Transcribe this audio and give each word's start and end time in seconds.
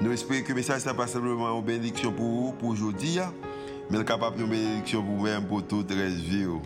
Nous 0.00 0.12
espérons 0.12 0.42
que 0.44 0.48
le 0.50 0.54
message 0.54 0.86
n'est 0.86 0.94
pas 0.94 1.08
simplement 1.08 1.58
une 1.58 1.64
bénédiction 1.64 2.12
pour 2.12 2.24
vous, 2.24 2.52
pour 2.52 2.68
aujourd'hui, 2.68 3.18
hein. 3.18 3.34
mais 3.90 4.04
capable 4.04 4.38
de 4.38 4.44
bénédiction 4.44 5.02
pour 5.02 5.16
vous-même, 5.16 5.44
pour 5.44 5.66
toute 5.66 5.90
la 5.90 6.06
vie. 6.06 6.46
Oh. 6.46 6.62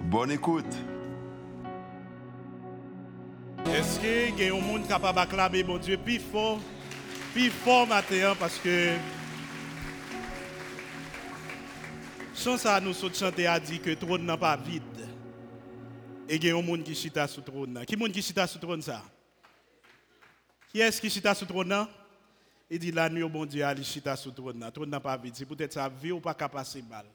Bonne 0.00 0.32
écoute. 0.32 0.74
Est-ce 3.66 4.00
qu'il 4.00 4.44
y 4.44 4.48
a 4.48 4.54
un 4.54 4.60
monde 4.60 4.88
capable 4.88 5.16
d'acclamer 5.16 5.62
mon 5.62 5.78
Dieu? 5.78 5.96
Plus 5.96 6.18
fort, 6.18 6.58
plus 7.32 7.50
fort 7.50 7.86
matin, 7.86 8.34
parce 8.40 8.58
que 8.58 8.90
sans 12.34 12.58
ça, 12.58 12.80
nous 12.80 12.92
sommes 12.92 13.14
chanter 13.14 13.46
a 13.46 13.60
dit 13.60 13.78
que 13.78 13.90
le 13.90 13.96
trône 13.96 14.26
n'est 14.26 14.36
pas 14.36 14.56
vide. 14.56 14.82
Et 16.28 16.36
il 16.36 16.44
y 16.44 16.50
a 16.50 16.56
un 16.56 16.62
monde 16.62 16.82
qui 16.82 16.96
chita 16.96 17.28
sur 17.28 17.40
le 17.46 17.52
trône. 17.52 17.84
Qui 17.86 17.94
est 17.94 18.10
qui 18.10 18.22
chita 18.22 18.48
sur 18.48 18.58
le 18.60 18.66
trône 18.66 18.82
ça? 18.82 19.00
Qui 20.72 20.80
est-ce 20.80 21.00
qui 21.00 21.08
chita 21.08 21.32
sur 21.36 21.46
le 21.46 21.52
trône? 21.52 21.86
Il 22.70 22.78
dit 22.78 22.92
la 22.92 23.08
nuit 23.08 23.22
au 23.22 23.28
bon 23.28 23.44
Dieu, 23.44 23.62
Ali 23.62 23.84
chita 23.84 24.16
sur 24.16 24.34
trône. 24.34 24.64
Le 24.64 24.70
trône 24.70 24.90
n'a 24.90 25.00
pas. 25.00 25.20
C'est 25.32 25.46
peut-être 25.46 25.74
sa 25.74 25.88
vie 25.88 26.12
ou 26.12 26.20
pas 26.20 26.34
qu'à 26.34 26.48
passer 26.48 26.82
mal. 26.82 27.06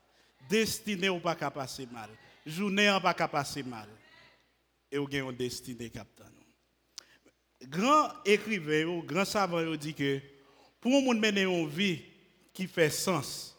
Destinée 0.49 1.09
ou 1.09 1.19
pas 1.19 1.35
qu'à 1.35 1.49
passer 1.49 1.87
mal. 1.91 2.09
Journée 2.45 2.91
ou 2.91 2.99
pas 2.99 3.13
qu'à 3.13 3.27
passer 3.27 3.63
mal. 3.63 3.87
Et 4.91 4.97
vous 4.97 5.05
avez 5.05 5.19
une 5.19 5.31
destinée, 5.33 5.89
capitaine. 5.89 6.27
Grand 7.67 8.09
écrivain, 8.25 9.01
grand 9.05 9.25
savant, 9.25 9.75
dit 9.75 9.93
que 9.93 10.19
pour 10.79 10.91
mener 11.13 11.41
une 11.41 11.67
vie 11.67 11.99
qui 12.53 12.67
fait 12.67 12.89
sens, 12.89 13.55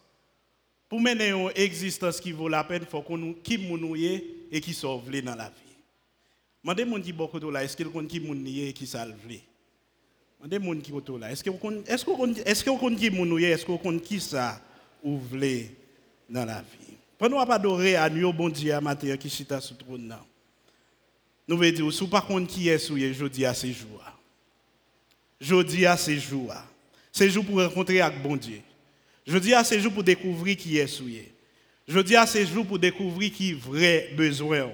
pour 0.89 1.01
mener 1.01 1.31
une 1.31 1.51
existence 1.55 2.21
qui 2.21 2.33
vaut 2.33 2.49
la 2.49 2.65
peine, 2.65 2.83
il 2.83 2.89
faut 2.89 3.03
qu'on 3.03 3.35
qui 3.35 3.59
nous 3.59 3.95
et 3.97 4.61
qui 4.61 4.73
sauve 4.73 5.11
dans 5.11 5.35
la 5.35 5.51
vie. 5.51 5.77
Je 6.65 6.69
me 6.69 6.75
demande 6.75 7.13
beaucoup 7.13 7.39
de 7.39 7.49
là, 7.49 7.63
est-ce 7.63 7.77
qu'il 7.77 7.87
y 7.87 7.99
a 7.99 8.03
qui 8.05 8.21
nous 8.21 8.67
et 8.67 8.73
qui 8.73 8.87
salve 8.87 9.17
là. 11.19 11.31
Est-ce 11.33 11.45
que 11.45 11.51
vous 11.51 11.83
est-ce 11.87 12.05
que 12.05 12.49
est-ce 12.49 12.65
que 12.65 12.71
vous 12.71 12.97
qui 12.97 13.07
est-ce 13.45 13.65
que 13.65 13.73
vous 13.73 14.21
ça 14.21 14.61
ou 15.03 15.19
voulez 15.19 15.71
dans 16.29 16.45
la 16.45 16.61
vie? 16.61 16.95
Pendant 17.19 17.45
pas 17.45 17.57
adorer 17.57 17.97
à 17.97 18.09
nous 18.09 18.33
bon 18.33 18.49
Dieu 18.49 18.73
à 18.73 18.81
matin 18.81 19.17
qui 19.17 19.29
chita 19.29 19.61
sur 19.61 19.77
trône 19.77 20.09
là. 20.09 20.25
Nous 21.47 21.59
veut 21.59 21.73
dire 21.73 21.93
sous 21.93 22.09
par 22.09 22.27
contre 22.27 22.47
qui 22.47 22.69
est 22.69 22.79
souillé 22.79 23.13
jeudi 23.13 23.45
à 23.45 23.53
ces 23.53 23.73
jours. 23.73 24.05
Jeudi 25.41 25.85
à 25.85 25.97
ces 25.97 26.19
jours. 26.19 26.55
Ces 27.13 27.29
jours 27.29 27.45
pour 27.45 27.61
rencontrer 27.61 28.01
avec 28.01 28.23
bon 28.23 28.37
Dieu. 28.37 28.61
Jeudi 29.27 29.53
à 29.53 29.65
ces 29.65 29.81
jours 29.81 29.93
pour 29.93 30.05
découvrir 30.05 30.57
qui 30.57 30.79
est 30.79 30.87
souillé. 30.87 31.33
Jeudi 31.89 32.15
à 32.15 32.27
ces 32.27 32.47
jours 32.47 32.65
pour 32.65 32.79
découvrir 32.79 33.33
qui 33.33 33.53
vrai 33.53 34.11
besoin. 34.17 34.71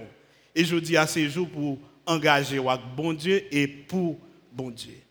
Et 0.55 0.65
jeudi 0.65 0.97
à 0.97 1.07
ces 1.07 1.29
jours 1.29 1.49
pour 1.49 1.79
engager 2.05 2.59
avec 2.59 2.81
bon 2.97 3.13
Dieu 3.13 3.43
et 3.51 3.67
pour 3.67 4.19
bon 4.53 4.71
Dieu. 4.71 5.06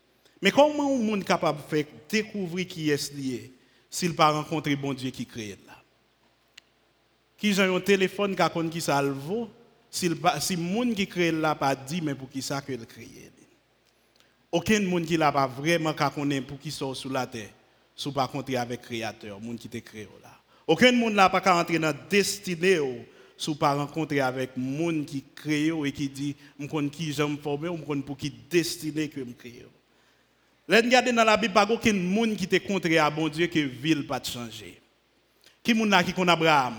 Mais 0.45 0.51
comment 0.51 0.93
un 0.93 0.99
monde 0.99 1.23
capable 1.23 1.57
de 1.57 1.63
faire 1.63 1.85
découvrir 2.07 2.67
qui 2.67 2.91
est 2.91 3.13
lié 3.15 3.51
s'il 3.89 4.13
pas 4.13 4.29
rencontré 4.29 4.75
bon 4.75 4.93
Dieu 4.93 5.09
qui 5.09 5.25
crée 5.25 5.57
là? 5.65 5.73
Qui 7.35 7.59
a 7.59 7.63
un 7.63 7.79
téléphone 7.79 8.35
qui 8.35 8.69
qui 8.69 8.79
ça 8.79 9.01
le 9.01 9.15
si 9.89 10.07
le 10.07 10.57
monde 10.57 10.93
qui 10.93 11.07
crée 11.07 11.31
là 11.31 11.55
pas 11.55 11.75
dit 11.75 11.99
mais 11.99 12.13
pour 12.13 12.29
qui 12.29 12.43
ça 12.43 12.61
que 12.61 12.73
le 12.73 12.85
crée 12.85 13.31
Aucun 14.51 14.81
monde 14.81 15.05
qui 15.05 15.17
l'a 15.17 15.31
pas 15.31 15.47
vraiment 15.47 15.95
connaît 16.13 16.41
pour 16.41 16.59
qui 16.59 16.69
sort 16.69 16.95
sous 16.95 17.09
la 17.09 17.25
terre 17.25 17.49
sous 17.95 18.11
pas 18.11 18.25
rencontrer 18.25 18.57
avec 18.57 18.81
créateur, 18.81 19.41
monde 19.41 19.57
qui 19.57 19.67
t'a 19.67 19.81
créé 19.81 20.07
là. 20.21 20.29
Aucun 20.67 20.91
monde 20.91 21.15
n'a 21.15 21.27
pas 21.27 21.59
entrer 21.59 21.79
dans 21.79 21.95
destinée 22.07 23.07
sous 23.35 23.55
pas 23.55 23.73
rencontrer 23.73 24.19
avec 24.19 24.55
monde 24.55 25.07
qui 25.07 25.23
crée 25.33 25.71
et 25.83 25.91
qui 25.91 26.07
dit 26.07 26.35
me 26.59 26.89
qui 26.89 27.11
j'aime 27.13 27.35
former 27.39 27.69
ou 27.69 27.77
pour 27.79 28.15
qui 28.15 28.29
destiné 28.29 29.09
que 29.09 29.21
me 29.21 29.33
créé. 29.33 29.65
Regardez 30.67 31.11
dans 31.11 31.23
la 31.23 31.37
Bible, 31.37 31.53
pas 31.53 31.67
aucun 31.69 31.93
monde 31.93 32.35
qui 32.35 32.47
te 32.47 32.55
contre 32.57 32.89
à 32.97 33.09
bon 33.09 33.27
Dieu 33.29 33.47
que 33.47 33.59
ville 33.59 34.07
pas 34.07 34.21
changer. 34.23 34.81
Qui 35.63 35.73
moun 35.73 35.95
qui 36.03 36.13
connaît 36.13 36.31
Abraham? 36.31 36.75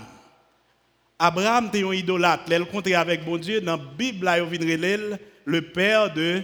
Abraham 1.19 1.67
était 1.67 1.83
un 1.83 1.93
idolâtre. 1.93 2.43
Il 2.51 2.65
contre 2.65 2.93
avec 2.93 3.23
bon 3.23 3.37
Dieu. 3.37 3.61
Dans 3.61 3.77
la 3.77 3.83
Bible, 3.83 4.29
il 4.53 5.19
le 5.45 5.61
père 5.61 6.13
de 6.13 6.43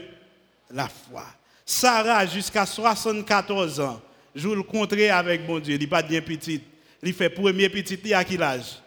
la 0.71 0.87
foi. 0.87 1.25
Sarah, 1.65 2.25
jusqu'à 2.25 2.65
74 2.65 3.79
ans, 3.79 4.01
joue 4.33 4.55
le 4.55 4.63
contraire 4.63 5.17
avec 5.17 5.45
bon 5.45 5.59
Dieu. 5.59 5.75
Il 5.75 5.81
n'est 5.81 5.87
pas 5.87 6.01
bien 6.01 6.21
petit. 6.21 6.61
Il 7.01 7.13
fait 7.13 7.29
premier 7.29 7.69
petit, 7.69 8.13
à 8.13 8.23
quel 8.23 8.41
âge? 8.41 8.81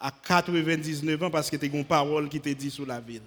À 0.00 0.10
99 0.10 1.22
ans, 1.22 1.30
parce 1.30 1.50
que 1.50 1.56
c'était 1.56 1.76
une 1.76 1.84
parole 1.84 2.28
qui 2.28 2.40
te 2.40 2.48
dit 2.48 2.70
sur 2.70 2.86
la 2.86 3.00
ville. 3.00 3.22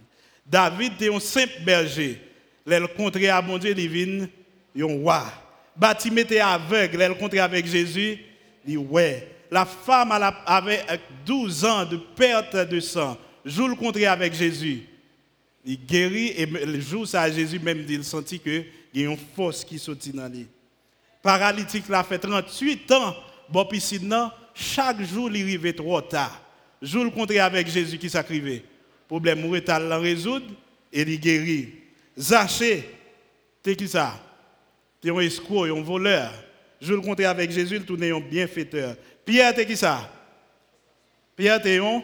David 0.46 0.94
était 0.94 1.14
un 1.14 1.20
simple 1.20 1.62
berger. 1.66 2.22
Il 2.68 2.88
contraire 2.96 3.38
à 3.38 3.42
bon 3.42 3.58
Dieu, 3.58 3.74
il 3.78 4.30
yon 4.76 4.98
roi. 5.00 5.24
Baptiste 5.76 6.18
était 6.18 6.40
aveugle, 6.40 7.02
elle 7.02 7.12
rencontre 7.12 7.40
avec 7.40 7.66
Jésus, 7.66 8.20
dit 8.66 8.78
ouais. 8.78 9.30
La 9.50 9.66
femme 9.66 10.12
avait 10.46 10.84
12 11.26 11.66
ans 11.66 11.86
de 11.86 11.98
perte 11.98 12.56
de 12.56 12.80
sang. 12.80 13.18
Joue 13.46 13.68
le 13.68 13.76
contraire 13.76 14.12
avec 14.12 14.34
Jésus. 14.34 14.82
Il 15.64 15.78
guérit 15.86 16.30
et 16.30 16.46
le 16.46 16.80
jour 16.80 17.08
ça 17.08 17.32
Jésus 17.32 17.60
même 17.60 17.84
dit 17.84 17.94
il 17.94 18.04
sentit 18.04 18.40
que 18.40 18.64
il 18.94 19.02
y 19.02 19.06
a 19.06 19.10
une 19.10 19.18
force 19.36 19.64
qui 19.64 19.78
sortit 19.78 20.12
dans 20.12 20.28
lui. 20.28 20.48
Paralytique 21.22 21.88
l'a 21.88 22.04
fait 22.04 22.18
38 22.18 22.92
ans. 22.94 23.16
Bon 23.48 23.66
piscine 23.66 24.30
chaque 24.56 25.02
jour 25.04 25.30
il 25.32 25.44
arrivait 25.44 25.74
trop 25.74 26.02
tard. 26.02 26.42
Joue 26.82 27.04
le 27.04 27.12
contraire 27.12 27.46
avec 27.46 27.68
Jésus 27.68 27.98
qui 27.98 28.10
s'acrivait. 28.10 28.64
Problème 29.08 29.42
mourir 29.42 29.62
l'a 29.68 30.00
résoudre 30.00 30.48
et 30.92 31.02
il 31.02 31.20
guérit. 31.20 31.70
Zaché, 32.18 32.90
c'est 33.64 33.76
qui 33.76 33.88
ça? 33.88 34.20
Tu 35.04 35.10
es 35.10 35.12
un 35.12 35.20
escroc, 35.20 35.66
un 35.66 35.82
voleur. 35.82 36.32
Je 36.80 36.94
le 36.94 37.02
comptais 37.02 37.26
avec 37.26 37.52
Jésus, 37.52 37.76
il 37.76 37.84
tournait 37.84 38.12
un 38.12 38.22
bienfaiteur. 38.22 38.96
Pierre, 39.26 39.54
tu 39.54 39.66
qui 39.66 39.76
ça? 39.76 40.10
Pierre, 41.36 41.62
tu 41.62 41.68
es 41.68 41.78
un 41.78 42.02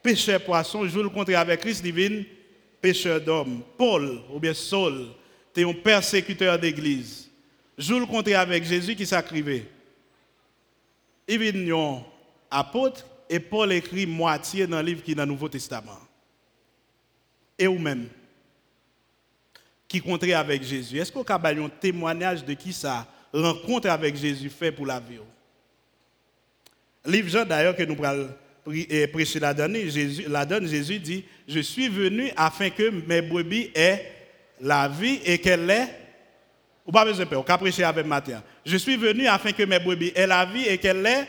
pécheur 0.00 0.40
poisson. 0.40 0.86
Je 0.86 1.00
le 1.00 1.08
comptais 1.08 1.34
avec 1.34 1.60
Christ 1.60 1.82
divine, 1.82 2.24
pécheur 2.80 3.20
d'homme. 3.20 3.62
Paul, 3.76 4.20
ou 4.32 4.38
bien 4.38 4.54
Saul, 4.54 5.08
tu 5.52 5.60
es 5.60 5.64
un 5.64 5.72
persécuteur 5.72 6.56
d'église. 6.56 7.28
Je 7.76 7.94
le 7.94 8.06
comptais 8.06 8.34
avec 8.34 8.62
Jésus 8.62 8.94
qui 8.94 9.06
s'acrivait. 9.06 9.66
Il 11.26 11.72
un 11.72 12.00
apôtre 12.48 13.04
et 13.28 13.40
Paul 13.40 13.72
écrit 13.72 14.06
moitié 14.06 14.68
dans 14.68 14.78
le 14.78 14.84
livre 14.84 15.02
qui 15.02 15.12
est 15.12 15.16
dans 15.16 15.24
le 15.24 15.32
Nouveau 15.32 15.48
Testament. 15.48 15.98
Et 17.58 17.66
vous-même 17.66 18.06
qui 19.88 20.00
comptait 20.00 20.32
avec 20.32 20.62
Jésus. 20.62 20.98
Est-ce 20.98 21.12
qu'on 21.12 21.22
a 21.22 21.48
un 21.48 21.68
témoignage 21.68 22.44
de 22.44 22.54
qui 22.54 22.72
ça 22.72 23.06
rencontre 23.32 23.88
avec 23.88 24.16
Jésus 24.16 24.50
fait 24.50 24.72
pour 24.72 24.86
la 24.86 25.00
vie? 25.00 25.18
Livre 27.04 27.28
Jean 27.28 27.44
d'ailleurs 27.44 27.76
que 27.76 27.84
nous 27.84 27.96
allons 28.04 28.28
prêcher 29.12 29.38
la 29.38 29.54
donne, 29.54 29.76
Jésus, 29.76 30.24
la 30.28 30.44
donne, 30.44 30.66
Jésus 30.66 30.98
dit, 30.98 31.24
je 31.46 31.60
suis 31.60 31.88
venu 31.88 32.32
afin 32.36 32.70
que 32.70 32.90
mes 32.90 33.22
brebis 33.22 33.70
aient 33.74 34.12
la 34.60 34.88
vie 34.88 35.20
et 35.24 35.38
qu'elle 35.38 35.70
ait, 35.70 35.88
ou 36.84 36.90
pas 36.90 37.04
besoin 37.04 37.24
de 37.24 37.30
peur, 37.30 37.44
on 37.48 37.82
avec 37.84 38.06
matin. 38.06 38.42
Je 38.64 38.76
suis 38.76 38.96
venu 38.96 39.26
afin 39.28 39.52
que 39.52 39.62
mes 39.62 39.78
brebis 39.78 40.12
aient 40.16 40.26
la 40.26 40.44
vie 40.44 40.66
et 40.66 40.78
qu'elle 40.78 41.06
ait 41.06 41.28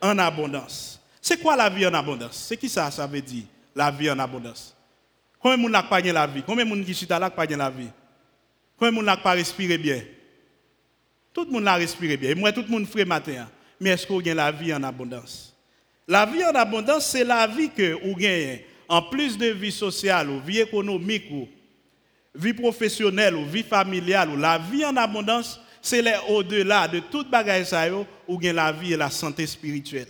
en 0.00 0.16
abondance. 0.18 1.00
C'est 1.20 1.38
quoi 1.38 1.56
la 1.56 1.68
vie 1.68 1.86
en 1.86 1.94
abondance? 1.94 2.46
C'est 2.48 2.56
qui 2.56 2.68
ça, 2.68 2.90
ça 2.92 3.06
veut 3.06 3.20
dire, 3.20 3.44
la 3.74 3.90
vie 3.90 4.10
en 4.10 4.18
abondance? 4.20 4.76
Combien 5.40 5.56
de 5.56 5.62
monde 5.62 5.72
n'a 5.72 5.82
pas 5.82 6.00
la 6.00 6.26
vie? 6.26 6.42
Combien 6.44 6.64
de 6.64 6.70
monde 6.70 6.84
qui 6.84 6.94
chita 6.94 7.18
là 7.18 7.30
pas 7.30 7.46
la 7.46 7.70
vie? 7.70 7.88
Combien 8.76 8.90
de 8.90 8.96
monde 8.96 9.06
n'a 9.06 9.16
pas 9.16 9.32
respiré 9.32 9.78
bien? 9.78 10.02
Tout 11.32 11.44
le 11.44 11.50
monde 11.50 11.64
l'a 11.64 11.74
respiré 11.74 12.16
bien. 12.16 12.34
Moi, 12.34 12.52
tout 12.52 12.62
le 12.62 12.68
monde 12.68 12.86
fait 12.86 13.04
matin. 13.04 13.48
Mais 13.80 13.90
est-ce 13.90 14.06
qu'on 14.06 14.20
a 14.20 14.34
la 14.34 14.50
vie 14.50 14.74
en 14.74 14.82
abondance? 14.82 15.54
La 16.08 16.26
vie 16.26 16.44
en 16.44 16.54
abondance, 16.54 17.06
c'est 17.06 17.24
la 17.24 17.46
vie 17.46 17.70
que 17.70 17.92
vous 18.04 18.16
gagnez 18.16 18.66
en 18.88 19.02
plus 19.02 19.36
de 19.36 19.48
vie 19.48 19.70
sociale, 19.70 20.30
ou 20.30 20.40
vie 20.40 20.60
économique, 20.60 21.26
ou 21.30 21.46
vie 22.34 22.54
professionnelle, 22.54 23.36
ou 23.36 23.44
vie 23.44 23.62
familiale, 23.62 24.30
la 24.38 24.58
vie 24.58 24.84
en 24.84 24.96
abondance, 24.96 25.60
c'est 25.82 26.02
au-delà 26.28 26.88
de 26.88 27.00
toute 27.00 27.30
bagaille 27.30 27.66
ça, 27.66 27.86
où 28.26 28.38
gagne 28.38 28.56
la 28.56 28.72
vie 28.72 28.94
et 28.94 28.96
la 28.96 29.10
santé 29.10 29.46
spirituelle. 29.46 30.08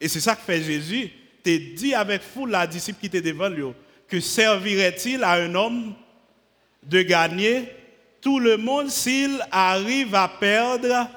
Et 0.00 0.08
c'est 0.08 0.20
ça 0.20 0.34
que 0.34 0.42
fait 0.42 0.62
Jésus. 0.62 1.10
Tu 1.44 1.58
dit 1.58 1.94
avec 1.94 2.22
foule 2.22 2.50
la 2.50 2.66
disciple 2.66 3.00
qui 3.00 3.06
était 3.06 3.20
devant 3.20 3.48
lui 3.48 3.64
que 4.10 4.20
servirait-il 4.20 5.22
à 5.22 5.34
un 5.34 5.54
homme 5.54 5.94
de 6.82 7.02
gagner 7.02 7.68
tout 8.20 8.38
le 8.38 8.56
monde 8.56 8.88
s'il 8.88 9.40
arrive 9.50 10.14
à 10.14 10.28
perdre 10.28 11.08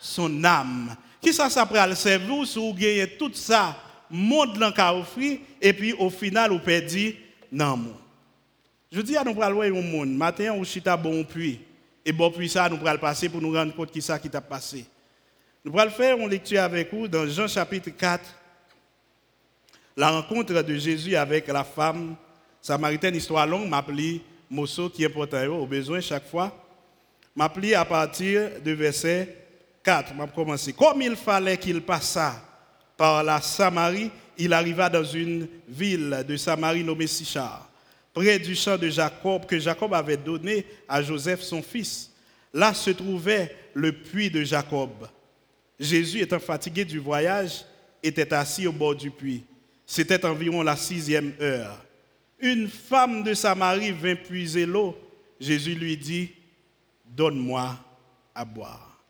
son 0.00 0.42
âme? 0.44 0.96
Qui 1.22 1.32
ça, 1.32 1.48
ça 1.48 1.68
le 1.86 1.94
servir 1.94 2.46
si 2.46 2.58
vous 2.58 2.74
gagnez 2.74 3.06
tout 3.16 3.32
ça, 3.32 3.76
monde 4.10 4.58
offrir, 4.76 5.38
et 5.60 5.72
puis 5.72 5.92
au 5.92 6.10
final, 6.10 6.50
vous 6.50 6.58
perdez 6.58 7.16
non. 7.52 7.94
Je 8.90 9.00
dis 9.00 9.16
à 9.16 9.22
nous 9.22 9.34
pour 9.34 9.44
voir 9.44 9.50
un 9.50 9.82
monde, 9.82 10.10
matin, 10.10 10.52
on 10.52 10.64
chita 10.64 10.96
bon 10.96 11.22
puits, 11.22 11.60
et 12.04 12.10
bon 12.10 12.30
puits 12.30 12.48
ça, 12.48 12.68
nous 12.68 12.76
le 12.76 12.98
passer 12.98 13.28
pour 13.28 13.40
nous 13.40 13.52
rendre 13.52 13.74
compte 13.74 13.92
qui 13.92 14.02
ça 14.02 14.18
qui 14.18 14.28
t'a 14.28 14.40
passé. 14.40 14.84
Nous 15.64 15.78
allons 15.78 15.90
faire 15.90 16.16
une 16.16 16.28
lecture 16.28 16.62
avec 16.62 16.92
vous 16.92 17.06
dans 17.06 17.28
Jean 17.28 17.46
chapitre 17.46 17.90
4, 17.90 18.24
la 19.96 20.10
rencontre 20.10 20.62
de 20.62 20.74
Jésus 20.74 21.14
avec 21.14 21.46
la 21.48 21.62
femme 21.62 22.16
samaritaine, 22.60 23.16
histoire 23.16 23.46
longue, 23.46 23.68
m'appelé 23.68 24.20
Mosso 24.50 24.90
qui 24.90 25.02
est 25.02 25.06
important 25.06 25.44
au 25.46 25.66
besoin 25.66 26.00
chaque 26.00 26.28
fois. 26.28 26.52
M'appelé 27.34 27.74
à 27.74 27.84
partir 27.84 28.50
de 28.64 28.72
verset 28.72 29.36
4, 29.82 30.14
m'a 30.14 30.26
commencé. 30.26 30.72
Comme 30.72 31.02
il 31.02 31.16
fallait 31.16 31.56
qu'il 31.56 31.80
passât 31.82 32.34
par 32.96 33.22
la 33.22 33.40
Samarie, 33.40 34.10
il 34.36 34.52
arriva 34.52 34.88
dans 34.88 35.04
une 35.04 35.46
ville 35.68 36.24
de 36.26 36.36
Samarie 36.36 36.84
nommée 36.84 37.06
Sichar, 37.06 37.70
près 38.12 38.38
du 38.38 38.54
champ 38.54 38.76
de 38.76 38.88
Jacob 38.88 39.46
que 39.46 39.58
Jacob 39.58 39.94
avait 39.94 40.16
donné 40.16 40.66
à 40.88 41.02
Joseph 41.02 41.40
son 41.40 41.62
fils. 41.62 42.10
Là 42.52 42.74
se 42.74 42.90
trouvait 42.90 43.54
le 43.74 43.92
puits 43.92 44.30
de 44.30 44.42
Jacob. 44.42 44.90
Jésus, 45.78 46.20
étant 46.20 46.40
fatigué 46.40 46.84
du 46.84 46.98
voyage, 46.98 47.64
était 48.02 48.34
assis 48.34 48.66
au 48.66 48.72
bord 48.72 48.94
du 48.94 49.10
puits. 49.10 49.44
C'était 49.86 50.24
environ 50.26 50.62
la 50.62 50.76
sixième 50.76 51.32
heure. 51.40 51.78
Une 52.40 52.68
femme 52.68 53.22
de 53.22 53.34
Samarie 53.34 53.92
vint 53.92 54.16
puiser 54.16 54.66
l'eau. 54.66 54.96
Jésus 55.38 55.74
lui 55.74 55.96
dit, 55.96 56.30
Donne-moi 57.04 57.76
à 58.34 58.44
boire. 58.44 59.02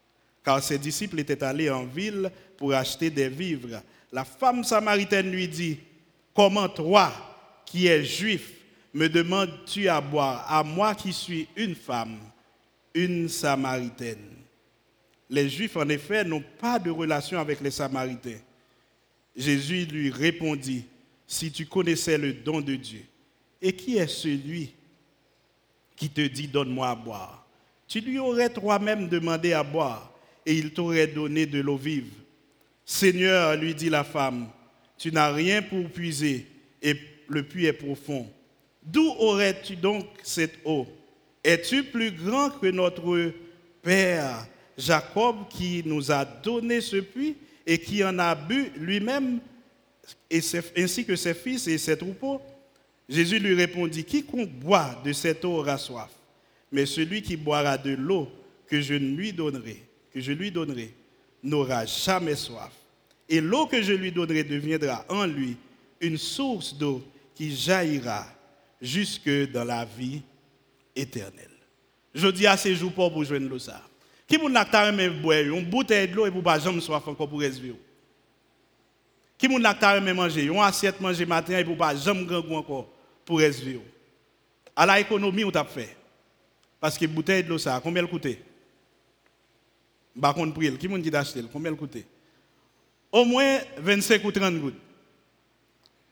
Car 0.45 0.63
ses 0.63 0.79
disciples 0.79 1.21
étaient 1.21 1.43
allés 1.45 1.71
en 1.71 1.85
ville 1.85 2.31
pour 2.57 2.73
acheter 2.73 3.11
des 3.11 3.29
vivres. 3.29 3.83
La 4.11 4.25
femme 4.25 4.65
samaritaine 4.65 5.31
lui 5.31 5.47
dit, 5.47 5.79
Comment 6.35 6.69
toi, 6.69 7.13
qui 7.67 7.87
es 7.87 8.05
juif, 8.05 8.51
me 8.93 9.09
demandes-tu 9.09 9.89
à 9.89 10.01
boire, 10.01 10.45
à 10.49 10.63
moi 10.65 10.95
qui 10.95 11.13
suis 11.13 11.47
une 11.57 11.75
femme, 11.75 12.19
une 12.95 13.29
samaritaine 13.29 14.37
Les 15.29 15.49
juifs, 15.49 15.77
en 15.77 15.89
effet, 15.89 16.25
n'ont 16.25 16.43
pas 16.59 16.79
de 16.79 16.91
relation 16.91 17.39
avec 17.39 17.61
les 17.61 17.71
samaritains. 17.71 18.41
Jésus 19.37 19.85
lui 19.85 20.11
répondit, 20.11 20.85
si 21.27 21.53
tu 21.53 21.67
connaissais 21.67 22.19
le 22.19 22.33
don 22.33 22.61
de 22.61 22.75
Dieu, 22.75 23.05
et 23.61 23.73
qui 23.73 23.99
est 23.99 24.07
celui 24.07 24.73
qui 25.97 26.09
te 26.09 26.21
dit, 26.23 26.49
donne-moi 26.49 26.89
à 26.89 26.95
boire 26.95 27.47
Tu 27.87 28.01
lui 28.01 28.19
aurais 28.19 28.51
toi-même 28.51 29.09
demandé 29.09 29.53
à 29.53 29.63
boire, 29.63 30.13
et 30.47 30.55
il 30.55 30.73
t'aurait 30.73 31.07
donné 31.07 31.45
de 31.45 31.61
l'eau 31.61 31.77
vive. 31.77 32.13
Seigneur, 32.85 33.57
lui 33.57 33.75
dit 33.75 33.91
la 33.91 34.05
femme, 34.05 34.49
tu 34.97 35.13
n'as 35.13 35.33
rien 35.33 35.63
pour 35.63 35.85
puiser, 35.91 36.47
et 36.83 36.95
le 37.29 37.43
puits 37.43 37.67
est 37.67 37.73
profond. 37.73 38.29
D'où 38.83 39.07
aurais-tu 39.19 39.77
donc 39.77 40.07
cette 40.23 40.59
eau? 40.65 40.87
Es-tu 41.45 41.85
plus 41.85 42.11
grand 42.11 42.51
que 42.51 42.67
notre 42.67 43.33
Père 43.83 44.47
Jacob 44.77 45.49
qui 45.49 45.83
nous 45.85 46.11
a 46.11 46.25
donné 46.25 46.81
ce 46.81 46.97
puits 46.97 47.37
et 47.67 47.79
qui 47.79 48.03
en 48.03 48.19
a 48.19 48.35
bu 48.35 48.73
lui-même, 48.77 49.41
ainsi 50.77 51.05
que 51.05 51.17
ses 51.17 51.35
fils 51.35 51.67
et 51.67 51.79
ses 51.79 51.97
troupeaux? 51.97 52.41
Jésus 53.11 53.41
lui 53.41 53.55
répondit, 53.55 54.05
quiconque 54.05 54.51
boit 54.51 55.03
de 55.05 55.13
cette 55.13 55.45
eau 55.45 55.57
aura 55.57 55.77
soif, 55.77 56.11
mais 56.71 56.87
celui 56.87 57.23
qui 57.23 57.37
boira 57.37 57.77
de 57.77 57.91
l'eau 57.91 58.29
que 58.69 58.81
je 58.81 58.95
lui 58.95 59.33
donnerai, 59.33 59.83
que 60.15 60.21
je 60.21 60.31
lui 60.31 60.53
donnerai, 60.53 60.95
n'aura 61.43 61.85
jamais 61.87 62.37
soif. 62.37 62.71
Et 63.29 63.41
l'eau 63.41 63.67
que 63.67 63.83
je 63.83 63.93
lui 63.93 64.13
donnerai 64.13 64.45
deviendra 64.45 65.05
en 65.09 65.27
lui 65.27 65.57
une 66.01 66.17
source 66.17 66.73
d'eau 66.73 67.03
qui 67.35 67.55
jaillira 67.55 68.27
jusque 68.81 69.29
dans 69.51 69.65
la 69.65 69.85
vie 69.85 70.23
éternelle. 70.95 71.51
Je 72.15 72.29
dis 72.29 72.47
à 72.47 72.57
ces 72.57 72.77
jours 72.77 72.93
pour 72.93 73.25
joindre 73.25 73.49
l'eau 73.49 73.59
ça. 73.59 73.83
Qui 74.31 74.39
moun 74.39 74.53
nak 74.55 74.71
ta 74.71 74.85
reme 74.87 75.09
boire 75.21 75.43
une 75.43 75.65
bouteille 75.67 76.07
de 76.07 76.15
l'eau 76.15 76.27
et 76.27 76.31
pour 76.31 76.45
pas 76.45 76.61
jamais 76.61 76.81
soif 76.81 77.03
encore 77.09 77.29
pour 77.29 77.41
respirer. 77.41 77.75
Qui 79.37 79.49
moun 79.49 79.61
nak 79.61 79.81
ta 79.81 79.95
reme 79.95 80.13
manger 80.15 80.45
une 80.45 80.57
assiette 80.59 81.01
manger 81.01 81.27
matin 81.27 81.59
et 81.59 81.65
pour 81.65 81.77
pas 81.77 81.97
jamais 81.97 82.25
grand 82.25 82.59
encore 82.59 82.89
pour 83.31 83.39
respirer. 83.39 83.81
À 84.75 84.85
la 84.85 84.99
économie 84.99 85.45
on 85.45 85.53
t'a 85.53 85.65
fait. 85.65 85.97
Parce 86.81 86.99
que 86.99 87.07
bouteille 87.07 87.45
de 87.45 87.49
l'eau 87.49 87.59
ça 87.59 87.81
combien 87.81 88.03
elle 88.03 88.11
coûtait? 88.11 88.43
Par 90.21 90.35
contre 90.35 90.53
prix, 90.53 90.77
qui 90.77 90.89
moun 90.89 91.01
dit 91.01 91.13
d'acheter? 91.13 91.41
Combien 91.53 91.71
elle 91.71 91.77
coûtait? 91.77 92.05
Au 93.13 93.25
moins 93.25 93.61
25 93.77 94.25
ou 94.25 94.33
30 94.33 94.61
gouttes. 94.61 94.81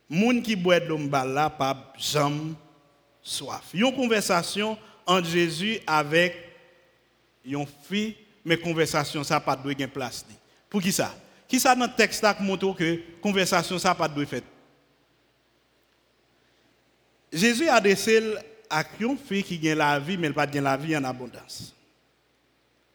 Moun 0.08 0.40
qui 0.40 0.54
boit 0.54 0.78
de 0.78 0.86
l'eau 0.86 0.96
là 1.10 1.50
pas 1.50 1.92
jamais 1.98 2.52
soif. 3.20 3.64
Une 3.74 3.92
conversation 3.92 4.78
entre 5.04 5.28
Jésus 5.28 5.80
avec 5.84 6.36
yon 7.44 7.66
fille, 7.82 8.14
mais 8.44 8.56
conversation 8.56 9.24
ça 9.24 9.40
pas 9.40 9.56
de 9.56 9.86
place. 9.86 10.24
Pour 10.70 10.80
qui 10.80 10.92
ça? 10.92 11.12
Qui 11.48 11.58
ça 11.58 11.74
dans 11.74 11.86
le 11.86 11.96
texte 11.96 12.24
qui 12.36 12.42
montre 12.44 12.72
que 12.76 13.00
conversation 13.20 13.76
ça 13.76 13.92
pas 13.92 14.06
de 14.06 14.24
fait? 14.24 14.44
Jésus 17.32 17.68
a 17.68 17.74
adressé 17.74 18.22
à 18.70 18.84
une 19.00 19.18
fille 19.18 19.42
qui 19.42 19.70
a 19.70 19.74
la 19.74 19.98
vie, 19.98 20.16
mais 20.16 20.28
elle 20.28 20.34
pas 20.34 20.46
la 20.46 20.76
vie 20.76 20.96
en 20.96 21.04
abondance. 21.04 21.74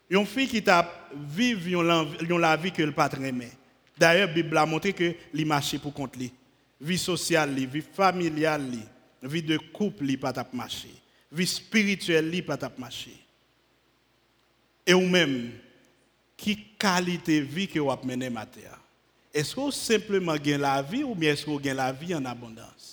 Une 0.09 0.25
fille 0.25 0.47
qui 0.47 0.63
t'a 0.63 0.89
vivre 1.29 1.83
la 1.83 2.57
vie 2.57 2.71
que 2.71 2.83
le 2.83 2.91
pas 2.91 3.09
aimé. 3.21 3.49
D'ailleurs, 3.97 4.27
la 4.27 4.33
Bible 4.33 4.57
a 4.57 4.65
montré 4.65 4.93
que 4.93 5.13
li 5.33 5.45
marché 5.45 5.77
pour 5.77 5.93
compte 5.93 6.15
lui. 6.15 6.31
Vie 6.81 6.97
sociale, 6.97 7.53
vie 7.53 7.81
familiale, 7.81 8.77
vie 9.21 9.43
de 9.43 9.57
couple, 9.57 10.05
li 10.05 10.17
pas 10.17 10.33
marché. 10.53 10.89
Vie 11.31 11.47
spirituelle, 11.47 12.29
li 12.29 12.41
pas 12.41 12.57
marché. 12.77 13.13
Et 14.85 14.93
ou 14.93 15.07
même, 15.07 15.51
qui 16.35 16.57
qualité 16.77 17.39
de 17.39 17.45
vie 17.45 17.67
que 17.67 17.79
vous 17.79 17.91
avez 17.91 18.05
menée 18.05 18.31
Est-ce 19.33 19.55
que 19.55 19.61
vous 19.61 19.71
simplement 19.71 20.35
gagnez 20.35 20.57
la 20.57 20.81
vie 20.81 21.03
ou 21.03 21.15
bien 21.15 21.31
est-ce 21.31 21.45
que 21.45 21.51
vous 21.51 21.59
gagnez 21.59 21.77
la 21.77 21.91
vie 21.91 22.13
en 22.13 22.25
abondance? 22.25 22.92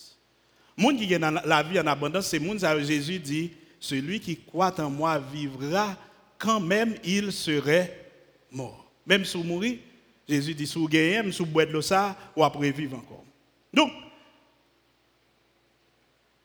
Monde 0.81 0.97
qui 0.97 1.06
gagne 1.06 1.38
la 1.44 1.62
vie 1.62 1.79
en 1.79 1.87
abondance, 1.87 2.29
c'est 2.29 2.38
monde 2.38 2.59
Jésus 2.82 3.19
dit, 3.19 3.50
celui 3.79 4.19
qui 4.19 4.38
croit 4.38 4.75
en 4.81 4.88
moi 4.88 5.19
vivra 5.19 5.94
quand 6.38 6.59
même 6.59 6.94
il 7.05 7.31
serait 7.32 8.11
mort. 8.50 8.91
Même 9.05 9.27
si 9.27 9.37
vous 9.37 9.44
mourrez, 9.44 9.79
Jésus 10.27 10.55
dit, 10.55 10.67
si 10.67 10.79
vous 10.79 10.88
gagnez, 10.88 11.32
si 11.32 11.41
vous 11.41 11.47
boire 11.47 11.67
de 11.67 11.81
ça, 11.82 12.16
ou 12.35 12.43
après 12.43 12.71
vivre 12.71 12.97
encore. 12.97 13.23
Donc, 13.75 13.93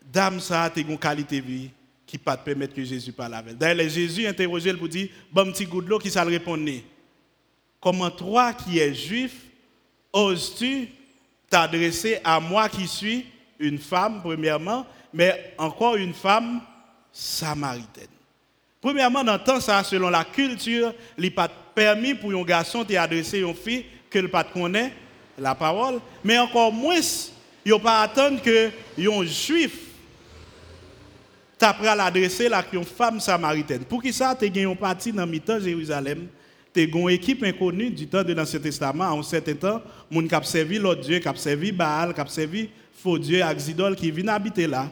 dame 0.01 0.41
ça 0.41 0.63
a 0.63 0.79
une 0.79 0.99
qualité 0.99 1.39
de 1.39 1.45
vie 1.45 1.69
qui 2.05 2.17
pas 2.17 2.35
permettre 2.35 2.75
que 2.75 2.83
Jésus 2.83 3.13
parle 3.13 3.35
avec. 3.35 3.57
D'ailleurs, 3.57 3.87
Jésus 3.87 4.27
interrogé 4.27 4.73
pour 4.73 4.89
dire, 4.89 5.07
bon 5.31 5.49
petit 5.53 5.65
goût 5.65 5.81
de 5.81 5.87
l'eau 5.87 5.97
qui 5.97 6.11
ça 6.11 6.25
répondre. 6.25 6.69
Comment 7.79 8.11
toi 8.11 8.53
qui 8.53 8.79
es 8.79 8.93
juif, 8.93 9.45
oses-tu 10.11 10.89
t'adresser 11.49 12.19
à 12.21 12.41
moi 12.41 12.67
qui 12.67 12.85
suis 12.85 13.25
une 13.59 13.77
femme, 13.77 14.21
premièrement, 14.21 14.85
mais 15.13 15.53
encore 15.57 15.95
une 15.95 16.13
femme 16.13 16.61
samaritaine. 17.11 18.07
Premièrement, 18.81 19.23
dans 19.23 19.33
le 19.33 19.43
temps, 19.43 19.59
ça, 19.59 19.83
selon 19.83 20.09
la 20.09 20.23
culture, 20.23 20.93
il 21.17 21.23
n'est 21.23 21.29
pas 21.31 21.47
permis 21.47 22.13
pour 22.13 22.31
un 22.31 22.43
garçon 22.43 22.83
d'adresser 22.83 23.43
à 23.43 23.47
une 23.47 23.55
fille 23.55 23.85
que 24.09 24.19
ne 24.19 24.27
pas 24.27 24.43
connaît 24.43 24.93
la 25.37 25.55
parole, 25.55 25.99
mais 26.23 26.37
encore 26.37 26.71
moins, 26.71 26.99
il 27.65 27.71
ne 27.73 27.77
pas 27.77 28.01
attendre 28.01 28.41
que 28.41 28.69
un 28.97 29.25
juif 29.25 29.85
tu 31.57 31.65
as 31.65 31.95
l'adresser 31.95 32.51
à 32.51 32.63
une 32.73 32.83
femme 32.83 33.19
samaritaine. 33.19 33.85
Pour 33.85 34.01
qui 34.01 34.11
ça, 34.11 34.35
tu 34.35 34.45
as 34.45 34.69
un 34.69 34.75
parti 34.75 35.11
dans 35.11 35.25
le 35.25 35.39
temps 35.39 35.59
Jérusalem, 35.59 36.27
tu 36.73 36.81
as 36.81 36.83
une 36.83 37.09
équipe 37.09 37.43
inconnue 37.43 37.89
du 37.89 38.07
temps 38.07 38.23
de 38.23 38.33
l'Ancien 38.33 38.59
Testament, 38.59 39.05
en 39.05 39.19
un 39.19 39.23
certain 39.23 39.55
temps, 39.55 39.81
qui 40.11 40.47
servi 40.47 40.77
l'autre 40.77 41.01
Dieu, 41.01 41.19
qui 41.19 41.29
servi 41.39 41.71
Baal, 41.71 42.13
qui 42.13 42.31
servi 42.31 42.69
faux 42.95 43.19
Dieu, 43.19 43.43
Axidol, 43.43 43.95
qui 43.95 44.11
viennent 44.11 44.29
habiter 44.29 44.67
là. 44.67 44.89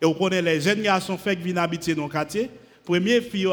Et 0.00 0.06
vous 0.06 0.14
connaissez 0.14 0.42
les 0.42 0.60
jeunes 0.60 0.82
garçons 0.82 1.16
qui 1.16 1.36
viennent 1.36 1.58
habiter 1.58 1.94
dans 1.94 2.04
le 2.04 2.10
quartier. 2.10 2.50
Première 2.84 3.22
fille, 3.22 3.48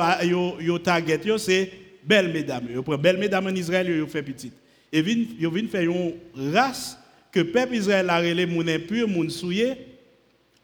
yo 0.61 0.79
target, 0.79 1.37
c'est 1.37 1.71
belle 2.03 2.31
mesdames. 2.31 2.67
Yo 2.73 2.81
prend 2.81 2.97
belle 2.97 3.17
mesdames 3.17 3.47
en 3.47 3.55
Israël, 3.55 3.89
yo 3.89 4.07
fait 4.07 4.23
petite. 4.23 4.53
Et 4.91 4.99
ils 4.99 5.49
viennent 5.49 5.67
faire 5.67 5.81
une 5.81 6.13
race 6.53 6.97
que 7.31 7.41
le 7.41 7.51
peuple 7.51 7.75
Israël 7.75 8.09
a 8.09 8.19
relé 8.19 8.45
moun 8.45 8.69
impur, 8.69 9.07
moun 9.07 9.29
souillé, 9.29 9.75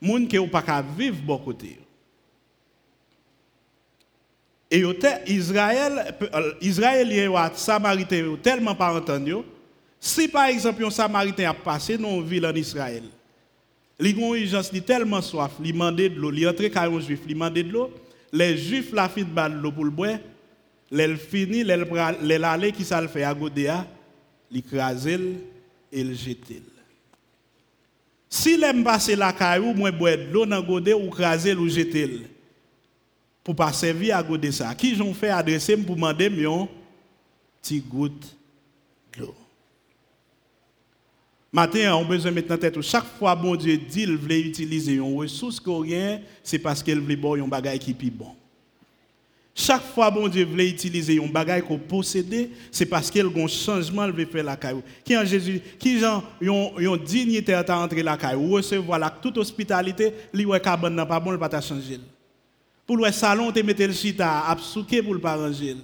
moun 0.01 0.27
qui 0.27 0.39
pas 0.47 0.85
vivre 0.97 1.17
bon 1.23 1.37
côté. 1.37 1.77
Et 4.71 4.83
Israël, 5.27 6.15
euh, 6.33 6.53
Israélien 6.59 7.29
ou 7.29 7.37
Samaritain 7.53 8.35
tellement 8.41 8.73
pas 8.73 8.91
entendu. 8.91 9.35
Si 9.99 10.27
par 10.27 10.45
exemple 10.45 10.83
un 10.83 10.89
Samaritain 10.89 11.51
a 11.51 11.53
passé 11.53 11.95
dans 11.95 12.09
une 12.09 12.25
ville 12.25 12.45
en 12.45 12.55
Israël, 12.55 13.03
il 14.09 14.55
a 14.55 14.63
tellement 14.81 15.21
soif, 15.21 15.51
il 15.63 15.73
demande 15.73 15.95
de 15.95 16.07
l'eau, 16.07 16.31
il 16.31 16.47
entre 16.47 16.77
un 16.77 16.99
juif, 16.99 17.19
il 17.27 17.33
demande 17.33 17.53
de 17.53 17.61
l'eau, 17.61 17.91
les 18.31 18.57
juifs 18.57 18.91
la 18.93 19.09
fin 19.09 19.21
de 19.21 19.61
l'eau 19.61 19.71
pour 19.71 19.85
le 19.85 19.91
boire, 19.91 20.17
L'elle 20.91 21.17
fini, 21.17 21.63
l'elle 21.63 22.43
allait 22.43 22.71
qui 22.71 22.85
ça 22.85 23.01
le 23.01 23.07
fait 23.07 23.23
à 23.23 23.33
Godéa, 23.33 23.87
l'écraser 24.51 25.19
et 25.91 26.03
le 26.03 26.13
jeter. 26.13 26.61
Si 28.29 28.57
l'aime 28.57 28.83
passer 28.83 29.15
la 29.15 29.33
caillou, 29.33 29.73
moi 29.73 29.91
boire 29.91 30.17
de 30.17 30.31
l'eau 30.31 30.45
dans 30.45 30.61
Godé 30.61 30.93
ou 30.93 31.09
craser 31.09 31.55
ou 31.55 31.67
jeter. 31.67 32.21
Pour 33.43 33.55
pas 33.55 33.73
servir 33.73 34.17
à 34.17 34.23
Godé 34.23 34.51
ça. 34.51 34.73
Qui 34.75 34.95
j'en 34.95 35.13
fait 35.13 35.29
adresser 35.29 35.77
pour 35.77 35.95
demander 35.95 36.27
un 36.27 36.67
petit 37.61 37.79
goutte 37.79 38.35
d'eau. 39.17 39.35
Matin, 41.55 41.93
on 41.93 42.01
a 42.01 42.03
besoin 42.03 42.31
de 42.31 42.35
mettre 42.35 42.51
en 42.51 42.57
tête 42.57 42.81
chaque 42.81 43.05
fois 43.19 43.35
bon 43.35 43.55
Dieu 43.55 43.77
dit 43.77 44.05
qu'il 44.05 44.17
veut 44.17 44.39
utiliser 44.39 44.95
une 44.95 45.15
ressource 45.15 45.61
c'est 46.41 46.57
parce 46.57 46.81
qu'il 46.81 46.99
veut 46.99 47.15
bon 47.15 47.39
un 47.39 47.47
bagage 47.47 47.77
qui 47.77 47.91
est 47.91 48.09
bon. 48.09 48.33
Chaque 49.53 49.83
fois 49.83 50.09
bon 50.09 50.27
Dieu 50.27 50.45
veut 50.45 50.65
utiliser 50.65 51.23
un 51.23 51.27
bagage 51.27 51.61
qu'on 51.61 51.77
possède, 51.77 52.49
c'est 52.71 52.87
parce 52.87 53.11
qu'il 53.11 53.23
a 53.23 53.29
un 53.29 53.47
changement 53.47 54.09
veut 54.09 54.25
faire 54.25 54.43
la 54.43 54.55
caille. 54.55 54.81
Qui 55.05 55.15
en 55.15 55.23
Jésus, 55.23 55.61
qui 55.77 55.99
gens 55.99 56.23
ont 56.41 56.97
dignité 56.97 57.53
à 57.53 57.79
entrer 57.79 58.01
la 58.01 58.17
caille, 58.17 58.35
recevoir 58.35 59.21
toute 59.21 59.37
hospitalité, 59.37 60.11
li 60.33 60.45
ouais 60.45 60.59
cabane 60.59 60.95
n'a 60.95 61.05
pas 61.05 61.19
bon, 61.19 61.29
le 61.29 61.37
pas 61.37 61.61
changer. 61.61 61.99
Pour 62.87 62.97
le 62.97 63.11
salon 63.11 63.51
te 63.51 63.59
mettre 63.59 63.83
le 63.83 63.93
chita, 63.93 64.39
à 64.39 64.55
pour 64.55 65.13
le 65.13 65.19
pas 65.19 65.35
ranger. 65.35 65.75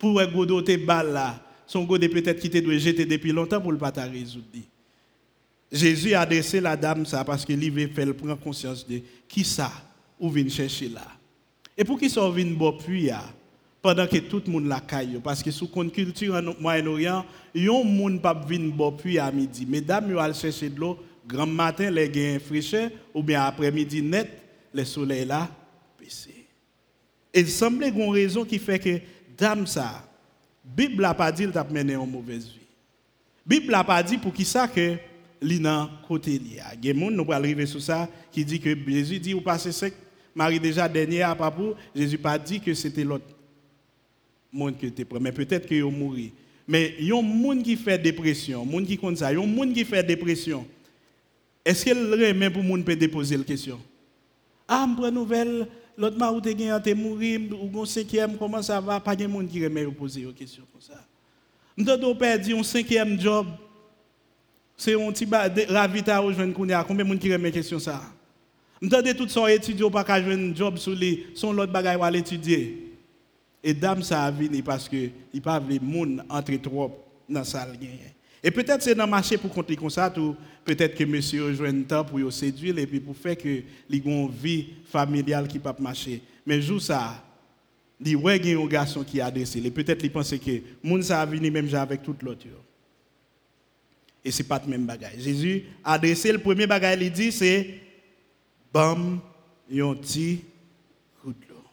Pour 0.00 0.18
le 0.18 0.26
godo 0.26 0.62
te 0.62 0.76
balle 0.84 1.12
là, 1.12 1.40
son 1.64 1.84
godo 1.84 2.08
peut-être 2.08 2.40
qui 2.40 2.50
te 2.50 2.58
doit 2.58 2.76
jeter 2.76 3.06
depuis 3.06 3.30
longtemps 3.30 3.60
pour 3.60 3.70
le 3.70 3.78
pas 3.78 3.92
résoudre. 3.92 4.46
Jésus 5.72 6.12
a 6.12 6.20
adressé 6.20 6.60
la 6.60 6.76
dame 6.76 7.06
ça 7.06 7.24
parce 7.24 7.46
que 7.46 7.54
lui 7.54 7.70
veut 7.70 7.88
prendre 7.88 8.38
conscience 8.38 8.86
de 8.86 9.00
qui 9.26 9.42
ça 9.42 9.72
ou 10.20 10.28
vient 10.28 10.46
chercher 10.46 10.90
là. 10.90 11.06
Et 11.78 11.82
pour 11.82 11.98
qui 11.98 12.10
ça 12.10 12.28
vient 12.30 12.44
boire 12.44 12.76
puis 12.76 13.08
pendant 13.80 14.06
que 14.06 14.18
tout 14.18 14.42
le 14.46 14.52
monde 14.52 14.66
la 14.66 14.80
caille 14.80 15.18
parce 15.24 15.42
que 15.42 15.50
sous 15.50 15.66
culture 15.66 16.34
en 16.34 16.60
Moyen-Orient, 16.60 17.24
yon 17.54 17.84
monde 17.84 18.20
pas 18.20 18.34
vinn 18.34 18.70
boire 18.70 18.98
puis 18.98 19.18
à 19.18 19.32
midi. 19.32 19.64
Mesdames 19.64 20.10
yo 20.10 20.18
al 20.18 20.34
chercher 20.34 20.68
de 20.68 20.78
l'eau 20.78 20.98
grand 21.26 21.46
matin 21.46 21.90
les 21.90 22.10
gains 22.10 22.38
fraîcheur 22.38 22.90
ou 23.14 23.22
bien 23.22 23.42
après-midi 23.42 24.02
net 24.02 24.28
le 24.74 24.84
soleil 24.84 25.24
là 25.24 25.48
baissé. 25.98 26.46
Il 27.32 27.48
semblait 27.48 27.88
une 27.88 28.12
raison 28.12 28.44
qui 28.44 28.58
fait 28.58 28.78
que 28.78 29.00
dame 29.38 29.66
ça 29.66 30.06
Bible 30.62 31.02
n'a 31.02 31.14
pas 31.14 31.32
dit 31.32 31.48
t'a 31.48 31.64
mené 31.64 31.96
en 31.96 32.06
mauvaise 32.06 32.44
vie. 32.44 32.58
Bible 33.46 33.72
n'a 33.72 33.82
pas 33.82 34.02
dit 34.02 34.18
pour 34.18 34.34
qui 34.34 34.44
ça 34.44 34.68
que 34.68 34.98
li 35.42 35.60
nan 35.60 35.88
côté. 36.06 36.40
Il 36.40 36.84
y 36.84 36.90
a 36.90 36.94
nous 36.94 37.24
va 37.24 37.36
arriver 37.36 37.66
sur 37.66 37.82
ça 37.82 38.08
qui 38.30 38.44
dit 38.44 38.60
que 38.60 38.74
Jésus 38.86 39.18
dit 39.18 39.34
ou 39.34 39.40
passez 39.40 39.72
sec 39.72 39.94
Marie 40.34 40.60
déjà 40.60 40.88
dernier 40.88 41.22
à 41.22 41.34
papou, 41.34 41.74
Jésus 41.94 42.18
pas 42.18 42.38
dit 42.38 42.60
que 42.60 42.72
c'était 42.72 43.04
l'autre 43.04 43.26
monde 44.50 44.78
qui 44.78 44.86
était 44.86 45.06
mais 45.20 45.32
peut-être 45.32 45.66
qu'il 45.66 45.84
mourir. 45.84 46.30
Mais 46.66 46.94
il 46.98 47.06
y 47.08 47.12
a 47.12 47.16
un 47.16 47.22
monde 47.22 47.62
qui 47.62 47.76
fait 47.76 47.98
dépression, 47.98 48.64
monde 48.64 48.86
qui 48.86 48.96
compte 48.96 49.18
ça, 49.18 49.28
a 49.28 49.32
un 49.32 49.46
monde 49.46 49.72
qui 49.74 49.84
fait 49.84 50.02
dépression. 50.02 50.66
Est-ce 51.64 51.84
qu'il 51.84 51.96
remet 51.96 52.50
pour 52.50 52.62
monde 52.62 52.84
peut 52.84 52.96
déposer 52.96 53.36
la 53.36 53.44
question 53.44 53.78
Ah, 54.66 54.86
me 54.86 55.10
nouvelle, 55.10 55.68
l'autre 55.96 56.16
m'a 56.16 56.30
ou 56.30 56.40
te 56.40 56.48
gagné 56.48 56.94
mourir 56.94 57.40
ou 57.52 57.82
un 57.82 57.86
cinquième 57.86 58.36
comment 58.36 58.62
ça 58.62 58.80
va? 58.80 59.00
Pas 59.00 59.14
de 59.14 59.26
monde 59.26 59.48
qui 59.48 59.62
remet 59.62 59.84
poser 59.86 60.22
une 60.22 60.32
question 60.32 60.64
comme 60.72 60.80
ça. 60.80 61.04
M'dodo 61.76 62.14
perdu 62.14 62.54
un 62.54 62.62
cinquième 62.62 63.20
job 63.20 63.46
c'est 64.76 64.94
un 64.94 65.12
petit 65.12 65.26
ravita 65.68 66.18
rejoindre 66.18 66.54
Kounia. 66.54 66.84
Combien 66.86 67.04
de 67.04 67.08
monde 67.10 67.18
qui 67.18 67.32
remet 67.32 67.52
question 67.52 67.78
ça? 67.78 68.02
M'tendez 68.80 69.14
tout 69.14 69.28
son 69.28 69.46
étudiant 69.46 69.90
pas 69.90 70.02
qu'à 70.02 70.20
jouer 70.20 70.34
un 70.34 70.54
job 70.54 70.76
sur 70.76 70.92
lui, 70.92 71.26
son 71.34 71.52
l'autre 71.52 71.72
bagaille 71.72 72.00
à 72.02 72.10
l'étudier. 72.10 72.92
Et 73.62 73.74
dame 73.74 74.02
ça 74.02 74.24
a 74.24 74.30
venu 74.30 74.62
parce 74.62 74.88
que 74.88 75.08
il 75.32 75.40
pas 75.40 75.60
veut 75.60 75.78
monde 75.80 76.24
entre 76.28 76.56
trop 76.56 77.04
dans 77.28 77.40
la 77.40 77.44
salle 77.44 77.78
Et 78.42 78.50
peut-être 78.50 78.82
c'est 78.82 78.96
dans 78.96 79.04
le 79.04 79.10
marché 79.10 79.38
pour 79.38 79.52
compter 79.52 79.76
comme 79.76 79.88
ça 79.88 80.12
ou 80.18 80.34
peut-être 80.64 80.96
que 80.96 81.04
monsieur 81.04 81.44
rejoint 81.44 81.68
un 81.68 81.82
temps 81.82 82.04
pour 82.04 82.32
séduire 82.32 82.76
et 82.76 82.86
puis 82.86 82.98
pour 82.98 83.16
faire 83.16 83.38
que 83.38 83.48
ait 83.48 83.64
une 83.88 84.28
vie 84.30 84.66
familiale 84.90 85.46
qui 85.46 85.60
pas 85.60 85.76
marcher. 85.78 86.20
Mais 86.44 86.60
jour 86.60 86.82
ça 86.82 87.22
il 88.04 88.20
y 88.20 88.54
a 88.54 88.58
un 88.58 88.66
garçon 88.66 89.04
qui 89.04 89.20
a 89.20 89.26
adressé. 89.26 89.60
Peut-être 89.70 90.02
il 90.02 90.10
pense 90.10 90.30
que 90.32 90.60
monde 90.82 91.02
ça 91.04 91.20
a 91.20 91.26
venu 91.26 91.50
même 91.50 91.72
avec 91.74 92.02
tout 92.02 92.16
l'autre. 92.22 92.46
Et 94.24 94.30
ce 94.30 94.42
n'est 94.42 94.48
pas 94.48 94.60
le 94.64 94.70
même 94.70 94.86
bagage. 94.86 95.18
Jésus 95.18 95.64
a 95.82 95.94
adressé 95.94 96.30
le 96.32 96.38
premier 96.38 96.66
bagage, 96.66 96.98
il 97.00 97.12
dit, 97.12 97.32
c'est 97.32 97.80
Bam, 98.72 99.20
yon 99.70 99.94
de 99.94 100.38
l'eau. 101.24 101.64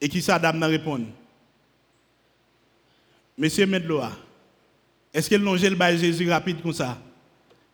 Et 0.00 0.08
qui 0.08 0.22
ça, 0.22 0.38
dame, 0.38 0.62
répond 0.62 1.04
Monsieur 3.36 3.66
Medloa, 3.66 4.12
est-ce 5.12 5.28
qu'elle 5.28 5.42
longe 5.42 5.62
le 5.62 5.76
bail 5.76 5.98
Jésus 5.98 6.28
rapide 6.30 6.60
comme 6.60 6.72
ça? 6.72 7.00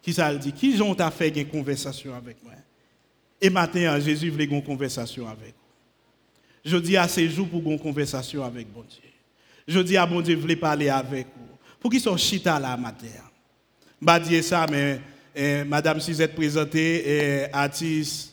Qui 0.02 0.12
ça 0.12 0.32
le 0.32 0.38
dit? 0.38 0.52
Qui 0.52 0.80
ont 0.80 0.94
fait 1.10 1.28
une 1.28 1.48
conversation 1.48 2.14
avec 2.14 2.42
moi? 2.42 2.52
Et 3.40 3.50
maintenant, 3.50 3.98
Jésus 3.98 4.30
voulait 4.30 4.44
une 4.44 4.62
conversation 4.62 5.26
avec 5.26 5.48
vous. 5.48 6.70
Je 6.70 6.76
dis 6.76 6.96
à 6.96 7.08
ces 7.08 7.28
jours 7.28 7.48
pour 7.48 7.62
une 7.62 7.78
conversation 7.78 8.44
avec 8.44 8.72
bon 8.72 8.82
Dieu. 8.82 9.10
Je 9.66 9.80
dis 9.80 9.96
à 9.96 10.06
bon 10.06 10.20
Dieu, 10.20 10.36
voulez 10.36 10.56
parler 10.56 10.88
avec 10.88 11.26
vous 11.36 11.53
pour 11.84 11.90
qu'ils 11.90 12.00
soient 12.00 12.16
chita 12.16 12.58
là 12.58 12.78
matin. 12.78 13.08
Je 14.00 14.18
dire 14.20 14.42
ça, 14.42 14.66
mais 14.70 15.02
eh, 15.36 15.64
Madame 15.64 16.00
Suzette 16.00 16.34
présentée, 16.34 17.02
eh, 17.06 17.46
artiste, 17.52 18.32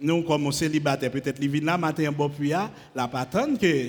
nous 0.00 0.22
comme 0.22 0.50
célibataire, 0.50 1.10
peut-être 1.10 1.38
les 1.40 1.60
là 1.60 1.76
matin 1.76 2.10
bon 2.10 2.30
puits, 2.30 2.54
la 2.94 3.06
patente 3.06 3.60
que 3.60 3.88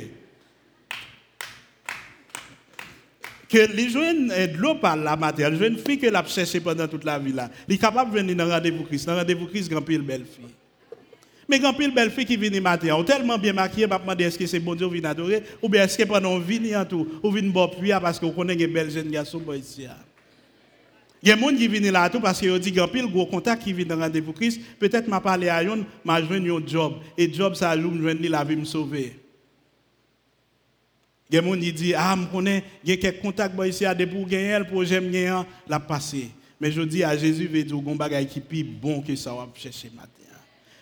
que 3.47 3.71
les 3.73 3.89
jeunes 3.89 4.33
eh, 4.35 4.49
de 4.49 4.57
l'eau 4.57 4.75
par 4.75 4.97
la 4.97 5.15
matière, 5.15 5.51
les 5.51 5.57
jeunes 5.57 5.77
filles 5.77 5.97
que 5.97 6.07
l'a 6.07 6.25
cherché 6.25 6.59
pendant 6.59 6.89
toute 6.89 7.05
la 7.05 7.17
vie 7.17 7.31
là, 7.31 7.49
il 7.69 7.75
est 7.75 7.77
capable 7.77 8.11
de 8.11 8.17
venir 8.17 8.35
dans 8.35 8.49
rendez-vous 8.49 8.83
Christ, 8.83 9.05
dans 9.05 9.15
rendez-vous 9.15 9.47
Christ, 9.47 9.69
grand 9.71 9.81
pile 9.81 10.01
belle 10.01 10.25
fille. 10.25 10.53
Mais 11.51 11.59
quand 11.59 11.73
pile 11.73 11.93
belle 11.93 12.09
fille 12.09 12.23
qui 12.23 12.37
vient 12.37 12.61
matin, 12.61 12.97
ou 12.97 13.03
tellement 13.03 13.37
bien 13.37 13.51
maquillée, 13.51 13.85
m'a 13.85 13.99
demandé 13.99 14.23
est-ce 14.23 14.39
que 14.39 14.47
c'est 14.47 14.61
bon 14.61 14.73
Dieu 14.73 14.87
vient 14.87 15.09
adorer, 15.09 15.43
ou 15.61 15.67
bien 15.67 15.83
est-ce 15.83 15.97
que 15.97 16.03
pendant 16.03 16.39
vient 16.39 16.81
en 16.81 16.85
tout, 16.85 17.05
ou 17.21 17.29
vient 17.29 17.49
boire 17.49 17.71
puis 17.71 17.89
parce 17.89 18.17
qu'on 18.17 18.31
connaît 18.31 18.55
des 18.55 18.67
belles 18.67 18.89
jeunes 18.89 19.11
garçons 19.11 19.43
ici. 19.51 19.85
Il 21.21 21.27
y 21.27 21.31
a 21.33 21.35
des 21.35 21.41
gens 21.41 21.49
qui 21.49 21.67
viennent 21.67 21.91
là 21.91 22.09
tout 22.09 22.21
parce 22.21 22.39
qu'ils 22.39 22.57
dit 22.57 22.71
qu'il 22.71 22.87
pile 22.87 23.05
gros 23.11 23.25
contact 23.25 23.63
qui 23.63 23.73
vient 23.73 23.85
dans 23.85 23.99
rendez-vous 23.99 24.31
Christ. 24.31 24.61
Peut-être 24.79 25.09
m'a 25.09 25.19
parlé 25.19 25.49
à 25.49 25.61
yon, 25.61 25.85
m'a 26.05 26.23
joué 26.23 26.37
un 26.37 26.65
job. 26.65 26.93
Et 27.17 27.31
job 27.33 27.53
ça 27.55 27.75
loue 27.75 27.91
me 27.91 28.13
la 28.29 28.45
vie 28.45 28.55
me 28.55 28.63
sauver. 28.63 29.19
Il 31.29 31.35
y 31.35 31.37
a 31.37 31.41
des 31.41 31.49
gens 31.49 31.59
qui 31.59 31.73
disent 31.73 31.95
ah 31.97 32.15
me 32.15 32.27
connais, 32.27 32.63
il 32.81 32.91
y 32.91 32.93
a 32.93 32.95
quelques 32.95 33.21
contacts 33.21 33.55
ici 33.67 33.85
à 33.85 33.93
des 33.93 34.07
pour 34.07 34.25
gagner 34.25 34.61
pour 34.69 34.85
j'aime 34.85 35.09
bien 35.09 35.45
la 35.67 35.81
passer. 35.81 36.29
Mais 36.61 36.71
je 36.71 36.81
dis 36.81 37.03
à 37.03 37.17
Jésus 37.17 37.47
veut 37.47 37.61
dire 37.61 37.75
gon 37.75 37.95
bagay 37.95 38.25
qui 38.25 38.39
plus 38.39 38.63
bon 38.63 39.01
que 39.01 39.17
ça 39.17 39.33
va 39.33 39.49
chercher 39.53 39.91
matin. 39.93 40.20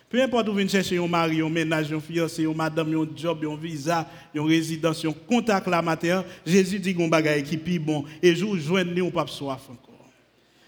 Peu 0.10 0.24
importe 0.24 0.50
où 0.50 0.54
vous 0.54 0.68
chercher 0.68 0.98
un 0.98 1.08
mari, 1.08 1.40
un 1.40 1.50
ménage, 1.50 1.94
un 1.94 2.00
fiancé, 2.00 2.46
un 2.46 2.54
madame, 2.54 2.96
un 2.96 3.08
job, 3.16 3.46
un 3.46 3.56
visa, 3.56 4.10
une 4.34 4.42
résidence, 4.42 5.06
un 5.06 5.14
contact 5.14 5.68
la 5.68 5.84
matin, 5.84 6.26
Jésus 6.44 6.80
dit 6.80 6.96
qu'on 6.96 7.08
bagaille 7.08 7.44
qui 7.44 7.56
est 7.56 7.80
bon 7.80 8.04
et 8.22 8.34
vous 8.34 8.58
joignez 8.58 9.02
ou 9.02 9.12
pas 9.12 9.28
soif 9.28 9.62
encore. 9.70 9.86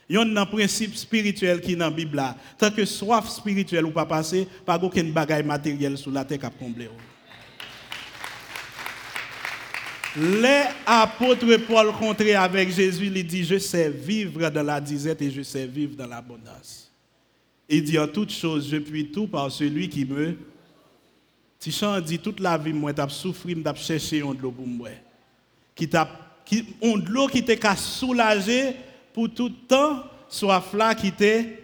Il 0.07 0.15
y 0.15 0.17
a 0.17 0.21
un 0.21 0.45
principe 0.45 0.93
spirituel 0.95 1.59
qui 1.59 1.73
est 1.73 1.75
dans 1.75 1.85
la 1.85 1.91
Bible. 1.91 2.21
Tant 2.57 2.69
que 2.69 2.85
soif 2.85 3.29
spirituelle 3.29 3.85
ou 3.85 3.91
pas 3.91 4.05
passé, 4.05 4.47
pas 4.63 4.77
aucun 4.77 5.05
bagaille 5.05 5.43
matériel 5.43 5.97
sur 5.97 6.11
la 6.11 6.23
terre 6.23 6.37
qui 6.37 6.45
a 6.45 6.49
comblé. 6.49 6.89
Les 10.17 10.65
apôtres 10.85 11.57
Paul 11.65 11.87
rencontrés 11.87 12.35
avec 12.35 12.69
Jésus, 12.69 13.05
il 13.05 13.25
dit, 13.25 13.43
je 13.43 13.57
sais 13.57 13.89
vivre 13.89 14.49
dans 14.49 14.63
la 14.63 14.79
disette 14.79 15.21
et 15.21 15.31
je 15.31 15.41
sais 15.41 15.65
vivre 15.65 15.95
dans 15.95 16.07
l'abondance. 16.07 16.90
Il 17.73 17.83
dit 17.83 17.97
en 17.97 18.07
toute 18.07 18.33
chose, 18.33 18.67
je 18.69 18.75
puis 18.75 19.07
tout 19.07 19.27
par 19.27 19.49
celui 19.49 19.87
qui 19.87 20.03
me. 20.03 20.35
Tichan 21.57 22.01
dit 22.01 22.19
toute 22.19 22.41
la 22.41 22.57
vie, 22.57 22.73
moi, 22.73 22.93
t'as 22.93 23.07
souffert, 23.07 23.55
t'as 23.63 23.73
cherché 23.75 24.21
un 24.21 24.33
de 24.33 24.41
l'eau 24.41 24.51
pour 24.51 24.67
moi. 24.67 24.89
Qui 25.73 25.87
t'a, 25.87 26.05
un 26.83 26.97
de 26.97 27.09
l'eau 27.09 27.27
qui 27.27 27.45
t'a 27.45 27.75
soulagé 27.77 28.75
pour 29.13 29.33
tout 29.33 29.49
temps, 29.49 30.03
soif 30.27 30.73
là 30.73 30.93
qui 30.93 31.13
t'est. 31.13 31.59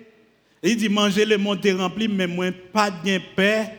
Il 0.64 0.78
dit 0.78 0.88
manger 0.88 1.26
le 1.26 1.38
monde 1.38 1.66
est 1.66 1.74
rempli, 1.74 2.08
mais 2.08 2.26
moi, 2.26 2.54
pas 2.72 2.90
de 2.90 3.20
paix. 3.36 3.74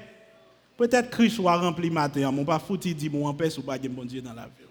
Peut-être 0.76 1.08
Christ 1.08 1.36
soit 1.36 1.56
rempli 1.56 1.88
matin, 1.88 2.30
mon 2.30 2.44
pas 2.44 2.58
foutu, 2.58 2.88
il 2.88 2.94
dit, 2.94 3.08
moi, 3.08 3.30
en 3.30 3.34
paix, 3.34 3.48
ou 3.58 3.62
pas 3.62 3.78
de 3.78 3.88
bon 3.88 4.04
Dieu 4.04 4.20
dans 4.20 4.34
la 4.34 4.44
vie. 4.44 4.66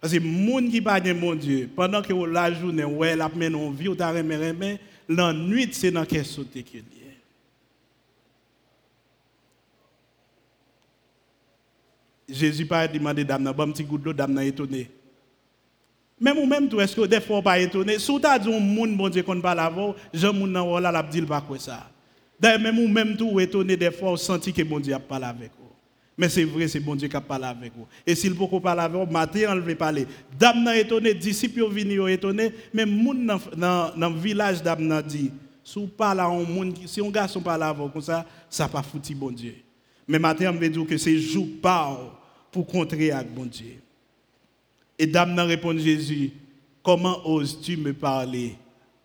Parce 0.00 0.12
que 0.12 0.18
les 0.18 0.46
gens 0.46 0.70
qui 0.70 0.80
pas 0.80 1.00
de 1.00 1.12
bon 1.12 1.34
Dieu, 1.34 1.68
pendant 1.74 2.00
que 2.00 2.12
la 2.12 2.54
journée, 2.54 2.84
ouais, 2.84 3.16
la 3.16 3.28
mène 3.28 3.56
en 3.56 3.70
vie, 3.70 3.88
ou 3.88 3.96
t'as 3.96 4.12
remis, 4.12 4.78
la 5.10 5.32
nuit, 5.32 5.68
c'est 5.72 5.90
dans 5.90 6.04
quel 6.04 6.24
sauté 6.24 6.62
qu'il 6.62 6.80
y 6.80 6.84
Jésus 12.32 12.64
pas 12.64 12.86
demandé 12.86 13.24
dame 13.24 13.52
bon 13.52 13.72
petit 13.72 13.82
goutte 13.82 14.02
d'eau 14.02 14.12
dame 14.12 14.38
étonné. 14.38 14.88
Même 16.20 16.38
ou 16.38 16.46
même 16.46 16.68
tout 16.68 16.80
est-ce 16.80 16.94
que 16.94 17.06
des 17.06 17.20
fois 17.20 17.42
pas 17.42 17.58
étonné, 17.58 17.98
si 17.98 18.20
tu 18.20 18.26
as 18.26 18.38
dit 18.38 18.54
un 18.54 18.60
monde 18.60 18.96
bon 18.96 19.08
Dieu 19.08 19.24
qu'on 19.24 19.40
parle 19.40 19.58
avant, 19.58 19.96
Jean 20.14 20.32
moun 20.32 20.52
nan 20.52 20.62
wala 20.62 20.92
l'a 20.92 21.02
dit 21.02 21.22
pas 21.22 21.40
quoi 21.40 21.58
ça. 21.58 21.90
D'ailleurs 22.38 22.60
même 22.60 22.78
ou 22.78 22.86
même 22.86 23.16
tout 23.16 23.40
étonné 23.40 23.76
des 23.76 23.90
fois 23.90 24.12
on 24.12 24.16
senti 24.16 24.52
que 24.52 24.62
bon 24.62 24.78
Dieu 24.78 24.94
a 24.94 25.00
parlé 25.00 25.26
avec. 25.26 25.50
Mais 26.20 26.28
c'est 26.28 26.44
vrai, 26.44 26.68
c'est 26.68 26.80
bon 26.80 26.94
Dieu 26.94 27.08
qui 27.08 27.16
a 27.16 27.20
parlé 27.22 27.46
avec 27.46 27.72
vous. 27.74 27.86
Et 28.06 28.14
s'il 28.14 28.34
peut 28.34 28.60
parler 28.60 28.82
avec 28.82 28.94
vous, 28.94 29.10
matin, 29.10 29.56
on 29.56 29.60
veut 29.60 29.74
parler. 29.74 30.06
Dame 30.38 30.64
n'a 30.64 30.76
étonné, 30.76 31.14
disciples 31.14 31.60
sont 31.60 32.08
étonné, 32.08 32.52
mais 32.74 32.84
moun 32.84 33.26
dans 33.26 33.94
le 33.96 34.20
village 34.20 34.62
d'Am 34.62 34.86
n'a 34.86 35.00
dit, 35.00 35.30
si 35.64 35.78
on 35.78 35.86
parle 35.86 36.20
à 36.20 36.26
un 36.26 36.42
monde, 36.42 36.76
si 36.84 37.00
garçon 37.10 37.40
parle 37.40 37.62
avec 37.62 37.78
vous 37.78 37.88
comme 37.88 38.02
ça, 38.02 38.26
ça 38.50 38.68
pas 38.68 38.82
foutu 38.82 39.14
bon 39.14 39.30
Dieu. 39.30 39.54
Mais 40.06 40.18
matin, 40.18 40.52
on 40.54 40.58
veut 40.58 40.68
dire 40.68 40.86
que 40.86 40.98
c'est 40.98 41.16
jour 41.16 41.46
pas 41.62 41.98
pour 42.52 42.66
contrer 42.66 43.12
avec 43.12 43.32
bon 43.32 43.46
Dieu. 43.46 43.80
Et 44.98 45.06
Dame 45.06 45.32
n'a 45.32 45.44
répondu 45.44 45.80
Jésus, 45.80 46.32
comment 46.82 47.26
oses-tu 47.26 47.78
me 47.78 47.94
parler? 47.94 48.56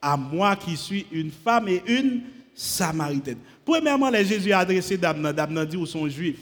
À 0.01 0.17
moi 0.17 0.57
qui 0.57 0.75
suis 0.75 1.05
une 1.13 1.31
femme 1.31 1.69
et 1.69 1.81
une 1.87 2.23
samaritaine? 2.53 3.37
Premièrement, 3.63 4.11
Jésus 4.11 4.51
a 4.51 4.59
adressé 4.59 4.97
Dame, 4.97 5.31
Dame 5.31 5.57
a 5.59 5.65
dit, 5.65 5.77
où 5.77 5.85
sont 5.85 6.09
juifs. 6.09 6.39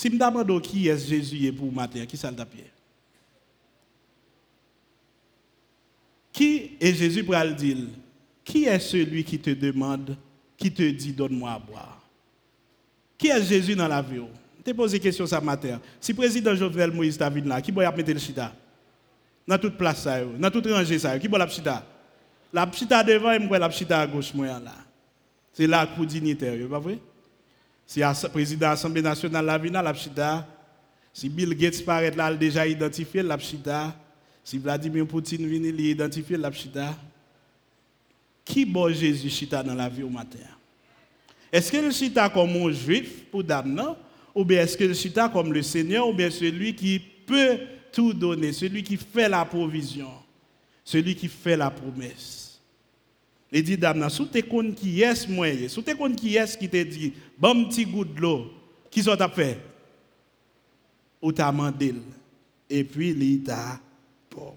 Si 0.00 0.08
je 0.08 0.14
me 0.14 0.18
demande 0.18 0.62
qui 0.62 0.88
est 0.88 0.96
Jésus 0.96 1.52
pour 1.52 1.70
matin, 1.70 2.06
qui 2.06 2.16
ça 2.16 2.30
le 2.30 2.36
Qui 6.32 6.70
est 6.80 6.94
Jésus 6.94 7.22
pour 7.22 7.34
le 7.34 7.52
dire 7.52 7.76
Qui 8.42 8.64
est 8.64 8.78
celui 8.78 9.22
qui 9.22 9.38
te 9.38 9.50
demande, 9.50 10.16
qui 10.56 10.72
te 10.72 10.88
dit 10.90 11.12
donne-moi 11.12 11.50
à 11.50 11.58
boire? 11.58 12.02
Qui 13.18 13.28
est 13.28 13.42
Jésus 13.42 13.76
dans 13.76 13.88
la 13.88 14.00
vie 14.00 14.22
Je 14.66 14.72
posé 14.72 14.96
une 14.96 15.02
question 15.02 15.26
ça 15.26 15.38
matin. 15.38 15.78
Si 16.00 16.12
le 16.12 16.16
président 16.16 16.54
Jovenel 16.54 16.92
Moïse 16.92 17.18
David 17.18 17.44
là, 17.44 17.60
qui 17.60 17.70
va 17.70 17.92
mettre 17.92 18.10
le 18.10 18.18
chita? 18.18 18.54
Dans 19.46 19.58
toute 19.58 19.76
place, 19.76 20.08
dans 20.38 20.50
toute 20.50 20.66
rangée, 20.66 20.98
qui 21.20 21.28
va 21.28 21.36
la 21.36 21.46
chita? 21.46 21.84
La 22.50 22.72
chita 22.72 23.04
devant 23.04 23.32
et 23.32 23.58
la 23.58 23.70
chita 23.70 24.00
à 24.00 24.06
gauche, 24.06 24.32
là. 24.34 24.62
C'est 25.52 25.66
là 25.66 25.86
pour 25.86 26.06
dignitaire, 26.06 26.56
pas 26.70 26.78
vrai? 26.78 26.98
Si 27.90 27.98
le 27.98 28.28
président 28.28 28.68
de 28.68 28.70
l'Assemblée 28.70 29.02
nationale 29.02 29.44
la 29.44 29.58
vient 29.58 29.82
la 29.82 29.92
chita, 29.92 30.46
si 31.12 31.28
Bill 31.28 31.56
Gates 31.56 31.84
paraît 31.84 32.12
là, 32.12 32.32
déjà 32.32 32.64
identifié 32.64 33.20
la 33.20 33.36
chita, 33.36 33.92
si 34.44 34.58
Vladimir 34.58 35.04
Poutine 35.08 35.44
vient, 35.44 35.58
il 35.60 35.80
identifié 35.80 36.36
la 36.36 36.52
chita. 36.52 36.96
Qui 38.44 38.64
bon 38.64 38.94
Jésus 38.94 39.28
chita 39.28 39.60
dans 39.64 39.74
la 39.74 39.88
vie 39.88 40.04
au 40.04 40.08
matin? 40.08 40.38
Est-ce 41.50 41.72
que 41.72 41.78
le 41.78 41.90
chita 41.90 42.28
comme 42.28 42.50
un 42.50 42.70
juif 42.70 43.24
pour 43.28 43.42
dame, 43.42 43.96
ou 44.36 44.44
bien 44.44 44.60
est-ce 44.60 44.76
que 44.76 44.84
le 44.84 44.94
chita 44.94 45.28
comme 45.28 45.52
le 45.52 45.60
Seigneur, 45.60 46.06
ou 46.06 46.12
bien 46.12 46.30
celui 46.30 46.76
qui 46.76 47.00
peut 47.00 47.58
tout 47.90 48.12
donner, 48.12 48.52
celui 48.52 48.84
qui 48.84 48.98
fait 48.98 49.28
la 49.28 49.44
provision, 49.44 50.12
celui 50.84 51.16
qui 51.16 51.26
fait 51.26 51.56
la 51.56 51.72
promesse? 51.72 52.49
Il 53.52 53.64
dit, 53.64 53.76
dame, 53.76 54.08
si 54.08 54.28
tu 54.28 54.42
connais 54.44 54.72
qui 54.72 55.02
est 55.02 55.28
moi, 55.28 55.48
si 55.68 55.82
tu 55.82 55.96
connais 55.96 56.14
qui 56.14 56.36
est 56.36 56.58
qui 56.58 56.68
te 56.68 56.82
dit, 56.82 57.12
bon 57.36 57.64
petit 57.64 57.84
goût 57.84 58.04
de 58.04 58.20
l'eau, 58.20 58.52
qui 58.90 59.02
sont 59.02 59.16
fait? 59.34 59.58
Ou 61.20 61.32
t'as 61.32 61.50
demandé, 61.50 61.94
et 62.68 62.84
puis 62.84 63.10
il 63.10 63.42
t'a 63.42 63.80
bon. 64.30 64.54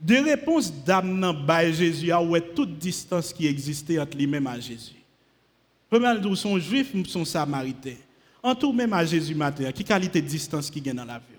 De 0.00 0.16
réponse 0.16 0.72
d'âme 0.84 1.44
by 1.46 1.72
Jésus, 1.72 2.12
a 2.12 2.20
est 2.22 2.54
toute 2.54 2.78
distance 2.78 3.32
qui 3.32 3.46
existait 3.46 3.98
entre 3.98 4.16
lui-même 4.16 4.48
et 4.56 4.60
Jésus. 4.60 4.92
Premièrement, 5.88 6.34
son 6.34 6.58
juif, 6.58 6.92
son 7.06 7.24
samaritain. 7.24 7.96
En 8.42 8.54
tout 8.54 8.72
même 8.72 8.92
à 8.92 9.04
Jésus 9.04 9.34
matin, 9.34 9.72
qui 9.72 9.82
qualité 9.82 10.20
de 10.20 10.28
distance 10.28 10.70
qui 10.70 10.80
gagne 10.80 10.96
dans 10.96 11.04
la 11.04 11.18
vie? 11.18 11.37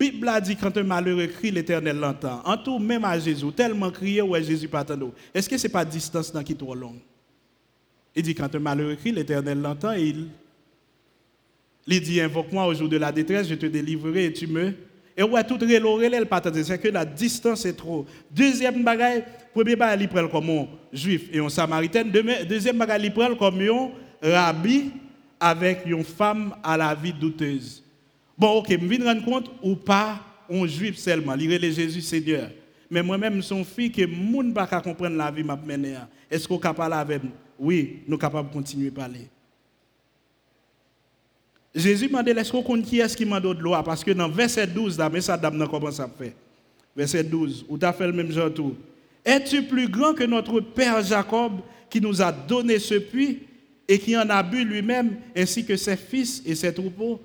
Bible 0.00 0.28
a 0.30 0.40
dit 0.40 0.56
quand 0.56 0.74
un 0.78 0.82
malheureux 0.82 1.26
crie, 1.26 1.50
l'éternel 1.50 1.98
l'entend. 1.98 2.40
En 2.46 2.56
tout, 2.56 2.78
même 2.78 3.04
à 3.04 3.18
Jésus, 3.18 3.52
tellement 3.52 3.90
crié, 3.90 4.22
ouais, 4.22 4.42
Jésus 4.42 4.66
pas 4.66 4.86
Est-ce 5.34 5.46
que 5.46 5.58
ce 5.58 5.66
n'est 5.66 5.72
pas 5.72 5.84
distance 5.84 6.32
dans 6.32 6.42
qui 6.42 6.56
trop 6.56 6.74
longue? 6.74 7.00
Il 8.16 8.22
dit 8.22 8.34
quand 8.34 8.54
un 8.54 8.58
malheureux 8.60 8.94
crie, 8.94 9.12
l'éternel 9.12 9.60
l'entend 9.60 9.92
il, 9.92 10.28
il 11.86 12.00
dit 12.00 12.18
invoque-moi 12.18 12.64
au 12.66 12.72
jour 12.72 12.88
de 12.88 12.96
la 12.96 13.12
détresse, 13.12 13.46
je 13.46 13.54
te 13.56 13.66
délivrerai 13.66 14.24
et 14.24 14.32
tu 14.32 14.46
me. 14.46 14.72
Et 15.14 15.22
ouais, 15.22 15.44
tout 15.44 15.58
reloré, 15.60 16.06
elle 16.10 16.24
pas 16.24 16.40
C'est 16.50 16.78
que 16.78 16.88
la 16.88 17.04
distance 17.04 17.66
est 17.66 17.74
trop. 17.74 18.06
Deuxième 18.30 18.82
bagaille, 18.82 19.22
premier 19.52 19.76
bagaille, 19.76 20.04
il 20.04 20.08
prend 20.08 20.26
comme 20.28 20.48
un 20.48 20.66
juif 20.94 21.28
et 21.30 21.40
un 21.40 21.50
samaritain. 21.50 22.04
Deuxième 22.48 22.78
bagaille, 22.78 23.04
il 23.04 23.12
prend 23.12 23.34
comme 23.34 23.60
un 23.60 23.90
rabbi 24.22 24.92
avec 25.38 25.84
une 25.84 26.04
femme 26.04 26.54
à 26.62 26.78
la 26.78 26.94
vie 26.94 27.12
douteuse. 27.12 27.82
Bon, 28.40 28.52
ok, 28.52 28.70
je 28.70 28.76
me 28.78 29.04
rendre 29.04 29.22
compte 29.22 29.50
ou 29.62 29.76
pas, 29.76 30.18
on 30.48 30.66
juif 30.66 30.96
seulement, 30.96 31.34
il 31.34 31.50
les 31.50 31.72
Jésus 31.72 32.00
Seigneur. 32.00 32.48
Mais 32.90 33.02
moi-même, 33.02 33.42
son 33.42 33.62
fille, 33.62 33.92
que 33.92 34.06
moun 34.06 34.48
ne 34.48 34.52
pas 34.54 34.66
comprendre 34.66 35.14
la 35.14 35.30
vie 35.30 35.44
m'a 35.44 35.56
mené. 35.56 35.96
Est-ce 36.30 36.48
qu'on 36.48 36.58
parler 36.58 36.94
avec 36.94 37.22
nous? 37.22 37.32
Oui, 37.58 37.98
nous 38.08 38.14
sommes 38.14 38.18
capables 38.18 38.48
de 38.48 38.54
continuer 38.54 38.88
à 38.88 38.92
parler. 38.92 39.28
Jésus 41.74 42.08
m'a 42.08 42.22
dit, 42.22 42.30
est-ce 42.30 42.50
qu'on 42.50 42.80
qui 42.80 42.98
est-ce 42.98 43.14
qui 43.14 43.26
m'a 43.26 43.38
donné 43.40 43.58
de 43.58 43.62
l'eau? 43.62 43.74
Parce 43.84 44.02
que 44.02 44.10
dans 44.12 44.30
verset 44.30 44.66
12, 44.66 44.96
là, 44.96 45.10
mais 45.10 45.20
ça 45.20 45.36
dame 45.36 45.68
comment 45.70 45.90
ça 45.90 46.08
fait? 46.08 46.34
Verset 46.96 47.24
12, 47.24 47.66
où 47.68 47.76
tu 47.76 47.84
as 47.84 47.92
fait 47.92 48.06
le 48.06 48.14
même 48.14 48.32
genre 48.32 48.52
tout. 48.54 48.74
Es-tu 49.22 49.64
plus 49.64 49.86
grand 49.86 50.14
que 50.14 50.24
notre 50.24 50.60
père 50.60 51.02
Jacob 51.04 51.60
qui 51.90 52.00
nous 52.00 52.22
a 52.22 52.32
donné 52.32 52.78
ce 52.78 52.94
puits 52.94 53.40
et 53.86 53.98
qui 53.98 54.16
en 54.16 54.30
a 54.30 54.42
bu 54.42 54.64
lui-même, 54.64 55.16
ainsi 55.36 55.62
que 55.62 55.76
ses 55.76 55.98
fils 55.98 56.42
et 56.46 56.54
ses 56.54 56.72
troupeaux? 56.72 57.20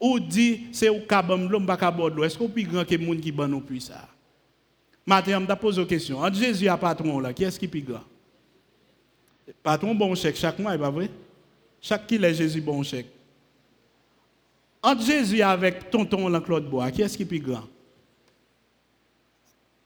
Ou 0.00 0.20
dit 0.20 0.66
c'est 0.72 0.88
au 0.88 1.00
kabam 1.00 1.48
l'homme 1.48 1.66
pas 1.66 1.78
est-ce 2.24 2.38
qu'on 2.38 2.48
plus 2.48 2.64
grand 2.64 2.84
que 2.84 2.96
monde 2.96 3.20
qui 3.20 3.32
ban 3.32 3.48
nous 3.48 3.60
puis 3.60 3.80
ça 3.80 4.08
Matin, 5.08 5.40
je 5.40 5.54
pose 5.54 5.78
une 5.78 5.86
question. 5.86 6.18
Entre 6.18 6.36
Jésus 6.36 6.66
et 6.66 6.76
patron 6.78 7.18
là, 7.18 7.32
qui 7.32 7.42
est-ce 7.42 7.58
qui 7.58 7.64
est 7.64 7.68
plus 7.68 7.80
grand 7.80 8.04
Patron 9.62 9.94
bon 9.94 10.14
chèque 10.14 10.36
chaque 10.36 10.58
mois, 10.58 10.76
pas 10.76 10.90
vrai 10.90 11.08
Chaque 11.80 12.06
qui 12.06 12.16
est 12.16 12.34
Jésus 12.34 12.60
bon 12.60 12.82
chèque. 12.82 13.06
Entre 14.82 15.02
Jésus 15.02 15.40
avec 15.40 15.90
tonton 15.90 16.28
là 16.28 16.42
Claude 16.42 16.68
Bois, 16.68 16.90
qui 16.90 17.00
est-ce 17.00 17.16
qui 17.16 17.22
est 17.22 17.26
plus 17.26 17.40
grand 17.40 17.64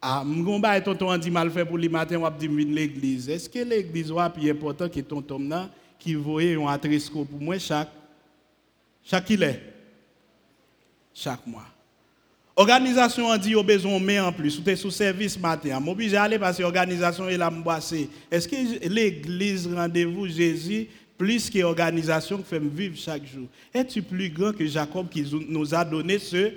ah, 0.04 0.24
m'gomba 0.24 0.76
et 0.76 0.82
tonton 0.82 1.16
dit 1.16 1.30
mal 1.30 1.48
fait 1.48 1.64
pour 1.64 1.78
le 1.78 1.88
matin, 1.88 2.18
on 2.20 2.28
dit 2.30 2.48
l'église. 2.48 3.28
Est-ce 3.28 3.48
que 3.48 3.60
l'église 3.60 4.10
est 4.10 4.30
plus 4.30 4.50
important 4.50 4.88
que 4.88 4.98
tonton 4.98 5.38
là 5.38 5.70
qui 5.96 6.14
voyait 6.14 6.60
un 6.60 6.66
atrisco 6.66 7.24
pour 7.24 7.40
moi 7.40 7.56
chaque 7.60 7.90
chaque 9.04 9.30
il 9.30 9.44
est 9.44 9.62
chaque 11.14 11.46
mois. 11.46 11.66
Organisation 12.54 13.30
a 13.30 13.38
dit 13.38 13.54
au 13.54 13.62
besoin 13.62 13.98
mais 13.98 14.20
en 14.20 14.32
plus, 14.32 14.58
ou 14.58 14.76
sous 14.76 14.90
service 14.90 15.38
matin, 15.38 15.80
je 15.82 15.90
obligé 15.90 16.16
aller 16.16 16.38
parce 16.38 16.58
que 16.58 16.62
l'organisation 16.62 17.28
est 17.28 17.38
là 17.38 17.50
Est-ce 18.30 18.46
que 18.46 18.88
l'église 18.88 19.66
rendez-vous 19.72 20.28
Jésus 20.28 20.88
plus 21.16 21.48
que 21.48 21.58
l'organisation 21.58 22.38
qui 22.38 22.44
fait 22.44 22.58
vivre 22.58 22.96
chaque 22.98 23.24
jour? 23.24 23.46
Es-tu 23.72 24.02
plus 24.02 24.28
grand 24.28 24.52
que 24.52 24.66
Jacob 24.66 25.08
qui 25.08 25.24
nous 25.48 25.74
a 25.74 25.84
donné 25.84 26.18
ce? 26.18 26.52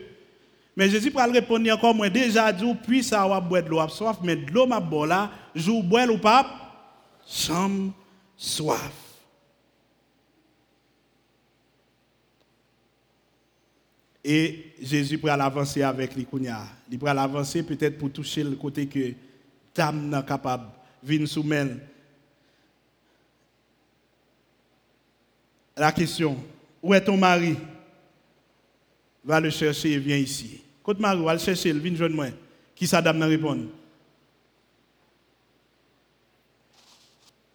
Mais 0.75 0.89
Jésus 0.89 1.11
pour 1.11 1.21
répondre 1.21 1.71
encore 1.71 1.95
moi 1.95 2.09
déjà 2.09 2.51
dit 2.51 2.75
puis 2.85 3.01
ça 3.01 3.25
va 3.25 3.39
boire 3.39 3.63
de 3.63 3.69
l'eau 3.69 3.87
soif 3.87 4.17
mais 4.21 4.35
de 4.35 4.51
l'eau 4.51 4.67
m'a 4.67 4.83
là, 5.07 5.31
jour 5.55 5.81
boire 5.81 6.11
ou 6.11 6.17
pas 6.17 6.45
chambre 7.25 7.93
soif. 8.35 9.04
Et 14.27 14.73
Jésus 14.81 15.19
pourra 15.19 15.37
l'avancer 15.37 15.83
avec 15.83 16.15
les 16.15 16.25
Il 16.89 16.97
pourra 16.97 17.13
l'avancer 17.13 17.61
peut-être 17.61 17.99
pour 17.99 18.11
toucher 18.11 18.43
le 18.43 18.55
côté 18.55 18.87
que 18.87 19.13
Tam 19.71 20.09
n'est 20.09 20.23
capable 20.23 20.65
de 21.03 21.25
sous 21.27 21.45
La 25.77 25.91
question, 25.91 26.43
où 26.81 26.91
est 26.95 27.01
ton 27.01 27.17
mari? 27.17 27.55
Va 29.23 29.39
le 29.39 29.51
chercher 29.51 29.91
et 29.91 29.99
viens 29.99 30.17
ici. 30.17 30.59
Quand 30.81 30.99
mari 30.99 31.23
va 31.23 31.33
le 31.33 31.39
chercher, 31.39 31.69
il 31.69 31.79
vient 31.79 31.93
joindre 31.95 32.15
moi. 32.15 32.27
Qui 32.75 32.87
ça 32.87 33.03
dame 33.03 33.21
répondre 33.21 33.65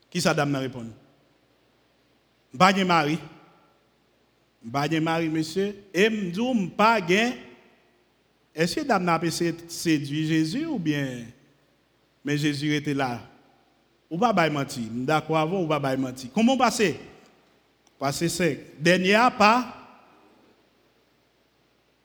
Qui 0.08 0.20
ça 0.20 0.32
dame 0.32 0.54
répondre 0.54 0.90
Pas 2.56 2.72
mari. 2.84 3.18
Pas 4.72 4.88
de 4.88 4.98
mari, 4.98 5.28
monsieur. 5.28 5.74
Et 5.94 6.10
me 6.10 6.30
dis, 6.30 6.70
pas 6.76 7.00
gain. 7.00 7.32
Est-ce 8.54 8.76
que 8.76 8.80
dame 8.80 9.04
n'a 9.04 9.20
séduit 9.68 10.26
Jésus 10.26 10.66
ou 10.66 10.78
bien 10.78 11.24
mais 12.24 12.36
Jésus 12.36 12.74
était 12.74 12.94
là? 12.94 13.20
Ou 14.10 14.18
pas 14.18 14.32
bail 14.32 14.50
menti? 14.50 14.88
D'accord 14.90 15.38
avant 15.38 15.62
ou 15.62 15.66
pas 15.66 15.96
menti? 15.96 16.28
Comment 16.34 16.56
passer? 16.56 16.98
Passer 17.98 18.28
sec. 18.28 18.80
Dernier 18.80 19.18
pas. 19.38 19.76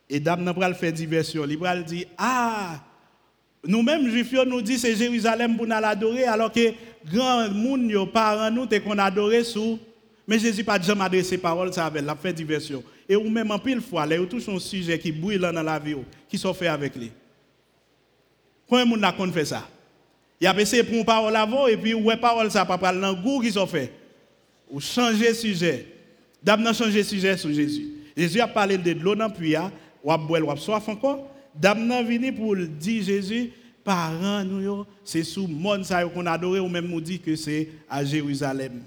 Et 0.08 0.20
dame 0.20 0.44
n'a 0.44 0.54
pas 0.54 0.72
fait 0.72 0.92
diversion. 0.92 1.44
Il 1.48 1.58
va 1.58 1.80
dire 1.82 2.06
ah 2.16 2.80
nous-mêmes 3.64 4.08
juifs 4.08 4.32
nous 4.46 4.62
dit 4.62 4.78
c'est 4.78 4.94
Jérusalem 4.94 5.56
pour 5.56 5.66
nous 5.66 5.72
l'adorer 5.72 6.24
alors 6.24 6.52
que 6.52 6.72
grand 7.04 7.50
monde 7.50 8.12
parents 8.12 8.50
nous 8.50 8.68
qu'on 8.68 8.98
adorer 8.98 9.42
sous 9.42 9.78
mais 10.26 10.38
Jésus 10.38 10.64
n'a 10.64 10.80
jamais 10.80 11.04
adressé 11.04 11.38
parole 11.38 11.72
ça 11.72 11.86
avec, 11.86 12.04
la 12.04 12.16
fait 12.16 12.32
diversion. 12.32 12.82
Et 13.08 13.14
ou 13.14 13.28
même 13.30 13.50
en 13.50 13.58
pile 13.58 13.80
fois, 13.80 14.04
là, 14.06 14.16
touche 14.26 14.48
un 14.48 14.58
sujet 14.58 14.98
qui 14.98 15.12
brûle 15.12 15.40
dans 15.40 15.62
la 15.62 15.78
vie, 15.78 15.94
qui 16.28 16.36
sont 16.36 16.52
fait 16.52 16.66
avec 16.66 16.96
lui. 16.96 17.12
De 18.70 18.84
monde 18.84 19.04
a 19.04 19.12
fait 19.32 19.44
ça? 19.44 19.68
Il 20.40 20.46
a 20.46 20.60
essayé 20.60 20.82
pour 20.82 20.96
une 20.96 21.04
parole 21.04 21.34
avant, 21.36 21.66
et 21.68 21.76
puis 21.76 21.94
ouais 21.94 22.16
parole 22.16 22.50
ça 22.50 22.64
pas 22.64 22.92
dans 22.92 23.14
goût 23.14 23.40
qui 23.40 23.52
sont 23.52 23.66
fait. 23.66 23.92
ou 24.68 24.80
changer 24.80 25.32
sujet. 25.32 25.86
D'abord, 26.42 26.74
changer 26.74 27.04
sujet 27.04 27.36
sur 27.36 27.52
Jésus. 27.52 27.86
Jésus 28.16 28.40
a 28.40 28.48
parlé 28.48 28.76
de 28.76 28.92
l'eau 28.92 29.14
dans 29.14 29.28
le 29.28 29.32
puits, 29.32 29.54
ou 30.02 30.10
a 30.10 30.18
boire, 30.18 30.44
ou 30.44 30.50
a 30.50 30.56
soif 30.56 30.88
encore. 30.88 31.30
D'abord, 31.54 32.02
venu 32.02 32.32
pour 32.32 32.56
dire 32.56 33.04
Jésus, 33.04 33.52
parents 33.84 34.44
nous, 34.44 34.84
c'est 35.04 35.22
sous 35.22 35.46
monde 35.46 35.86
qu'on 36.12 36.26
adore, 36.26 36.64
ou 36.64 36.68
même 36.68 36.88
nous 36.88 37.00
dit 37.00 37.20
que 37.20 37.36
c'est 37.36 37.68
à 37.88 38.04
Jérusalem. 38.04 38.82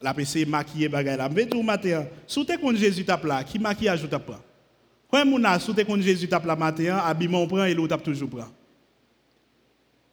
La 0.00 0.14
PC 0.14 0.46
maquillé 0.46 0.88
bagay 0.88 1.16
la. 1.16 1.28
Mais 1.28 1.46
tout 1.46 1.62
matin, 1.62 2.06
sous 2.26 2.44
tes 2.44 2.56
Jésus 2.76 3.04
tape 3.04 3.24
là, 3.24 3.44
qui 3.44 3.58
maquillage 3.58 4.08
tape 4.08 4.26
pas? 4.26 4.40
Quand 5.10 5.26
mon 5.26 5.42
a 5.44 5.58
sous 5.58 5.74
tes 5.74 5.84
compte 5.84 6.02
Jésus 6.02 6.28
tape 6.28 6.46
là 6.46 6.56
matin, 6.56 6.98
habillement 6.98 7.46
prend 7.46 7.64
et 7.64 7.74
l'autre 7.74 7.90
tape 7.90 8.04
toujours 8.04 8.30
prend. 8.30 8.48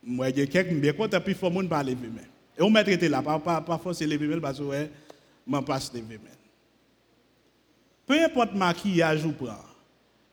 Moi, 0.03 0.27
a 0.27 0.31
quelqu'un 0.31 0.75
bien 0.75 0.93
content, 0.93 1.21
puis 1.21 1.33
faut 1.33 1.49
mon 1.49 1.65
pas 1.67 1.83
lever 1.83 2.09
mais. 2.13 2.27
Et 2.57 2.61
on 2.61 2.69
mettre 2.69 3.05
là, 3.05 3.21
pas 3.21 3.39
pas 3.39 3.61
pas 3.61 3.77
forcer 3.77 4.07
lever 4.07 4.39
parce 4.41 4.59
que 4.59 4.87
m'en 5.45 5.61
passe 5.61 5.93
lever 5.93 6.19
mais. 6.23 6.31
Peu 8.05 8.23
importe 8.23 8.55
maquillage 8.55 9.23
ou 9.25 9.31
prend. 9.31 9.55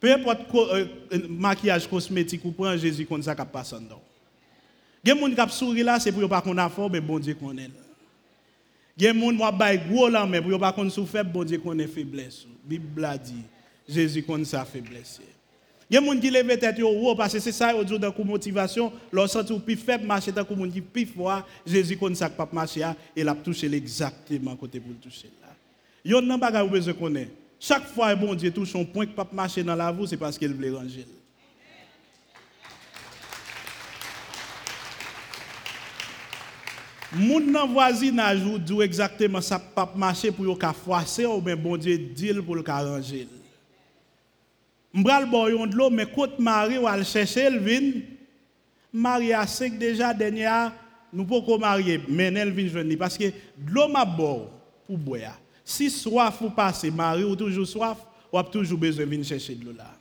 Peu 0.00 0.12
importe 0.12 0.40
euh, 0.54 0.86
maquillage 1.28 1.88
cosmétique 1.88 2.44
ou 2.44 2.50
prend, 2.52 2.76
Jésus 2.76 3.06
comme 3.06 3.22
ça 3.22 3.34
qui 3.34 3.42
passe 3.52 3.72
en 3.72 3.80
dedans. 3.80 4.02
Des 5.04 5.10
gens 5.10 5.46
qui 5.46 5.54
sourire 5.54 5.84
là, 5.84 6.00
c'est 6.00 6.10
pour 6.10 6.28
pas 6.28 6.40
qu'on 6.40 6.56
a 6.56 6.68
fort, 6.70 6.90
mais 6.90 7.00
bon 7.00 7.18
Dieu 7.18 7.34
qu'on 7.34 7.56
est 7.56 7.68
là. 7.68 7.83
Il 8.96 9.04
y 9.04 9.06
a 9.08 9.12
des 9.12 9.20
gens 9.20 9.50
qui 9.50 9.58
bay 9.58 9.80
gros 9.88 10.08
mais 10.28 10.40
pour 10.40 10.58
bon 11.32 11.44
Dieu 11.44 11.60
faiblesse. 11.88 12.46
La 12.46 12.68
Bible 12.68 13.04
a 13.04 13.18
dit, 13.18 13.42
Jésus 13.88 14.22
qu'on 14.22 14.44
sa 14.44 14.64
faiblesse. 14.64 15.20
Il 15.90 15.94
y 15.94 15.96
a 15.96 16.00
des 16.00 16.06
gens 16.06 16.20
qui 16.20 16.30
lèvent 16.30 16.58
tête 16.58 16.80
parce 17.16 17.32
que 17.32 17.40
c'est 17.40 17.52
ça 17.52 17.74
au 17.74 17.86
jour 17.86 17.98
de 17.98 18.08
motivation, 18.24 18.92
leur 19.12 19.28
plus 19.64 19.76
faible 19.76 20.06
marcher 20.06 20.32
qui 20.32 21.06
Jésus 21.66 21.96
qu'on 21.96 22.14
ça 22.14 22.30
pas 22.30 22.48
marcher 22.52 22.84
et 23.16 23.24
l'a 23.24 23.34
touché 23.34 23.72
exactement 23.74 24.54
côté 24.54 24.78
pour 24.78 24.90
le 24.90 24.96
toucher 24.96 25.30
là. 25.42 25.48
Yon 26.04 26.22
nan 26.22 26.38
bagay 26.38 26.60
ou 26.60 26.68
besoin 26.68 26.92
connaître. 26.94 27.32
Chaque 27.58 27.86
fois 27.86 28.14
bon 28.14 28.34
Dieu 28.34 28.50
touche 28.52 28.76
un 28.76 28.84
point 28.84 29.06
que 29.06 29.12
pas 29.12 29.26
dans 29.64 29.74
la 29.74 29.94
c'est 30.06 30.16
parce 30.16 30.38
qu'il 30.38 30.52
veut. 30.52 30.78
Moun 37.14 37.52
nan 37.52 37.70
voisinage 37.70 38.42
ou 38.44 38.58
dit 38.58 38.80
exactement 38.82 39.40
ça 39.40 39.58
pas 39.58 39.92
marcher 39.94 40.32
pour 40.32 40.46
yo 40.46 40.56
ka 40.56 40.72
froisser 40.72 41.26
ou 41.26 41.40
bien 41.40 41.54
bon 41.54 41.76
Dieu 41.76 41.96
dit 41.96 42.32
pour 42.44 42.56
le 42.56 42.62
ka 42.62 42.80
ranger. 42.80 43.28
M'bral 44.92 45.26
bon 45.30 45.46
yon 45.48 45.66
de 45.66 45.76
l'eau 45.76 45.90
mais 45.90 46.06
côté 46.06 46.42
mari 46.42 46.76
ou 46.78 46.88
al 46.88 47.04
chercher 47.04 47.50
le 47.50 47.58
vin 47.58 48.00
mari 48.92 49.32
a 49.32 49.46
sec 49.46 49.78
déjà 49.78 50.12
dernière 50.12 50.72
nous 51.12 51.24
pouvons 51.24 51.58
marier 51.58 52.00
mais 52.08 52.32
elle 52.34 52.50
vient 52.50 52.68
joindre 52.68 52.96
parce 52.98 53.16
que 53.16 53.24
de 53.24 53.70
l'eau 53.70 53.86
m'a 53.86 54.04
bon 54.04 54.48
pour 54.86 54.98
boire. 54.98 55.38
Si 55.64 55.90
soif 55.90 56.40
ou 56.40 56.50
passe 56.50 56.84
mari 56.84 57.22
ou 57.22 57.36
toujours 57.36 57.66
soif 57.66 57.98
ou 58.32 58.38
a 58.38 58.42
toujours 58.42 58.78
besoin 58.78 59.06
venir 59.06 59.24
chercher 59.24 59.54
de 59.54 59.64
l'eau 59.64 59.72
là. 59.72 59.94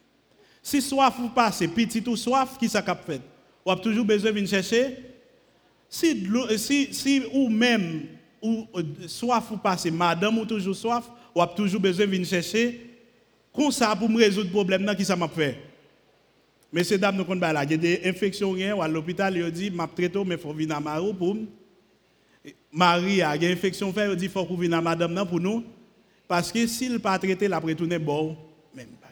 Si 0.63 0.81
soif 0.81 1.13
ou 1.19 1.29
passe 1.29 1.63
petit 1.75 2.03
ou 2.07 2.15
soif 2.15 2.57
qui 2.57 2.67
ça 2.67 2.81
cap 2.81 3.05
fait? 3.05 3.21
Ou 3.63 3.69
a 3.69 3.75
toujours 3.75 4.05
besoin 4.05 4.31
venir 4.31 4.49
chercher? 4.49 5.12
Si, 5.93 6.27
si, 6.57 6.91
si 6.91 7.23
ou 7.31 7.49
même, 7.49 8.07
ou, 8.41 8.65
euh, 8.75 8.83
soif 9.07 9.51
ou 9.51 9.57
passé, 9.57 9.91
madame 9.91 10.39
ou 10.39 10.45
toujours 10.45 10.75
soif, 10.75 11.07
ou 11.35 11.41
a 11.41 11.45
toujours 11.45 11.79
besoin 11.79 12.07
de 12.07 12.11
venir 12.11 12.27
chercher, 12.27 12.89
comme 13.53 13.71
ça 13.71 13.95
pour 13.95 14.09
me 14.09 14.17
résoudre 14.17 14.47
le 14.47 14.51
problème, 14.51 14.91
qui 14.97 15.05
ça 15.05 15.15
m'a 15.15 15.27
fait? 15.27 15.59
Messieurs, 16.71 16.97
dames, 16.97 17.15
nous 17.15 17.23
connaissons 17.23 17.53
là. 17.53 17.63
Il 17.63 17.71
y 17.71 17.73
a 17.75 17.77
des 17.77 18.01
infections, 18.05 18.53
ou 18.53 18.81
à 18.81 18.87
l'hôpital, 18.87 19.37
il 19.37 19.51
dit, 19.51 19.69
m'a 19.69 19.87
traité, 19.87 20.19
mais 20.25 20.33
il 20.33 20.41
faut 20.41 20.51
venir 20.51 20.75
à 20.75 20.79
Marou 20.79 21.13
pour 21.13 21.37
Marie, 22.71 23.21
a 23.21 23.35
une 23.35 23.43
infection, 23.43 23.93
il 23.95 24.15
dit, 24.15 24.25
il 24.25 24.31
faut 24.31 24.45
venir 24.45 24.79
à 24.79 24.81
madame 24.81 25.27
pour 25.29 25.39
nous. 25.39 25.63
Parce 26.27 26.51
que 26.51 26.65
s'il 26.65 26.99
pas 26.99 27.19
traité, 27.19 27.45
il 27.45 27.53
a 27.53 27.59
retourné 27.59 27.99
bon, 27.99 28.35
même 28.73 28.87
pas. 28.99 29.09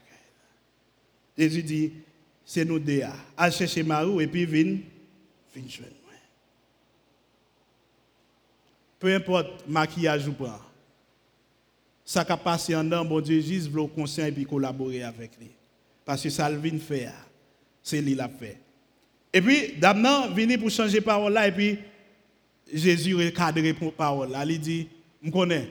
Jésus 1.38 1.62
dit, 1.62 1.92
c'est 2.44 2.66
nous 2.66 2.80
deux. 2.80 3.04
À 3.38 3.52
chercher 3.52 3.84
Marou 3.84 4.20
et 4.20 4.26
puis 4.26 4.48
viens, 4.48 4.78
viens 5.54 5.70
jouer 5.70 5.86
peu 9.02 9.14
importe 9.16 9.68
maquillage 9.68 10.28
ou 10.28 10.34
pas, 10.34 10.62
ça 12.06 12.24
qui 12.24 12.34
passé 12.38 12.76
en 12.76 12.84
dedans, 12.84 13.04
bon 13.04 13.20
Dieu, 13.20 13.42
juste 13.42 13.74
le 13.74 13.88
conseil 13.88 14.30
et 14.30 14.32
puis 14.32 14.46
collaborer 14.46 15.02
avec 15.02 15.32
lui. 15.40 15.50
Parce 16.06 16.22
que 16.22 16.30
ça 16.30 16.48
le 16.50 16.58
vient 16.58 16.78
faire, 16.78 17.14
c'est 17.82 18.00
lui 18.00 18.14
l'a 18.14 18.30
fait. 18.30 18.60
Et 19.34 19.42
puis, 19.42 19.74
d'abord, 19.80 20.32
venu 20.32 20.56
pour 20.60 20.70
changer 20.70 21.02
parole 21.02 21.34
là, 21.34 21.48
et 21.48 21.52
puis, 21.52 21.80
Jésus 22.72 23.16
recadre 23.16 23.74
pour 23.74 23.92
parole 23.94 24.30
là. 24.30 24.46
Il 24.46 24.60
dit, 24.60 24.88
je 25.24 25.32
connais. 25.32 25.68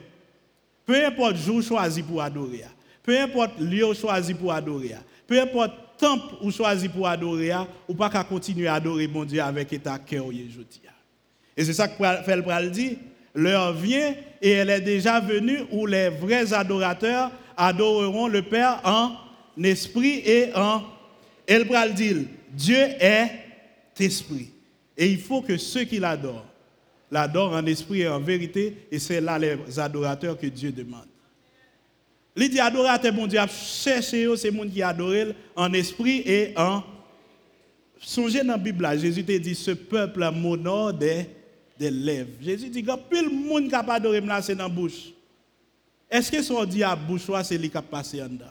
Peu 0.85 1.07
importe 1.07 1.37
jour 1.37 1.62
choisi 1.62 2.03
pour 2.03 2.21
adorer, 2.21 2.64
peu 3.01 3.16
importe 3.16 3.61
lieu 3.61 3.95
choisi 3.95 4.35
pour 4.35 4.53
adorer, 4.53 4.97
peu 5.25 5.40
importe 5.40 5.73
temple 5.99 6.35
ou 6.43 6.51
choisi 6.51 6.88
pour 6.88 7.07
adorer, 7.07 7.53
ou 7.87 7.95
pas 7.95 8.11
qu'à 8.11 8.25
continuer 8.25 8.66
à 8.66 8.75
adorer 8.75 9.07
mon 9.07 9.25
Dieu 9.25 9.40
avec 9.40 9.73
état 9.73 10.01
cœur 10.01 10.27
aujourd'hui. 10.27 10.81
Et 11.57 11.64
c'est 11.64 11.75
ça 11.75 11.87
que 11.87 11.95
fait 11.95 12.37
le 12.37 12.71
dit, 12.71 12.99
L'heure 13.35 13.73
vient 13.73 14.14
et 14.43 14.51
elle 14.51 14.71
est 14.71 14.81
déjà 14.81 15.21
venue 15.21 15.61
où 15.71 15.87
les 15.87 16.09
vrais 16.09 16.53
adorateurs 16.53 17.31
adoreront 17.57 18.29
le 18.29 18.43
Père 18.43 18.81
en 18.85 19.12
esprit 19.62 20.23
et 20.25 20.55
en... 20.55 20.83
Elle 21.47 21.62
le 21.62 21.93
dire, 21.93 22.16
Dieu 22.53 22.79
est 22.79 23.31
esprit. 23.99 24.51
Et 24.97 25.09
il 25.11 25.19
faut 25.19 25.43
que 25.43 25.57
ceux 25.57 25.85
qui 25.85 25.99
l'adorent, 25.99 26.47
l'adorent 27.11 27.55
en 27.55 27.66
esprit 27.66 28.03
et 28.03 28.09
en 28.09 28.21
vérité, 28.21 28.87
et 28.90 28.99
c'est 28.99 29.21
là 29.21 29.38
les 29.38 29.79
adorateurs 29.79 30.38
que 30.38 30.47
Dieu 30.47 30.73
demande. 30.73 31.07
Les 32.37 32.49
dit 32.49 32.61
adorateur, 32.61 33.12
bon 33.12 33.27
Dieu, 33.27 33.40
chercher, 33.49 34.29
c'est 34.37 34.51
monde 34.51 34.73
qui 34.73 34.83
adore 34.83 35.35
en 35.57 35.73
esprit 35.73 36.23
et 36.25 36.55
en. 36.57 36.83
Songez 37.99 38.40
dans 38.40 38.53
la 38.53 38.59
Bible, 38.59 38.88
Jésus 38.99 39.25
te 39.25 39.37
dit 39.37 39.55
ce 39.55 39.73
peuple 39.73 40.31
m'honore 40.31 40.95
des 40.95 41.27
des 41.81 41.90
lèvres. 41.90 42.29
Jésus 42.43 42.69
dit 42.69 42.83
que 42.83 42.95
plus 43.09 43.25
le 43.25 43.31
monde 43.31 43.64
qui 43.64 43.71
pas 43.71 43.95
adoré 43.95 44.23
c'est 44.43 44.55
dans 44.55 44.64
la 44.64 44.69
bouche. 44.69 45.12
Est-ce 46.11 46.31
que 46.31 46.43
son 46.43 46.64
dit 46.66 46.85
à 46.85 46.95
bouche 46.95 47.23
c'est 47.43 47.57
lui 47.57 47.71
qui 47.71 47.77
a 47.77 47.83
passé 47.83 48.23
en 48.23 48.29
dedans? 48.29 48.45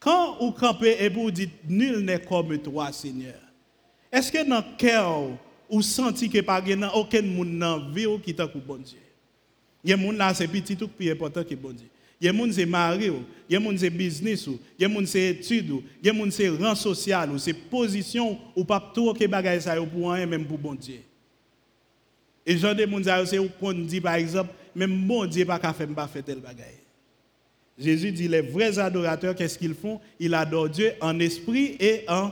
Quand 0.00 0.36
vous 0.40 0.50
campez 0.50 0.96
et 0.98 1.08
vous 1.08 1.30
dites 1.30 1.52
nul 1.68 2.00
n'est 2.00 2.18
comme 2.18 2.58
toi, 2.58 2.92
Seigneur. 2.92 3.40
Est-ce 4.12 4.32
que 4.32 4.46
dans 4.46 4.56
le 4.56 4.76
cœur, 4.76 5.30
vous 5.70 5.80
sentez 5.80 6.28
que 6.28 6.40
pas 6.40 6.62
aucun 6.94 7.22
monde 7.22 7.58
dans 7.58 7.76
la 7.76 7.92
vie 7.92 8.20
qui 8.22 8.34
t'a 8.34 8.46
bon 8.46 8.78
Dieu? 8.78 8.98
Il 9.84 9.90
y 9.90 9.92
a 9.92 9.96
des 9.96 10.02
gens 10.02 10.12
là, 10.12 10.34
c'est 10.34 10.48
petit 10.48 10.76
tout 10.76 10.88
plus 10.88 11.10
important 11.10 11.44
que 11.44 11.54
bon 11.54 11.72
Dieu. 11.72 11.86
Il 12.20 12.26
y 12.26 12.28
a 12.28 12.32
des 12.32 12.38
gens 12.38 12.52
c'est 12.52 12.66
mari, 12.66 13.12
il 13.48 13.52
y 13.52 13.56
a 13.56 13.60
des 13.60 13.64
gens 13.64 13.78
c'est 13.78 13.90
business, 13.90 14.46
il 14.46 14.82
y 14.82 14.84
a 14.84 14.88
des 14.88 14.94
gens 14.94 15.06
c'est 15.06 15.28
études, 15.28 15.74
il 16.02 16.06
y 16.06 16.10
a 16.10 16.12
des 16.12 16.18
gens 16.18 16.30
c'est 16.30 16.48
rang 16.48 16.74
social, 16.74 17.30
c'est 17.38 17.54
position, 17.54 18.38
ou 18.56 18.64
pas 18.64 18.92
tout 18.92 19.12
que 19.14 19.24
bagaille 19.26 19.62
ça 19.62 19.76
pour 19.76 20.10
rien 20.10 20.26
même 20.26 20.44
pour 20.44 20.58
bon 20.58 20.74
Dieu. 20.74 21.00
Et 22.46 22.54
de 22.54 22.86
Mounzao, 22.86 23.24
c'est 23.26 23.38
qu'on 23.58 23.72
dit 23.72 24.00
par 24.00 24.14
exemple, 24.14 24.50
même 24.74 24.90
mon 24.90 25.24
Dieu 25.26 25.44
pas 25.44 25.58
faire 25.58 25.88
pas 25.88 26.06
faire 26.06 26.24
tel 26.24 26.38
bagaille. 26.40 26.80
Jésus 27.78 28.12
dit 28.12 28.28
les 28.28 28.42
vrais 28.42 28.78
adorateurs, 28.78 29.34
qu'est-ce 29.34 29.58
qu'ils 29.58 29.74
font? 29.74 30.00
Ils 30.20 30.34
adorent 30.34 30.68
Dieu 30.68 30.92
en 31.00 31.18
esprit 31.18 31.76
et 31.80 32.04
en. 32.08 32.30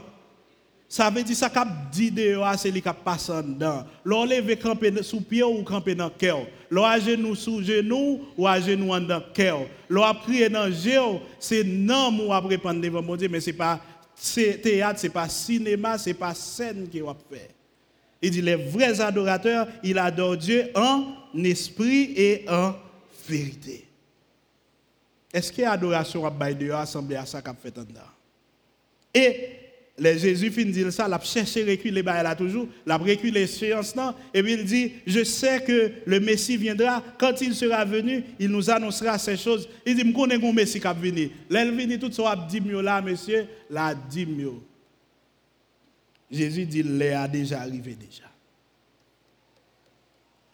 Ça 0.87 1.09
veut 1.09 1.23
dire 1.23 1.35
ça 1.35 1.49
cap 1.49 1.67
dit 1.91 2.11
dehors, 2.11 2.53
c'est 2.57 2.69
lui 2.69 2.81
qui 2.81 2.89
passe 3.03 3.29
en 3.29 3.41
dedans. 3.41 3.83
L'on 4.05 4.25
lève 4.25 4.55
sous 5.01 5.21
pied 5.21 5.43
ou 5.43 5.63
camper 5.63 5.95
dans 5.95 6.11
cœur. 6.11 6.45
L'on 6.69 6.83
a 6.83 6.99
genou 6.99 7.33
sous 7.33 7.63
genou 7.63 8.21
ou 8.37 8.47
à 8.47 8.59
genou 8.61 8.89
dans 8.99 9.17
le 9.17 9.33
cœur. 9.33 9.61
L'on 9.89 10.03
a 10.03 10.13
prié 10.13 10.49
dans 10.49 10.67
le 10.67 11.19
c'est 11.39 11.63
non 11.63 12.27
ou 12.27 12.31
après 12.31 12.51
répondre 12.51 12.79
devant 12.79 13.01
mon 13.01 13.15
Dieu, 13.15 13.27
mais 13.27 13.41
ce 13.41 13.49
n'est 13.49 13.57
pas 13.57 13.81
théâtre, 14.61 14.99
ce 14.99 15.07
n'est 15.07 15.13
pas 15.13 15.27
cinéma, 15.27 15.97
ce 15.97 16.09
n'est 16.09 16.13
pas 16.13 16.35
scène 16.35 16.87
qui 16.87 16.99
va 16.99 17.15
faire. 17.29 17.49
Il 18.23 18.31
dit 18.31 18.41
les 18.41 18.55
vrais 18.55 19.01
adorateurs, 19.01 19.67
ils 19.83 19.97
adorent 19.97 20.37
Dieu 20.37 20.69
en 20.75 21.13
esprit 21.43 22.13
et 22.15 22.45
en 22.47 22.73
vérité. 23.27 23.85
Est-ce 25.33 25.51
qu'il 25.51 25.63
y 25.63 25.65
a 25.65 25.73
adoration 25.73 26.25
à 26.25 26.29
Baï 26.29 26.55
de 26.55 26.71
assemblée 26.71 27.17
à 27.17 27.25
ça 27.25 27.41
qu'a 27.41 27.53
fait 27.53 27.77
en 27.77 27.83
Et 29.13 29.49
les 29.97 30.17
Jésus 30.17 30.51
fin 30.51 30.63
dit 30.63 30.89
ça, 30.89 31.05
il 31.05 31.13
a 31.13 31.19
cherché 31.19 31.65
reculer 31.65 32.01
là 32.01 32.33
toujours, 32.33 32.67
il 32.85 32.91
a 32.93 32.97
reculé 32.97 33.45
séance 33.45 33.93
et 34.33 34.41
puis 34.41 34.53
il 34.53 34.63
dit 34.63 34.93
je 35.05 35.25
sais 35.25 35.61
que 35.61 35.91
le 36.05 36.19
Messie 36.21 36.55
viendra 36.55 37.03
quand 37.19 37.41
il 37.41 37.53
sera 37.53 37.83
venu, 37.83 38.23
il 38.39 38.47
nous 38.47 38.69
annoncera 38.69 39.19
ces 39.19 39.35
choses. 39.35 39.67
Il 39.85 39.97
dit 39.97 40.05
me 40.05 40.13
connais 40.13 40.37
mon 40.37 40.53
Messie 40.53 40.79
qui 40.79 40.85
va 40.85 40.93
venir. 40.93 41.29
L'elle 41.49 41.75
vient 41.75 41.97
tout 41.97 42.11
ça 42.11 42.37
dit 42.49 42.61
mieux 42.61 42.81
là 42.81 43.01
monsieur, 43.01 43.47
la 43.69 43.93
dit 43.93 44.25
mieux. 44.25 44.53
Jésus 46.33 46.65
dit, 46.65 46.81
l'heure 46.81 47.21
a 47.21 47.27
déjà 47.27 47.61
arrivé 47.61 47.95
déjà. 47.95 48.23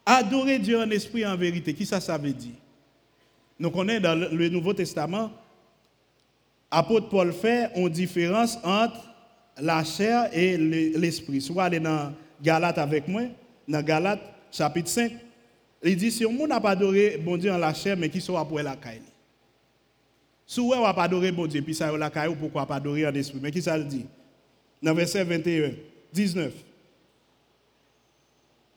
Adorer 0.06 0.60
Dieu 0.60 0.80
en 0.80 0.90
esprit 0.90 1.26
en 1.26 1.38
vérité, 1.38 1.74
qui 1.74 1.86
ça, 1.86 2.00
veut 2.18 2.34
dire? 2.34 2.56
Nous 3.58 3.72
connaissons 3.72 4.02
dans 4.02 4.16
le 4.16 4.50
Nouveau 4.50 4.74
Testament, 4.74 5.32
apôtre 6.70 7.10
Paul 7.10 7.32
fait 7.32 7.72
une 7.76 7.90
différence 7.90 8.58
entre 8.64 9.00
la 9.58 9.84
chair 9.84 10.30
et 10.34 10.58
l'esprit. 10.58 11.42
Soit 11.42 11.64
aller 11.66 11.80
dans 11.80 12.14
Galates 12.42 12.78
avec 12.78 13.08
moi, 13.08 13.24
dans 13.68 13.82
Galates 13.82 14.22
chapitre 14.52 14.90
5, 14.90 15.14
Il 15.84 15.96
dit, 15.96 16.12
si 16.12 16.26
on 16.26 16.48
n'a 16.48 16.60
pas 16.60 16.72
adoré 16.72 17.18
bon 17.18 17.38
Dieu 17.38 17.52
en 17.52 17.58
la 17.58 17.74
chair, 17.74 17.96
mais 17.96 18.10
qui 18.10 18.20
soit 18.20 18.46
pour 18.46 18.60
la 18.60 18.76
caille? 18.76 19.02
Si 20.46 20.60
on 20.60 20.82
n'a 20.82 20.94
pas 20.94 21.04
adoré 21.04 21.32
bon 21.32 21.48
Dieu, 21.48 21.62
puis 21.62 21.74
ça 21.74 21.96
la 21.96 22.10
caille, 22.10 22.36
pourquoi 22.36 22.66
pas 22.66 22.76
adorer 22.76 23.08
en 23.08 23.14
esprit? 23.14 23.40
Mais 23.42 23.52
qui 23.52 23.62
ça 23.62 23.78
le 23.78 23.86
dit? 23.86 24.06
Dans 24.82 24.94
verset 24.94 25.24
21, 25.24 25.72
19. 26.14 26.54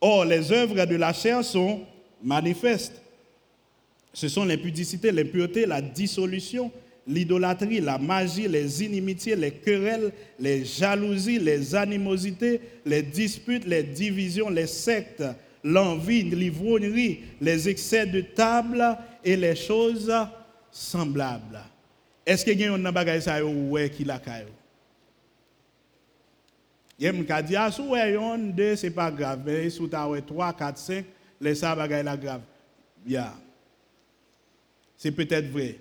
Or, 0.00 0.24
les 0.24 0.50
œuvres 0.50 0.84
de 0.84 0.96
la 0.96 1.12
chair 1.12 1.44
sont 1.44 1.82
manifestes. 2.22 3.00
Ce 4.12 4.28
sont 4.28 4.44
l'impudicité, 4.44 5.12
l'impureté, 5.12 5.64
la 5.64 5.80
dissolution, 5.80 6.70
l'idolâtrie, 7.06 7.80
la 7.80 7.98
magie, 7.98 8.48
les 8.48 8.82
inimitiés, 8.84 9.36
les 9.36 9.52
querelles, 9.52 10.12
les 10.38 10.64
jalousies, 10.64 11.38
les 11.38 11.74
animosités, 11.74 12.60
les 12.84 13.02
disputes, 13.02 13.64
les 13.64 13.82
divisions, 13.82 14.50
les 14.50 14.66
sectes, 14.66 15.24
l'envie, 15.64 16.24
l'ivrognerie, 16.24 17.20
les 17.40 17.68
excès 17.68 18.06
de 18.06 18.20
table 18.20 18.84
et 19.24 19.36
les 19.36 19.56
choses 19.56 20.12
semblables. 20.70 21.60
Est-ce 22.26 22.44
que 22.44 22.50
y 22.50 22.64
a 22.64 22.72
un 22.72 22.92
bagage 22.92 23.24
qui 23.96 24.04
la 24.04 24.18
caillou? 24.18 24.48
Yem 27.02 27.24
ka 27.26 27.40
di 27.42 27.56
a 27.58 27.64
ah, 27.66 27.72
sou 27.74 27.96
yon 27.96 28.52
deux 28.54 28.76
c'est 28.76 28.90
pas 28.94 29.10
grave, 29.10 29.42
mais 29.44 29.68
sous 29.70 29.88
ta 29.88 30.06
3 30.06 30.52
4 30.52 30.78
5 30.78 31.04
les 31.40 31.56
ça 31.56 31.74
bagage 31.74 32.04
la 32.04 32.16
grave. 32.16 32.42
Bien. 33.04 33.32
C'est 34.96 35.10
peut-être 35.10 35.50
vrai. 35.50 35.78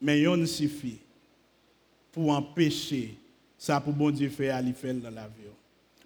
Mais 0.00 0.22
yon 0.22 0.44
suffit 0.46 0.98
pour 2.10 2.30
empêcher 2.30 3.16
ça 3.56 3.80
pour 3.80 3.92
bon 3.92 4.12
faire 4.28 4.56
à 4.56 4.62
faire 4.72 4.94
dans 4.94 5.10
la 5.10 5.28
vie. 5.28 5.46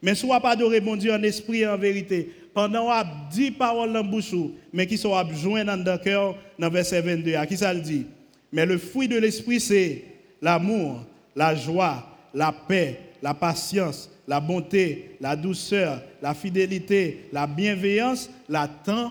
Mais 0.02 0.14
soit 0.14 0.38
pas 0.40 0.50
adorer 0.50 0.80
bon 0.80 0.96
Dieu 0.96 1.10
en 1.14 1.22
esprit 1.22 1.60
et 1.60 1.66
en 1.66 1.78
vérité, 1.78 2.30
pendant 2.52 2.90
a 2.90 3.02
dit 3.32 3.50
paroles 3.50 3.94
dans 3.94 4.04
bouche, 4.04 4.34
mais 4.70 4.86
qui 4.86 4.98
sont 4.98 5.14
joints 5.32 5.64
dans 5.64 5.82
le 5.82 5.96
cœur, 5.96 6.36
dans 6.58 6.68
verset 6.68 7.00
22, 7.00 7.34
à 7.34 7.46
qui 7.46 7.56
ça 7.56 7.72
le 7.72 7.80
dit? 7.80 8.04
Mais 8.52 8.66
le 8.66 8.76
fruit 8.76 9.08
de 9.08 9.16
l'esprit, 9.16 9.60
c'est 9.60 10.04
l'amour, 10.42 11.02
la 11.34 11.54
joie, 11.54 12.06
la 12.34 12.52
paix, 12.52 13.00
la 13.26 13.34
patience, 13.34 14.08
la 14.28 14.38
bonté, 14.38 15.16
la 15.20 15.34
douceur, 15.34 16.00
la 16.22 16.32
fidélité, 16.32 17.28
la 17.32 17.48
bienveillance, 17.48 18.30
la 18.48 18.68
tempérance. 18.68 19.10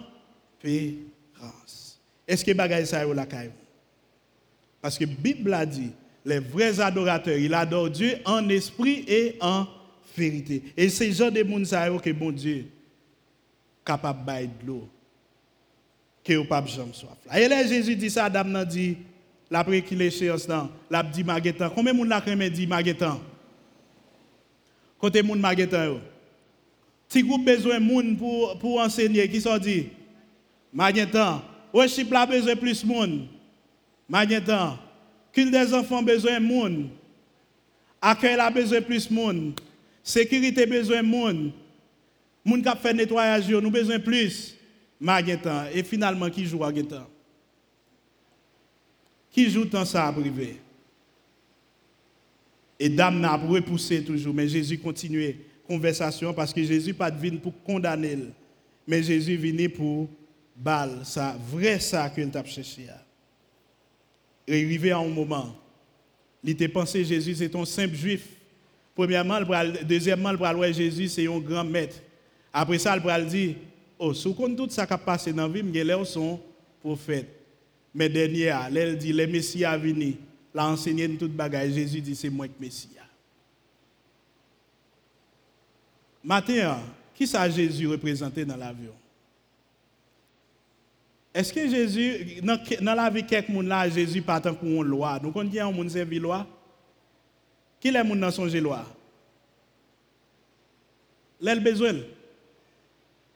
Est-ce 2.26 2.46
que 2.46 2.54
bagaille 2.54 2.88
ça 2.88 3.04
la 3.04 3.28
Parce 4.82 4.98
que 4.98 5.04
Bible 5.04 5.54
a 5.54 5.66
dit, 5.66 5.92
les 6.24 6.40
vrais 6.40 6.80
adorateurs, 6.80 7.38
ils 7.38 7.54
adorent 7.54 7.90
Dieu 7.90 8.14
en 8.24 8.48
esprit 8.48 9.04
et 9.06 9.36
en 9.42 9.68
vérité. 10.16 10.64
Et 10.78 10.88
c'est 10.88 11.12
genre 11.12 11.30
de 11.30 11.44
gens 11.66 12.00
que 12.00 12.12
bon 12.14 12.32
Dieu 12.32 12.68
capable 13.84 14.26
de 14.26 14.66
l'eau 14.66 14.88
que 16.24 16.36
vous 16.36 16.46
pas 16.46 16.66
jamais 16.66 16.94
soif. 16.94 17.18
Et 17.36 17.50
là 17.50 17.68
Jésus 17.68 17.98
dit 17.98 18.10
ça 18.10 18.24
Adam 18.24 18.64
dit 18.64 18.96
l'après 19.52 19.82
qu'il 19.82 20.10
chez 20.10 20.34
là, 20.48 20.70
l'a 20.90 21.04
dit 21.04 21.26
Maguetan. 21.26 21.70
Combien 21.70 21.92
de 21.92 21.98
monde 21.98 22.08
l'a 22.08 22.22
dit 22.50 22.66
Maguetan 22.66 23.20
Côté 25.00 25.22
moun 25.22 25.40
Maguetan 25.40 25.86
yo. 25.86 26.00
Si 27.08 27.22
vous 27.22 27.38
besoin 27.38 27.80
moun 27.80 28.18
pour 28.18 28.58
pour 28.60 28.80
enseigner 28.80 29.28
qui 29.28 29.42
sont 29.42 29.58
dit 29.58 29.88
Maguetan. 30.74 31.42
Worship 31.74 32.12
la 32.12 32.26
besoin 32.26 32.56
plus 32.56 32.84
moun. 32.84 33.28
Maguetan. 34.08 34.78
Qu'il 35.34 35.52
des 35.52 35.74
enfants 35.74 36.02
besoin 36.02 36.40
moun. 36.40 36.90
Accueil 38.02 38.38
la 38.38 38.50
besoin 38.50 38.82
plus 38.82 39.10
moun. 39.10 39.54
Sécurité 40.04 40.66
besoin 40.66 41.02
monde. 41.02 41.52
Moun 42.44 42.62
qui 42.62 42.70
fait 42.78 42.94
nettoyage, 42.94 43.50
nous 43.50 43.72
besoin 43.72 44.00
plus. 44.00 44.56
Maguetan. 45.00 45.66
Et 45.74 45.84
finalement, 45.84 46.30
qui 46.30 46.46
joue 46.46 46.64
à 46.64 46.72
Qui 49.32 49.50
joue 49.50 49.66
dans 49.66 49.84
ça 49.84 50.12
privé? 50.12 50.58
Et 52.80 52.90
dame 52.90 53.20
n'a 53.20 53.36
repoussé 53.36 54.04
toujours, 54.04 54.34
mais 54.34 54.48
Jésus 54.48 54.78
continuait 54.78 55.38
conversation 55.68 56.34
parce 56.34 56.54
que 56.54 56.64
Jésus 56.64 56.94
pas 56.94 57.10
venu 57.10 57.38
pour 57.38 57.54
condamner, 57.64 58.18
mais 58.86 59.02
Jésus 59.02 59.38
venu 59.38 59.70
pour 59.70 60.10
bal, 60.56 61.00
ça 61.04 61.38
vrai 61.52 61.80
ça 61.80 62.10
qu'il 62.10 62.30
t'a 62.30 62.44
cherché. 62.44 62.88
Arrivé 64.48 64.92
à 64.92 65.00
un 65.00 65.08
moment, 65.08 65.56
il 66.44 66.52
était 66.52 66.68
pensé 66.68 67.04
Jésus 67.04 67.36
c'est 67.36 67.56
un 67.56 67.66
simple 67.66 67.96
juif 67.96 68.28
Premièrement, 68.96 69.40
deuxièmement, 69.84 70.32
le 70.32 70.38
bras 70.38 70.72
Jésus, 70.72 71.10
c'est 71.10 71.28
un 71.28 71.40
grand 71.40 71.66
maître. 71.66 71.98
Après 72.54 72.80
ça, 72.80 72.96
le 72.96 73.02
bras 73.02 73.20
dit, 73.20 73.58
oh, 74.00 74.14
sous 74.14 74.34
compte 74.34 74.56
tout 74.56 74.70
ça 74.70 74.88
qui 74.88 74.94
a 74.94 74.98
passé 74.98 75.34
dans 75.34 75.48
la 75.48 75.54
vie, 75.54 75.64
mais 75.64 75.84
là, 75.84 76.04
sont 76.06 76.40
prophètes. 76.80 77.28
Mais 77.94 78.08
dernier, 78.08 78.54
elle 78.74 78.98
dit, 78.98 79.12
le 79.12 79.28
Messie 79.28 79.66
a 79.66 79.78
venu, 79.78 80.16
l'a 80.56 80.68
enseigné 80.70 81.08
toute 81.18 81.34
bagaille. 81.34 81.74
Jésus 81.74 82.00
dit, 82.00 82.16
c'est 82.16 82.30
moi 82.30 82.48
le 82.48 82.54
Messie. 82.60 82.90
Matin, 86.24 86.80
qui 87.14 87.28
ça 87.28 87.48
Jésus 87.50 87.86
représenté 87.86 88.46
dans 88.46 88.56
l'avion? 88.56 88.94
Est-ce 91.34 91.52
que 91.52 91.68
Jésus, 91.70 92.42
dans, 92.42 92.96
la 92.96 93.10
vie 93.10 93.22
de 93.22 93.28
quelqu'un 93.28 93.62
là, 93.62 93.90
Jésus 93.90 94.22
pas 94.22 94.40
tant 94.40 94.56
pour 94.56 94.68
une 94.68 94.84
loi? 94.84 95.20
Nous 95.22 95.32
connaissons 95.32 95.68
un 95.68 95.72
monde 95.72 95.90
servi 95.90 96.18
loi? 96.18 96.48
Qui 97.82 97.90
est 97.90 98.04
moun 98.04 98.20
dans 98.20 98.32
son 98.32 98.46
loi? 98.46 98.86
L'el 101.42 101.62
besoin. 101.62 101.94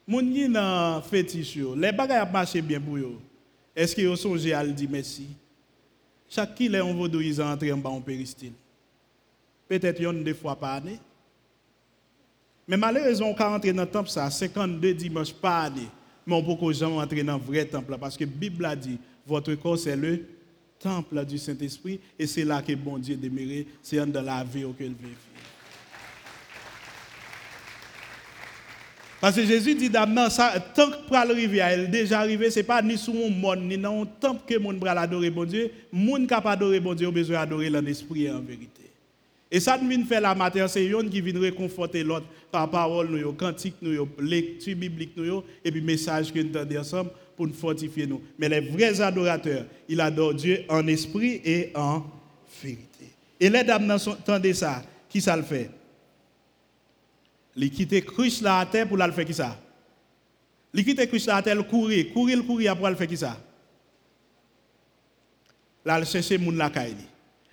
Moun 0.08 0.34
qui 0.34 0.50
nan 0.50 1.04
fétiche 1.04 1.60
les 1.76 1.92
bagages 1.92 2.24
a 2.24 2.26
marché 2.26 2.62
bien 2.62 2.82
pour 2.82 2.98
yo. 2.98 3.22
Est-ce 3.76 3.96
que 3.96 4.02
yo 4.02 4.16
songe 4.16 4.50
à 4.52 4.66
dire 4.66 4.90
merci? 4.90 5.28
Chaque 6.30 6.56
qui 6.56 6.68
est 6.68 6.82
on 6.82 6.94
vaudouise 6.94 7.42
entrer 7.42 7.72
en 7.72 7.78
bas 7.78 7.90
en 7.90 8.02
péristyle. 8.02 8.54
Peut-être 9.68 10.00
yon 10.00 10.14
deux 10.14 10.34
fois 10.34 10.56
par 10.56 10.76
année. 10.76 11.00
Mais 12.68 12.78
malheureusement, 12.78 13.30
on 13.30 13.34
peut 13.34 13.44
entrer 13.44 13.74
dans 13.74 13.84
le 13.84 13.90
temple 13.90 14.10
ça 14.10 14.30
52 14.30 14.94
dimanches 14.94 15.34
par 15.34 15.66
année. 15.66 15.88
Mais 16.26 16.36
on 16.36 16.56
peut 16.56 16.74
gens 16.74 17.00
entrer 17.00 17.24
dans 17.24 17.38
le 17.38 17.44
vrai 17.44 17.66
temple 17.66 17.98
parce 18.00 18.16
que 18.16 18.24
la 18.24 18.30
Bible 18.30 18.66
a 18.66 18.76
dit 18.76 19.00
votre 19.26 19.54
corps 19.56 19.80
c'est 19.80 19.96
le 19.96 20.26
temple 20.80 21.26
du 21.26 21.38
Saint-Esprit, 21.38 22.00
et 22.18 22.26
c'est 22.26 22.46
là 22.46 22.62
que 22.62 22.74
bon 22.74 22.98
Dieu 22.98 23.18
demeure, 23.18 23.66
c'est 23.82 23.98
dans 24.06 24.22
la 24.22 24.44
vie 24.44 24.64
auquel 24.64 24.94
il 25.02 25.16
Parce 29.22 29.36
que 29.36 29.46
Jésus 29.46 29.76
dit 29.76 29.90
d'abord, 29.90 30.30
tant 30.74 30.92
que 30.92 31.06
pour 31.06 31.18
arriver 31.18 31.58
elle, 31.58 31.92
déjà 31.92 32.20
arrivé, 32.20 32.50
ce 32.50 32.60
n'est 32.60 32.64
pas 32.64 32.82
ni 32.82 32.98
sous 32.98 33.12
mon 33.12 33.30
monde, 33.30 33.64
ni 33.64 33.78
dans 33.78 34.02
un 34.02 34.06
temple 34.06 34.42
que 34.48 34.58
mon 34.58 34.74
bras 34.74 34.92
adorer 34.92 35.30
bon 35.30 35.44
Dieu. 35.44 35.72
Moun 35.92 36.26
capable 36.26 36.62
d'adorer 36.62 36.80
bon 36.80 36.94
Dieu, 36.94 37.08
a 37.08 37.12
besoin 37.12 37.40
d'adorer 37.40 37.70
l'esprit 37.70 38.26
et 38.26 38.32
en 38.32 38.40
vérité. 38.40 38.84
Et 39.52 39.60
ça 39.60 39.78
nous 39.78 39.90
vient 39.90 40.06
faire 40.06 40.22
la 40.22 40.36
matière, 40.36 40.70
c'est 40.70 40.86
yon 40.86 41.04
qui 41.10 41.20
vient 41.22 41.40
réconforter 41.40 42.04
l'autre 42.04 42.28
par 42.52 42.70
parole, 42.70 43.10
nous, 43.10 43.34
cantique, 43.34 43.76
nous, 43.82 44.08
lecture 44.20 44.76
biblique, 44.76 45.18
nous, 45.18 45.44
et 45.66 45.72
puis 45.72 45.82
message 45.82 46.32
que 46.32 46.40
nous 46.40 46.50
entendons 46.52 46.80
ensemble 46.80 47.10
pour 47.36 47.48
nous 47.48 47.54
fortifier 47.54 48.06
nous. 48.06 48.22
Mais 48.38 48.48
les 48.48 48.62
vrais 48.62 49.02
adorateurs, 49.02 49.66
ils 49.90 50.00
adorent 50.00 50.36
Dieu 50.36 50.64
en 50.70 50.86
esprit 50.88 51.42
et 51.44 51.72
en 51.76 52.06
vérité. 52.62 52.86
Et 53.40 53.50
les 53.50 53.64
dames 53.64 53.92
entendent 53.92 54.54
ça, 54.54 54.84
qui 55.10 55.20
ça 55.20 55.36
le 55.36 55.44
fait? 55.44 55.72
Ils 57.62 57.72
quittent 57.72 58.06
Christ 58.06 58.46
à 58.46 58.66
terre 58.66 58.88
pour 58.88 58.98
le 58.98 59.12
faire 59.12 59.26
qui 59.26 59.34
ça 59.34 59.60
Ils 60.74 60.86
quittent 60.86 61.06
Christ 61.10 61.28
à 61.28 61.42
terre, 61.42 61.66
courir, 61.68 62.14
courir, 62.14 62.46
courir 62.46 62.78
pour 62.78 62.90
le 62.90 62.96
faire 62.96 63.08
qui 63.08 63.18
ça 63.18 63.38
Là, 65.84 66.00
il 66.00 66.06
cherche 66.06 66.32
moun 66.40 66.58
la 66.58 66.70
caille. 66.70 66.96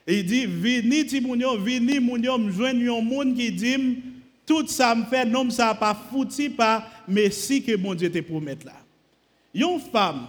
Et 0.07 0.21
il 0.21 0.27
dit, 0.27 0.47
vini 0.47 1.05
ti 1.07 1.21
moun 1.21 1.41
yo, 1.41 1.57
vini 1.59 1.99
moun 2.01 2.23
yo, 2.23 2.37
m'joigne 2.39 2.89
un 2.89 3.01
moun 3.01 3.35
qui 3.35 3.51
dit, 3.51 3.99
tout 4.45 4.67
ça 4.67 4.95
me 4.95 5.05
fait, 5.05 5.25
non, 5.25 5.49
ça 5.51 5.75
pas 5.75 5.95
foutu 5.95 6.51
pas, 6.51 6.89
mais 7.09 7.31
si 7.31 7.63
que 7.63 7.77
mon 7.77 7.95
Dieu 7.95 8.11
te 8.11 8.21
promette 8.21 8.65
là. 8.65 8.75
Une 9.55 9.81
femme 9.81 10.27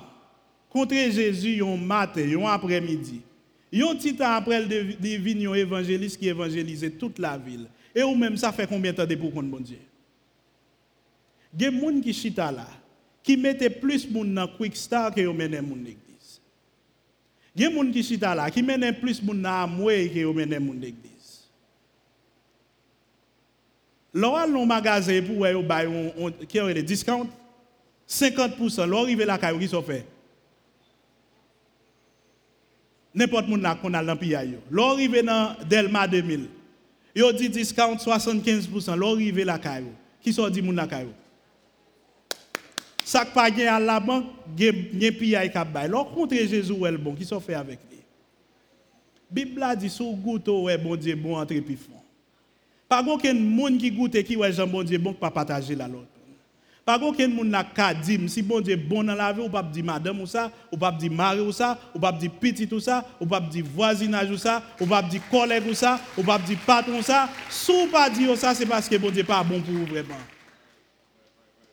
contre 0.70 0.94
Jésus 0.94 1.64
un 1.64 1.78
matin, 1.78 2.22
un 2.40 2.46
après-midi. 2.46 3.22
Un 3.74 3.96
petit 3.96 4.16
temps 4.16 4.32
après, 4.32 4.64
il 4.64 4.98
devient 5.00 5.46
un 5.46 5.54
évangéliste 5.54 6.18
qui 6.18 6.30
évangélisait 6.30 6.92
toute 6.92 7.20
la 7.20 7.38
ville. 7.38 7.68
Et 7.98 8.04
ou 8.04 8.14
même, 8.14 8.38
ça 8.38 8.52
fait 8.52 8.68
combien 8.68 8.94
de 8.94 9.04
temps 9.04 9.20
pour 9.20 9.34
contre 9.34 9.48
bon 9.48 9.60
Dieu? 9.60 9.80
Il 11.52 11.64
y 11.64 11.66
a 11.66 11.72
des 11.72 11.80
gens 11.80 12.00
qui 12.00 12.14
chita 12.14 12.52
là, 12.52 12.68
qui 13.24 13.36
mettent 13.36 13.82
plus 13.82 14.08
de 14.08 14.14
monde 14.14 14.36
dans 14.36 14.48
Quick 14.48 14.76
Star 14.76 15.12
que 15.12 15.20
mènent 15.20 15.66
mon 15.66 15.78
l'église. 15.78 16.40
Il 17.56 17.64
y 17.64 17.66
a 17.66 17.70
des 17.70 17.76
gens 17.76 17.92
qui 17.92 18.04
chita 18.04 18.36
là, 18.36 18.52
qui 18.52 18.62
mènent 18.62 18.94
plus 19.00 19.20
de 19.20 19.26
monde 19.26 19.42
dans 19.42 19.64
Amway 19.64 20.10
que 20.10 20.32
mènent 20.32 20.64
mon 20.64 20.74
l'église. 20.74 21.50
Lorsqu'on 24.14 24.60
a 24.60 24.62
un 24.62 24.66
magasin 24.68 25.20
pour 25.24 26.46
qui 26.48 26.60
a 26.60 26.74
des 26.76 26.84
discounts, 26.84 27.28
50%, 28.08 28.88
l'arrivée 28.88 29.26
là, 29.26 29.40
qu'est-ce 29.40 29.58
qu'ils 29.58 29.84
fait 29.84 30.06
N'importe 33.16 33.48
qui 33.48 33.54
qu'on 33.82 33.94
a 33.96 34.04
dans 34.04 34.14
le 34.14 34.20
pays. 34.20 34.38
L'arrivée 34.70 35.24
dans 35.24 35.56
Delma 35.68 36.08
2000, 36.08 36.48
ils 37.18 37.34
dit 37.34 37.50
discount 37.50 37.96
75%, 37.96 38.96
l'arrivée 38.96 39.44
là, 39.44 39.60
qui 40.22 40.32
sont 40.32 40.48
dit 40.50 40.62
moun 40.62 40.76
la 40.76 40.88
Ça 43.04 43.26
qui 43.26 43.32
pas 43.32 43.46
à 43.46 43.80
la 43.80 44.00
banque, 44.00 44.26
gen 44.56 45.12
pillay 45.18 45.50
k'ap 45.50 45.72
bay. 45.74 45.88
L'on 45.88 46.06
Jésus 46.30 46.74
elle 46.86 46.98
bon, 46.98 47.16
qui 47.16 47.26
sont 47.26 47.40
fait 47.40 47.56
avec 47.56 47.80
lui. 47.90 47.98
Bible 49.32 49.64
a 49.64 49.76
dit 49.76 49.90
sous 49.90 50.14
goûte 50.16 50.48
ouais 50.48 50.78
bon 50.78 50.96
Dieu 50.96 51.16
bon 51.16 51.38
entre 51.38 51.56
puis 51.60 51.76
fond. 51.76 51.94
Pas 52.88 53.04
aucun 53.04 53.34
monde 53.34 53.80
qui 53.80 53.90
goûte 53.90 54.22
qui 54.22 54.36
ouais 54.36 54.52
bon 54.68 54.84
Dieu 54.84 55.00
bon 55.00 55.14
pas 55.14 55.32
partager 55.32 55.76
la 55.76 55.88
l'autre. 55.88 56.17
Pas 56.88 56.98
aucun 57.00 57.28
monde 57.28 57.50
n'a 57.50 57.66
ka 57.66 57.94
dire 57.94 58.18
si 58.30 58.42
bon 58.42 58.62
Dieu 58.62 58.78
bon 58.78 59.04
dans 59.04 59.14
la 59.14 59.34
vie 59.34 59.42
ou 59.42 59.50
pas 59.50 59.62
dire 59.62 59.84
madame 59.84 60.22
ou 60.22 60.26
ça, 60.26 60.50
ou 60.72 60.78
pas 60.78 60.90
dire 60.90 61.12
mari 61.12 61.42
ou 61.42 61.52
ça, 61.52 61.78
ou 61.94 62.00
pas 62.00 62.14
dire 62.14 62.32
petit 62.32 62.66
ou 62.72 62.80
ça, 62.80 63.06
ou 63.20 63.26
pas 63.26 63.42
dire 63.42 63.66
voisinage 63.76 64.32
ou 64.32 64.38
ça, 64.38 64.64
ou 64.80 64.86
pas 64.86 65.04
dire 65.04 65.20
collègue 65.30 65.68
ou 65.70 65.74
ça, 65.74 66.00
ou 66.18 66.24
pas 66.24 66.40
dire 66.40 66.58
patron 66.66 67.02
ça. 67.02 67.28
Sous 67.50 67.88
pas 67.88 68.10
dire 68.10 68.38
ça 68.38 68.56
c'est 68.56 68.66
parce 68.66 68.88
que 68.88 68.96
bon 68.96 69.12
Dieu 69.12 69.26
pas 69.26 69.44
bon 69.44 69.60
pour 69.60 69.74
vous 69.74 69.86
vraiment. 69.86 70.16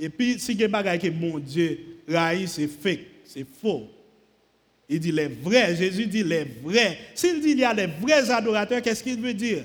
Et 0.00 0.08
puis 0.08 0.40
si 0.40 0.56
que 0.56 0.66
bagay 0.66 0.98
que 0.98 1.08
bon 1.10 1.38
Dieu 1.38 1.78
raï 2.08 2.48
c'est 2.48 2.66
fake, 2.66 3.06
c'est 3.24 3.46
faux. 3.46 3.86
Il 4.88 4.98
dit 4.98 5.12
les 5.12 5.28
vrais, 5.28 5.76
Jésus 5.76 6.06
dit 6.06 6.24
les 6.24 6.44
vrais. 6.60 6.98
S'il 7.14 7.40
dit 7.40 7.50
il 7.50 7.60
y 7.60 7.64
a 7.64 7.72
les 7.72 7.86
vrais 7.86 8.28
adorateurs, 8.32 8.82
qu'est-ce 8.82 9.04
qu'il 9.04 9.20
veut 9.20 9.32
dire? 9.32 9.62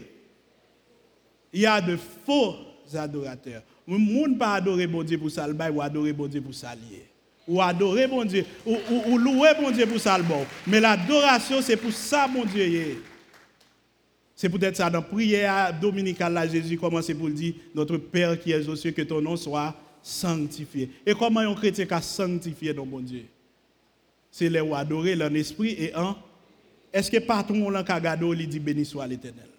Il 1.51 1.61
y 1.61 1.65
a 1.65 1.81
de 1.81 1.97
faux 2.23 2.53
adorateurs. 2.93 3.63
Monde 3.97 4.37
pas 4.37 4.53
adorer 4.53 4.87
bon 4.87 5.03
Dieu 5.03 5.17
pour 5.17 5.31
ça, 5.31 5.47
ou 5.49 5.81
adorer 5.81 6.13
bon 6.13 6.27
Dieu 6.27 6.41
pour 6.41 6.53
ça 6.53 6.75
Ou 7.47 7.61
adorer 7.61 8.07
bon 8.07 8.25
Dieu, 8.25 8.45
ou, 8.65 8.77
ou, 9.07 9.17
louer 9.17 9.51
bon 9.59 9.71
Dieu 9.71 9.85
pour 9.87 9.99
ça 9.99 10.17
Mais 10.67 10.79
l'adoration, 10.79 11.61
c'est 11.61 11.77
pour 11.77 11.91
ça, 11.91 12.27
bon 12.27 12.45
Dieu. 12.45 13.01
C'est 14.35 14.49
peut-être 14.49 14.77
ça 14.77 14.89
dans 14.89 14.99
la 14.99 15.05
prière 15.05 15.77
dominicale, 15.79 16.33
là, 16.33 16.47
Jésus 16.47 16.77
commence 16.77 17.11
pour 17.11 17.29
dire 17.29 17.55
Notre 17.75 17.97
Père 17.97 18.39
qui 18.39 18.51
est 18.51 18.67
aux 18.69 18.75
cieux, 18.75 18.91
que 18.91 19.01
ton 19.01 19.21
nom 19.21 19.35
soit 19.35 19.75
sanctifié. 20.01 20.89
Et 21.05 21.13
comment 21.13 21.41
un 21.41 21.53
chrétien 21.53 21.85
a 21.89 22.01
sanctifié 22.01 22.73
dans 22.73 22.85
bon 22.85 23.01
Dieu? 23.01 23.25
C'est 24.31 24.49
les 24.49 24.59
adorer 24.73 25.15
l'esprit 25.15 25.75
et 25.77 25.95
en. 25.95 26.15
Est-ce 26.93 27.11
que 27.11 27.17
patron 27.17 27.69
là 27.69 27.83
kagado 27.83 28.33
lui 28.33 28.47
dit 28.47 28.59
béni 28.59 28.85
soit 28.85 29.07
l'éternel? 29.07 29.49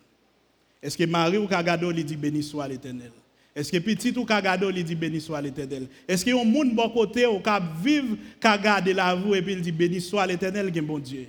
Est-ce 0.83 0.97
que 0.97 1.05
Marie 1.05 1.39
ou 1.39 1.47
kagado 1.47 1.91
lui 1.91 2.03
dit 2.03 2.17
béni 2.17 2.43
soit 2.43 2.67
l'éternel? 2.67 3.13
Est-ce 3.61 3.71
que 3.71 3.77
petit 3.77 4.17
ou 4.17 4.25
kagado 4.25 4.71
lui 4.71 4.83
dit 4.83 4.95
béni 4.95 5.21
soit 5.21 5.43
l'éternel? 5.43 5.87
Est-ce 6.09 6.25
que 6.25 6.31
un 6.31 6.45
monde 6.45 6.75
bon 6.75 6.89
côté 6.89 7.27
ou 7.27 7.41
cap 7.41 7.63
vivre 7.85 8.17
kagade 8.41 8.89
la 8.89 9.15
vous 9.15 9.35
et 9.35 9.43
puis 9.43 9.53
il 9.53 9.61
dit 9.61 9.71
béni 9.71 10.01
soit 10.01 10.27
l'éternel 10.27 10.73
qui 10.73 10.81
bon 10.81 10.99
Dieu? 10.99 11.27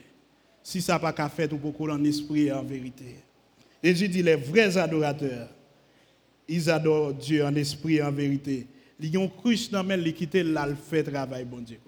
Si 0.64 0.82
ça 0.82 0.98
pas 0.98 1.12
faire 1.28 1.52
ou 1.52 1.58
beaucoup 1.58 1.90
en 1.90 2.02
esprit 2.06 2.44
et 2.44 2.54
en 2.54 2.64
vérité. 2.64 3.18
Jésus 3.84 4.08
dit 4.08 4.24
les 4.24 4.36
vrais 4.36 4.78
adorateurs, 4.78 5.50
ils 6.48 6.70
adorent 6.70 7.14
Dieu 7.16 7.44
en 7.44 7.54
esprit 7.56 7.96
et 7.96 8.04
en 8.04 8.14
vérité. 8.14 8.66
Ils 8.98 9.18
ont 9.18 9.28
cru 9.28 9.58
dans 9.70 9.86
ils 9.90 10.14
quittent 10.14 10.36
là, 10.36 10.70
fait 10.74 11.04
travail 11.04 11.44
bon 11.44 11.60
Dieu. 11.60 11.80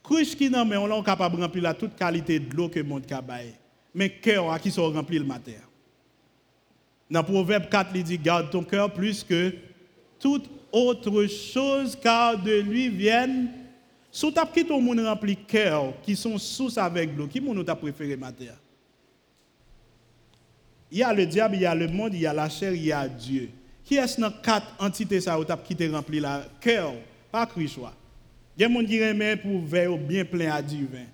Cruche 0.00 0.36
qui 0.36 0.48
non, 0.48 0.64
mais 0.64 0.76
on 0.76 1.00
est 1.00 1.04
capable 1.04 1.38
de 1.38 1.42
remplir 1.42 1.64
la 1.64 1.74
toute 1.74 1.96
qualité 1.96 2.38
de 2.38 2.54
l'eau 2.54 2.68
que 2.68 2.78
le 2.78 2.84
monde 2.84 3.02
a 3.10 3.22
Mais 3.92 4.10
cœur 4.10 4.52
à 4.52 4.60
qui 4.60 4.70
sont 4.70 4.92
rempli 4.92 5.18
le 5.18 5.24
matin? 5.24 5.52
Dans 7.10 7.24
Proverbe 7.24 7.68
4, 7.68 7.90
il 7.94 8.04
dit 8.04 8.18
Garde 8.18 8.50
ton 8.50 8.62
cœur 8.62 8.92
plus 8.92 9.24
que 9.24 9.52
toute 10.18 10.48
autre 10.70 11.26
chose, 11.26 11.98
car 12.00 12.40
de 12.40 12.60
lui 12.60 12.88
viennent. 12.88 13.48
Sous 14.12 14.30
ta 14.30 14.44
qui 14.44 14.64
ton 14.64 14.80
monde 14.80 15.00
rempli 15.00 15.36
cœur, 15.36 15.94
qui 16.02 16.16
sont 16.16 16.36
sous 16.38 16.78
avec 16.78 17.16
l'eau, 17.16 17.26
qui 17.26 17.40
monde 17.40 17.64
t'a 17.64 17.76
préféré 17.76 18.16
matin? 18.16 18.46
Il 20.90 20.98
y 20.98 21.02
a 21.02 21.12
le 21.12 21.26
diable, 21.26 21.54
il 21.56 21.62
y 21.62 21.66
a 21.66 21.74
le 21.74 21.86
monde, 21.86 22.14
il 22.14 22.20
y 22.20 22.26
a 22.26 22.32
la 22.32 22.48
chair, 22.48 22.72
il 22.72 22.84
y 22.84 22.92
a 22.92 23.08
Dieu. 23.08 23.50
Qui 23.84 23.96
est-ce 23.96 24.20
dans 24.20 24.30
quatre 24.30 24.66
entités 24.78 25.20
qui 25.64 25.76
t'a 25.76 25.90
rempli 25.90 26.20
la 26.20 26.44
cœur? 26.60 26.94
Pas 27.30 27.46
Christ. 27.46 27.78
Il 28.56 28.62
y 28.62 28.64
a 28.64 28.68
des 28.68 28.74
gens 28.74 28.84
qui 28.84 28.98
aiment 28.98 29.36
pour 29.38 29.64
verre 29.64 29.96
bien 29.96 30.24
plein 30.24 30.52
à 30.52 30.62
du 30.62 30.86
vin. 30.86 31.06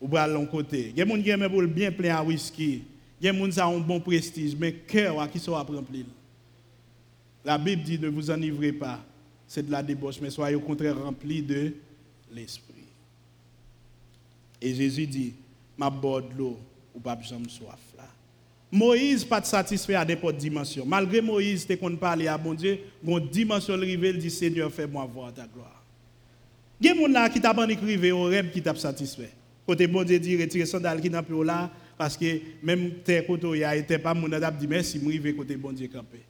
Ou 0.00 0.08
bras 0.08 0.26
l'autre 0.26 0.50
côté. 0.50 0.90
Il 0.90 0.98
y 0.98 1.02
a 1.02 1.04
des 1.04 1.10
gens 1.10 1.22
qui 1.22 1.30
aiment 1.30 1.48
pour 1.48 1.62
bien 1.62 1.92
plein 1.92 2.16
à 2.16 2.22
whisky. 2.22 2.82
Il 3.20 3.26
y 3.26 3.28
a 3.28 3.32
des 3.32 3.38
gens 3.38 3.50
qui 3.50 3.60
ont 3.60 3.76
un 3.76 3.80
bon 3.80 4.00
prestige, 4.00 4.54
mais 4.58 4.72
cœur 4.72 5.30
qui 5.30 5.38
soit 5.38 5.62
rempli. 5.62 6.06
La 7.44 7.58
Bible 7.58 7.82
dit 7.82 7.98
ne 7.98 8.08
vous 8.08 8.30
enivrez 8.30 8.72
pas. 8.72 9.04
C'est 9.46 9.66
de 9.66 9.72
la 9.72 9.82
débauche, 9.82 10.20
mais 10.20 10.30
soyez 10.30 10.54
au 10.54 10.60
contraire 10.60 11.02
remplis 11.02 11.42
de 11.42 11.72
l'esprit. 12.30 12.74
Et 14.60 14.74
Jésus 14.74 15.06
dit, 15.06 15.34
ma 15.76 15.88
borde 15.88 16.36
l'eau, 16.36 16.58
ou 16.94 17.00
pas 17.00 17.16
besoin 17.16 17.38
soif 17.48 17.78
là. 17.96 18.04
Moïse 18.70 19.24
pas 19.24 19.42
satisfait 19.42 19.94
à 19.94 20.04
n'importe 20.04 20.36
dimension. 20.36 20.84
Malgré 20.84 21.22
Moïse, 21.22 21.66
tu 21.66 21.76
qu'on 21.78 21.96
parler 21.96 22.28
à 22.28 22.36
bon 22.36 22.52
Dieu, 22.52 22.78
bon 23.02 23.18
dimension 23.18 23.76
le 23.76 24.12
dit 24.18 24.30
Seigneur, 24.30 24.70
fais-moi 24.70 25.08
voir 25.12 25.32
ta 25.32 25.46
gloire. 25.46 25.82
Il 26.80 26.86
y 26.86 26.90
a 26.90 26.94
des 26.94 27.14
gens 27.14 27.28
qui 27.32 27.40
t'ont 27.40 27.68
écrit 27.68 28.12
au 28.12 28.24
rêve 28.24 28.50
qui 28.50 28.60
t'a 28.60 28.74
satisfait. 28.74 29.30
Côté 29.66 29.86
bon 29.86 30.04
Dieu 30.04 30.18
dit 30.18 30.40
retirer 30.40 30.66
sandal 30.66 31.00
qui 31.00 31.08
n'a 31.08 31.24
là 31.44 31.70
parce 31.98 32.16
que 32.16 32.40
même 32.62 32.90
tes 33.04 33.24
côté 33.24 33.64
a 33.64 33.76
été 33.76 33.98
pas 33.98 34.14
mon 34.14 34.32
adap 34.32 34.56
dit 34.56 34.66
merci 34.66 34.98
m'rivé 34.98 35.34
côté 35.34 35.56
bon 35.56 35.72
Dieu 35.72 35.88
campé. 35.88 36.20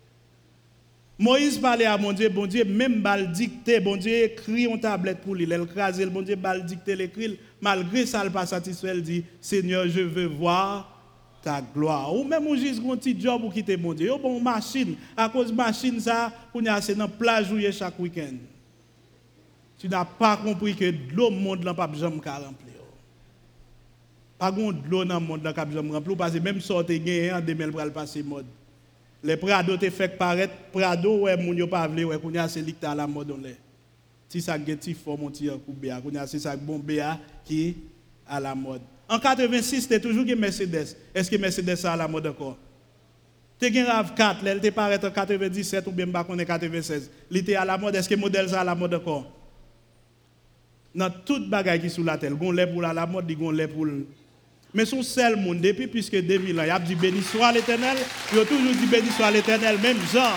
Moïse 1.18 1.58
parlait 1.58 1.84
à 1.84 1.98
mon 1.98 2.12
Dieu, 2.12 2.28
bon 2.28 2.46
Dieu 2.46 2.64
même 2.64 3.02
bal 3.02 3.30
dicté, 3.32 3.78
bon 3.80 3.96
Dieu 3.96 4.24
écrit 4.24 4.66
en 4.66 4.78
tablette 4.78 5.20
pour 5.20 5.34
lui, 5.34 5.44
il 5.44 5.66
crasé, 5.66 6.06
bon 6.06 6.22
Dieu 6.22 6.36
bal 6.36 6.64
dicté 6.64 6.96
l'écrit, 6.96 7.38
malgré 7.60 8.06
ça 8.06 8.22
il 8.24 8.30
pas 8.30 8.46
satisfait, 8.46 8.92
il 8.96 9.02
dit 9.02 9.24
Seigneur, 9.40 9.86
je 9.88 10.00
veux 10.00 10.26
voir 10.26 10.94
ta 11.42 11.60
gloire. 11.60 12.16
Ou 12.16 12.24
même 12.24 12.46
on 12.46 12.56
juste 12.56 12.80
un 12.84 12.96
petit 12.96 13.20
job 13.20 13.40
pour 13.42 13.52
quitter 13.52 13.76
mon 13.76 13.94
Dieu. 13.94 14.12
Ou 14.12 14.18
bon 14.18 14.40
machine, 14.40 14.96
à 15.16 15.28
cause 15.28 15.50
de 15.50 15.56
machine 15.56 16.00
ça, 16.00 16.32
pour 16.50 16.62
y 16.62 16.68
c'est 16.80 16.94
dans 16.94 17.08
plage 17.08 17.48
chaque 17.72 17.98
week-end 17.98 18.34
tu 19.78 19.88
n'as 19.88 20.04
pas 20.04 20.36
compris 20.36 20.74
que 20.74 20.92
l'eau 21.14 21.30
monde 21.30 21.64
n'a 21.64 21.72
pas 21.72 21.88
jamais 21.94 22.16
remplir. 22.16 22.67
Pas 24.38 24.52
de 24.52 24.88
l'eau 24.88 25.04
dans 25.04 25.18
le 25.18 25.26
monde 25.26 25.42
pas 25.42 25.66
jamais 25.68 25.90
remplir 25.90 26.16
parce 26.16 26.32
que 26.32 26.38
même 26.38 26.60
sorti 26.60 27.00
gagné 27.00 27.32
en 27.32 27.40
2000 27.40 27.70
pour 27.70 27.80
le 27.82 27.90
passer 27.90 28.22
mode. 28.22 28.46
Les 29.22 29.36
prado 29.36 29.76
te 29.76 29.90
fait 29.90 30.08
paraître 30.08 30.54
prado 30.72 31.22
ouais 31.22 31.36
moun 31.36 31.56
yo 31.56 31.66
pas 31.66 31.88
vle 31.88 32.04
ouais 32.04 32.18
kounya 32.18 32.46
c'est 32.48 32.84
à 32.84 32.94
la 32.94 33.06
mode 33.06 33.32
on. 33.32 33.42
Si 34.28 34.40
ça 34.40 34.56
geti 34.64 34.94
forme 34.94 35.24
on 35.24 35.30
tire 35.30 35.58
coup 35.64 35.72
béa 35.72 36.00
kounya 36.00 36.26
c'est 36.26 36.38
ça 36.38 36.56
bon 36.56 36.78
béa 36.78 37.18
qui 37.44 37.76
à 38.28 38.38
la 38.38 38.54
mode. 38.54 38.82
En 39.08 39.18
86 39.18 39.82
c'était 39.82 39.98
toujours 40.00 40.24
que 40.24 40.34
Mercedes. 40.34 40.96
Est-ce 41.14 41.30
que 41.30 41.36
Mercedes 41.36 41.84
a 41.84 41.94
à 41.94 41.96
la 41.96 42.06
mode 42.06 42.28
encore? 42.28 42.56
Tu 43.60 43.66
as 43.66 43.98
un 43.98 44.02
RAV4, 44.02 44.36
elle 44.46 44.60
te 44.60 44.68
paraît 44.68 45.04
en 45.04 45.10
97 45.10 45.84
ou 45.88 45.90
bien 45.90 46.06
pas 46.06 46.22
96. 46.22 47.10
Il 47.28 47.38
était 47.38 47.56
à 47.56 47.64
la 47.64 47.76
mode, 47.76 47.96
est-ce 47.96 48.08
que 48.08 48.14
modèle 48.14 48.48
ça 48.48 48.60
à 48.60 48.64
la 48.64 48.76
mode 48.76 48.94
encore? 48.94 49.32
dans 50.94 51.10
toute 51.10 51.48
bagaille 51.48 51.80
qui 51.80 51.90
sous 51.90 52.04
la 52.04 52.18
terre. 52.18 52.34
Gon 52.34 52.52
lè 52.52 52.66
pour 52.66 52.82
la, 52.82 53.06
mode 53.06 53.26
dit 53.26 53.36
gon 53.36 53.50
lè 53.50 53.68
pour 53.68 53.86
Mais 54.74 54.84
son 54.84 55.02
seul 55.02 55.36
monde 55.36 55.60
depuis 55.60 55.86
puisque 55.86 56.20
2000 56.20 56.60
ans, 56.60 56.64
il 56.64 56.70
a 56.70 56.78
dit 56.78 56.94
béni 56.94 57.22
soit 57.22 57.52
l'Éternel, 57.52 57.96
il 58.32 58.38
a 58.38 58.44
toujours 58.44 58.72
dit 58.72 58.86
béni 58.86 59.08
soit 59.10 59.30
l'Éternel 59.30 59.78
même 59.78 59.96
genre. 60.12 60.36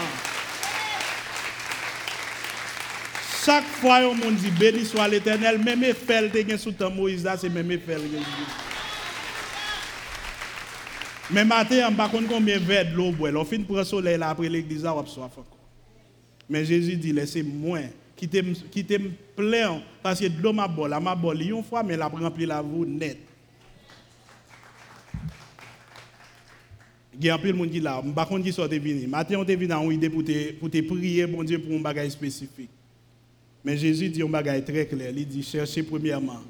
Chaque 3.46 3.66
fois 3.66 4.00
on 4.06 4.16
monde 4.16 4.36
dit 4.36 4.52
béni 4.52 4.86
soit 4.86 5.08
l'Éternel, 5.08 5.58
même 5.60 5.82
te 5.82 6.50
gen 6.50 6.58
sous 6.58 6.72
temps 6.72 6.92
Moïse 6.92 7.28
c'est 7.40 7.50
même 7.50 7.72
effet 7.72 7.98
Mais 11.30 11.44
matin, 11.44 11.88
on 11.88 11.92
ne 11.92 11.92
sait 11.92 11.98
pas 11.98 12.10
combien 12.10 12.60
verre 12.60 12.92
de 12.92 12.96
l'eau 12.96 13.12
boire. 13.12 13.34
On 13.36 13.44
fin 13.44 13.62
pour 13.64 13.78
le 13.78 13.84
soleil 13.84 14.18
après 14.22 14.48
l'église, 14.48 14.86
on 14.86 14.96
va 14.96 15.06
soif. 15.08 15.32
Mais 16.50 16.64
Jésus 16.64 16.96
dit 16.96 17.12
laissez 17.12 17.44
moins 17.44 17.84
qui 18.16 18.30
te 18.30 18.98
plein 19.36 19.82
parce 20.02 20.20
que 20.20 20.28
de 20.28 20.42
l'eau 20.42 20.54
m'a 20.54 20.68
bol, 20.68 20.96
m'a 21.02 21.16
bol 21.16 21.42
une 21.42 21.64
fois 21.64 21.84
mais 21.84 21.98
la 21.98 22.08
rempli 22.08 22.46
la 22.46 22.62
vous 22.62 22.86
net. 22.86 23.18
Il 27.22 27.28
y 27.28 27.30
a 27.30 27.36
un 27.36 27.38
peu 27.38 27.50
de 27.50 27.54
monde 27.54 27.70
qui 27.70 27.80
là, 27.80 28.02
par 28.16 28.28
contre 28.28 28.46
qui 28.46 28.52
sortent 28.52 28.74
venir. 28.74 29.08
Matin 29.08 29.36
on 29.38 29.46
est 29.46 29.56
venu 29.56 29.72
en 29.72 29.92
idée 29.92 30.10
pour 30.10 30.24
te 30.24 30.54
pour 30.54 30.72
te 30.72 30.82
prier 30.82 31.28
bon 31.28 31.44
Dieu 31.44 31.60
pour 31.60 31.72
un 31.72 31.80
bagage 31.80 32.10
spécifique. 32.10 32.72
Mais 33.64 33.78
Jésus 33.78 34.10
dit 34.10 34.24
un 34.24 34.28
bagage 34.28 34.66
très 34.66 34.88
clair, 34.88 35.14
il 35.16 35.28
dit 35.28 35.44
cherchez 35.44 35.84
premièrement 35.84 36.42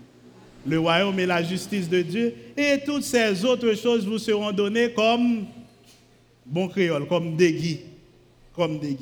le 0.65 0.79
royaume 0.79 1.19
et 1.19 1.25
la 1.25 1.43
justice 1.43 1.89
de 1.89 2.01
Dieu 2.01 2.33
et 2.55 2.77
toutes 2.85 3.03
ces 3.03 3.43
autres 3.43 3.73
choses 3.73 4.07
vous 4.07 4.17
seront 4.17 4.53
données 4.53 4.93
comme 4.93 5.45
bon 6.45 6.69
créole, 6.69 7.05
comme 7.05 7.35
des 7.35 7.81
comme 8.55 8.79
des 8.79 8.95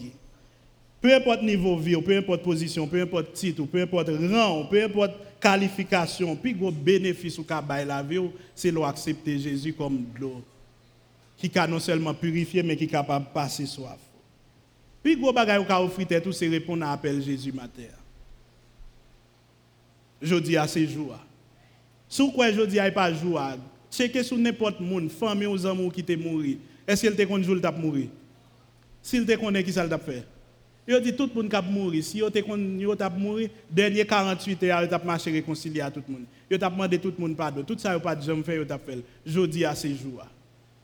peu 1.00 1.14
importe 1.14 1.44
niveau 1.44 1.78
vie, 1.78 2.02
peu 2.02 2.18
importe 2.18 2.42
position, 2.42 2.88
peu 2.88 3.00
importe 3.00 3.34
titre, 3.34 3.64
peu 3.68 3.80
importe 3.84 4.10
rang, 4.10 4.66
peu 4.66 4.84
importe 4.84 5.12
qualification, 5.40 6.36
puis 6.36 6.56
gros 6.56 6.72
bénéfice 6.72 7.38
ou 7.38 7.46
la 7.48 8.02
vie, 8.02 8.22
c'est 8.56 8.72
d'accepter 8.72 9.38
Jésus 9.38 9.74
comme 9.74 9.98
de 10.16 10.20
l'eau 10.20 10.42
qui 11.48 11.58
a 11.58 11.68
non 11.68 11.80
seulement 11.80 12.14
purifié 12.14 12.64
mais 12.64 12.76
qui 12.76 12.84
est 12.84 12.88
capable 12.88 13.26
de 13.26 13.32
passer 13.32 13.66
soif. 13.66 14.00
Puis 15.02 15.16
gros 15.16 15.32
bagay 15.32 15.58
ou 15.58 15.64
ka 15.64 15.82
offrir 15.82 16.08
tout 16.22 16.34
c'est 16.34 16.50
répondre 16.50 16.86
à 16.86 16.92
l'appel 16.92 17.22
Jésus 17.22 17.54
matin. 17.54 17.84
Je 20.22 20.36
dis 20.36 20.58
à 20.58 20.68
ces 20.68 20.86
jours. 20.88 21.18
Si 22.10 22.34
quoi 22.34 22.52
je 22.52 22.62
dis 22.64 22.80
à 22.80 22.92
pas 22.92 23.14
jour, 23.14 23.40
checker 23.90 24.24
sur 24.24 24.38
n'importe 24.38 24.80
monde, 24.82 25.10
famille 25.10 25.48
ou 25.48 25.66
amis 25.66 25.92
qui 25.92 26.04
te 26.04 26.14
mourir. 26.14 26.58
Est-ce 26.86 27.08
qu'il 27.08 27.16
te 27.16 27.24
connaît 27.24 27.44
jour 27.44 27.62
t'a 27.62 27.72
mourir? 27.72 28.08
S'il 29.02 29.26
te 29.26 29.36
connaît 29.36 29.64
qui 29.64 29.72
ça 29.72 29.88
t'a 29.88 29.98
fait? 29.98 30.26
Yo 30.88 31.00
dit 31.00 31.14
tout 31.16 31.30
le 31.34 31.42
monde 31.42 31.52
qui 31.52 31.72
mourir. 31.72 32.04
Si 32.04 32.18
yo 32.18 32.30
te 32.30 32.40
yo 32.40 32.96
t'a 32.96 33.10
mourir, 33.10 33.50
dernier 33.70 34.06
48 34.06 34.64
heures, 34.64 34.82
yo 34.82 34.88
t'a 34.88 34.98
marché 34.98 35.32
réconcilier 35.32 35.82
à 35.82 35.92
tout 35.92 36.02
le 36.08 36.14
monde. 36.14 36.24
Yo 36.50 36.58
t'a 36.58 36.70
demandé 36.70 36.98
tout 36.98 37.14
le 37.16 37.22
monde 37.22 37.38
pardon. 37.38 37.64
Tout 37.64 37.78
ça 37.78 37.94
yo 37.94 38.00
pas 38.00 38.20
jamais 38.20 38.44
fait, 38.44 38.56
yo 38.58 38.66
t'a 38.66 38.80
fait. 38.80 39.00
Jodi 39.26 39.64
à 39.64 39.76
ces 39.76 39.96
jours. 39.96 40.26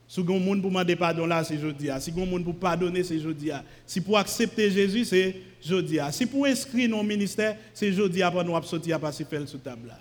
Si 0.08 0.22
vous 0.22 0.38
monde 0.38 0.62
pour 0.62 0.70
demander 0.70 0.94
pardon 0.94 1.26
là, 1.26 1.42
c'est 1.42 1.58
jodi. 1.58 1.88
Si 1.98 2.10
vous 2.10 2.24
monde 2.24 2.44
pour 2.44 2.54
pardonner, 2.54 3.02
c'est 3.02 3.18
jodi. 3.18 3.50
Si 3.84 4.00
pour 4.00 4.16
accepter 4.18 4.70
Jésus, 4.70 5.04
c'est 5.04 5.34
jodi. 5.64 5.98
Si 6.12 6.26
pour 6.26 6.46
inscrire 6.46 6.88
nos 6.88 7.02
ministère, 7.02 7.56
c'est 7.74 7.92
jodi 7.92 8.20
pour 8.30 8.44
nous 8.44 8.62
sortir 8.62 8.96
à 8.96 8.98
passer 8.98 9.24
faire 9.24 9.48
sous 9.48 9.58
table 9.58 9.88
là. 9.88 9.98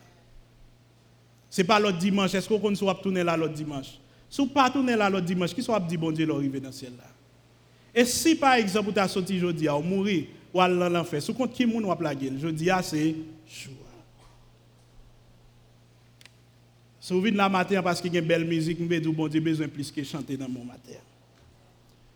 C'est 1.50 1.64
pas 1.64 1.80
l'autre 1.80 1.98
dimanche. 1.98 2.36
Est-ce 2.36 2.48
qu'on 2.48 2.76
soit 2.76 2.96
tourner 2.96 3.24
là 3.24 3.36
l'autre 3.36 3.54
dimanche? 3.54 3.98
Si 4.30 4.42
vous 4.42 4.48
pas 4.48 4.70
tourner 4.70 4.96
là 4.96 5.10
l'autre 5.10 5.26
dimanche, 5.26 5.54
qui 5.54 5.64
soit 5.64 5.80
dit 5.80 5.98
bon 5.98 6.12
Dieu 6.12 6.26
l'arriver 6.26 6.60
dans 6.60 6.68
le 6.68 6.74
ciel 6.74 6.92
là? 6.98 7.06
Et 7.94 8.04
si 8.04 8.36
par 8.36 8.56
exemple, 8.56 8.92
tu 8.92 9.00
as 9.00 9.08
sorti 9.08 9.38
aujourd'hui, 9.38 9.70
ou 9.70 9.80
mourir, 9.80 10.26
ou 10.54 10.58
dans 10.58 10.90
l'enfer, 10.90 11.22
sous 11.22 11.34
compte 11.34 11.54
qui 11.54 11.66
moun 11.66 11.86
ou 11.86 11.96
plaguer, 11.96 12.32
jeudi, 12.38 12.70
c'est 12.84 13.16
joie. 13.48 13.85
Venez 17.10 17.32
la 17.32 17.50
matin 17.50 17.84
parce 17.84 18.02
qu'il 18.02 18.14
y 18.14 18.18
a 18.18 18.20
une 18.20 18.28
belle 18.28 18.46
musique, 18.46 18.80
dire 18.88 19.14
bon 19.14 19.28
Dieu 19.28 19.40
besoin 19.40 19.68
plus 19.68 19.92
que 19.92 20.04
chanter 20.04 20.38
dans 20.38 20.50
mon 20.50 20.64
matin. 20.64 21.00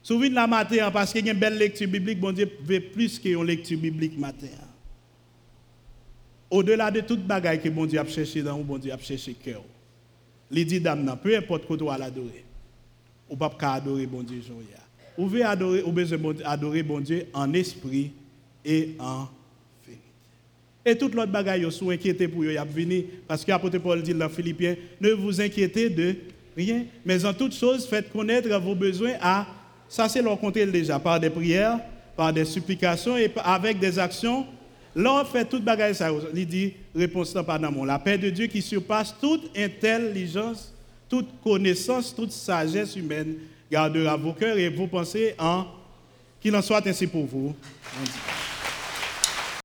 Venez 0.07 0.29
la 0.29 0.47
matin 0.47 0.89
parce 0.91 1.11
qu'il 1.11 1.25
y 1.25 1.29
a 1.29 1.33
une 1.33 1.39
belle 1.39 1.57
lecture 1.57 1.87
biblique, 1.87 2.19
bon 2.19 2.31
Dieu 2.31 2.51
veut 2.63 2.79
plus 2.79 3.19
que 3.19 3.29
une 3.29 3.45
lecture 3.45 3.77
biblique 3.77 4.17
matin. 4.17 4.47
Au-delà 6.49 6.89
de 6.89 7.01
toute 7.01 7.23
bagaille 7.25 7.61
que 7.61 7.69
bon 7.69 7.85
Dieu 7.85 7.99
a 7.99 8.05
cherché 8.05 8.41
dans 8.41 8.57
vous, 8.57 8.63
bon 8.63 8.79
Dieu 8.79 8.91
a 8.91 8.97
cherché 8.97 9.33
cœur. 9.33 9.61
Peu 10.51 11.37
importe 11.37 11.67
quoi 11.67 11.77
tu 11.77 11.85
vas 11.85 11.97
l'adorer. 11.97 12.43
Ou 13.29 13.35
pas 13.35 13.55
adorer 13.61 14.07
bon 14.07 14.23
Dieu, 14.23 14.41
vous 15.15 15.25
pouvez 15.25 15.43
adorer, 15.43 15.83
ou 15.83 15.91
besoin 15.91 16.17
adorer 16.45 16.81
bon 16.81 16.99
Dieu 17.01 17.27
en 17.33 17.53
esprit 17.53 18.11
et 18.65 18.95
en. 18.97 19.27
Et 20.85 20.97
toute 20.97 21.13
l'autre 21.13 21.31
bagaille, 21.31 21.69
sont 21.71 21.89
inquiétés 21.89 22.27
pour 22.27 22.43
eux, 22.43 22.53
ils 22.53 22.73
venir, 22.73 23.03
parce 23.27 23.43
que 23.43 23.51
l'apôtre 23.51 23.77
Paul 23.79 24.01
dit 24.01 24.13
dans 24.13 24.29
Philippiens, 24.29 24.75
ne 25.01 25.11
vous 25.11 25.41
inquiétez 25.41 25.89
de 25.89 26.15
rien, 26.55 26.85
mais 27.05 27.25
en 27.25 27.33
toute 27.33 27.53
chose, 27.53 27.85
faites 27.85 28.11
connaître 28.11 28.49
vos 28.59 28.75
besoins 28.75 29.13
à, 29.21 29.45
ça 29.87 30.07
c'est 30.07 30.21
leur 30.21 30.39
compter 30.39 30.65
déjà, 30.65 30.97
par 30.97 31.19
des 31.19 31.29
prières, 31.29 31.79
par 32.15 32.33
des 32.33 32.45
supplications 32.45 33.17
et 33.17 33.31
avec 33.43 33.79
des 33.79 33.97
actions. 33.97 34.45
Là, 34.95 35.23
fait 35.23 35.45
toute 35.45 35.63
bagaille 35.63 35.95
ça. 35.95 36.09
Il 36.33 36.47
dit, 36.47 36.73
réponse 36.95 37.35
mon. 37.71 37.85
La 37.85 37.99
paix 37.99 38.17
de 38.17 38.29
Dieu 38.29 38.47
qui 38.47 38.61
surpasse 38.61 39.15
toute 39.21 39.55
intelligence, 39.55 40.73
toute 41.07 41.27
connaissance, 41.43 42.13
toute 42.13 42.31
sagesse 42.31 42.95
humaine 42.95 43.35
gardera 43.71 44.17
vos 44.17 44.33
cœurs 44.33 44.57
et 44.57 44.69
vos 44.69 44.87
pensées 44.87 45.35
en 45.37 45.65
qu'il 46.41 46.55
en 46.55 46.61
soit 46.61 46.85
ainsi 46.87 47.07
pour 47.07 47.25
vous. 47.25 47.55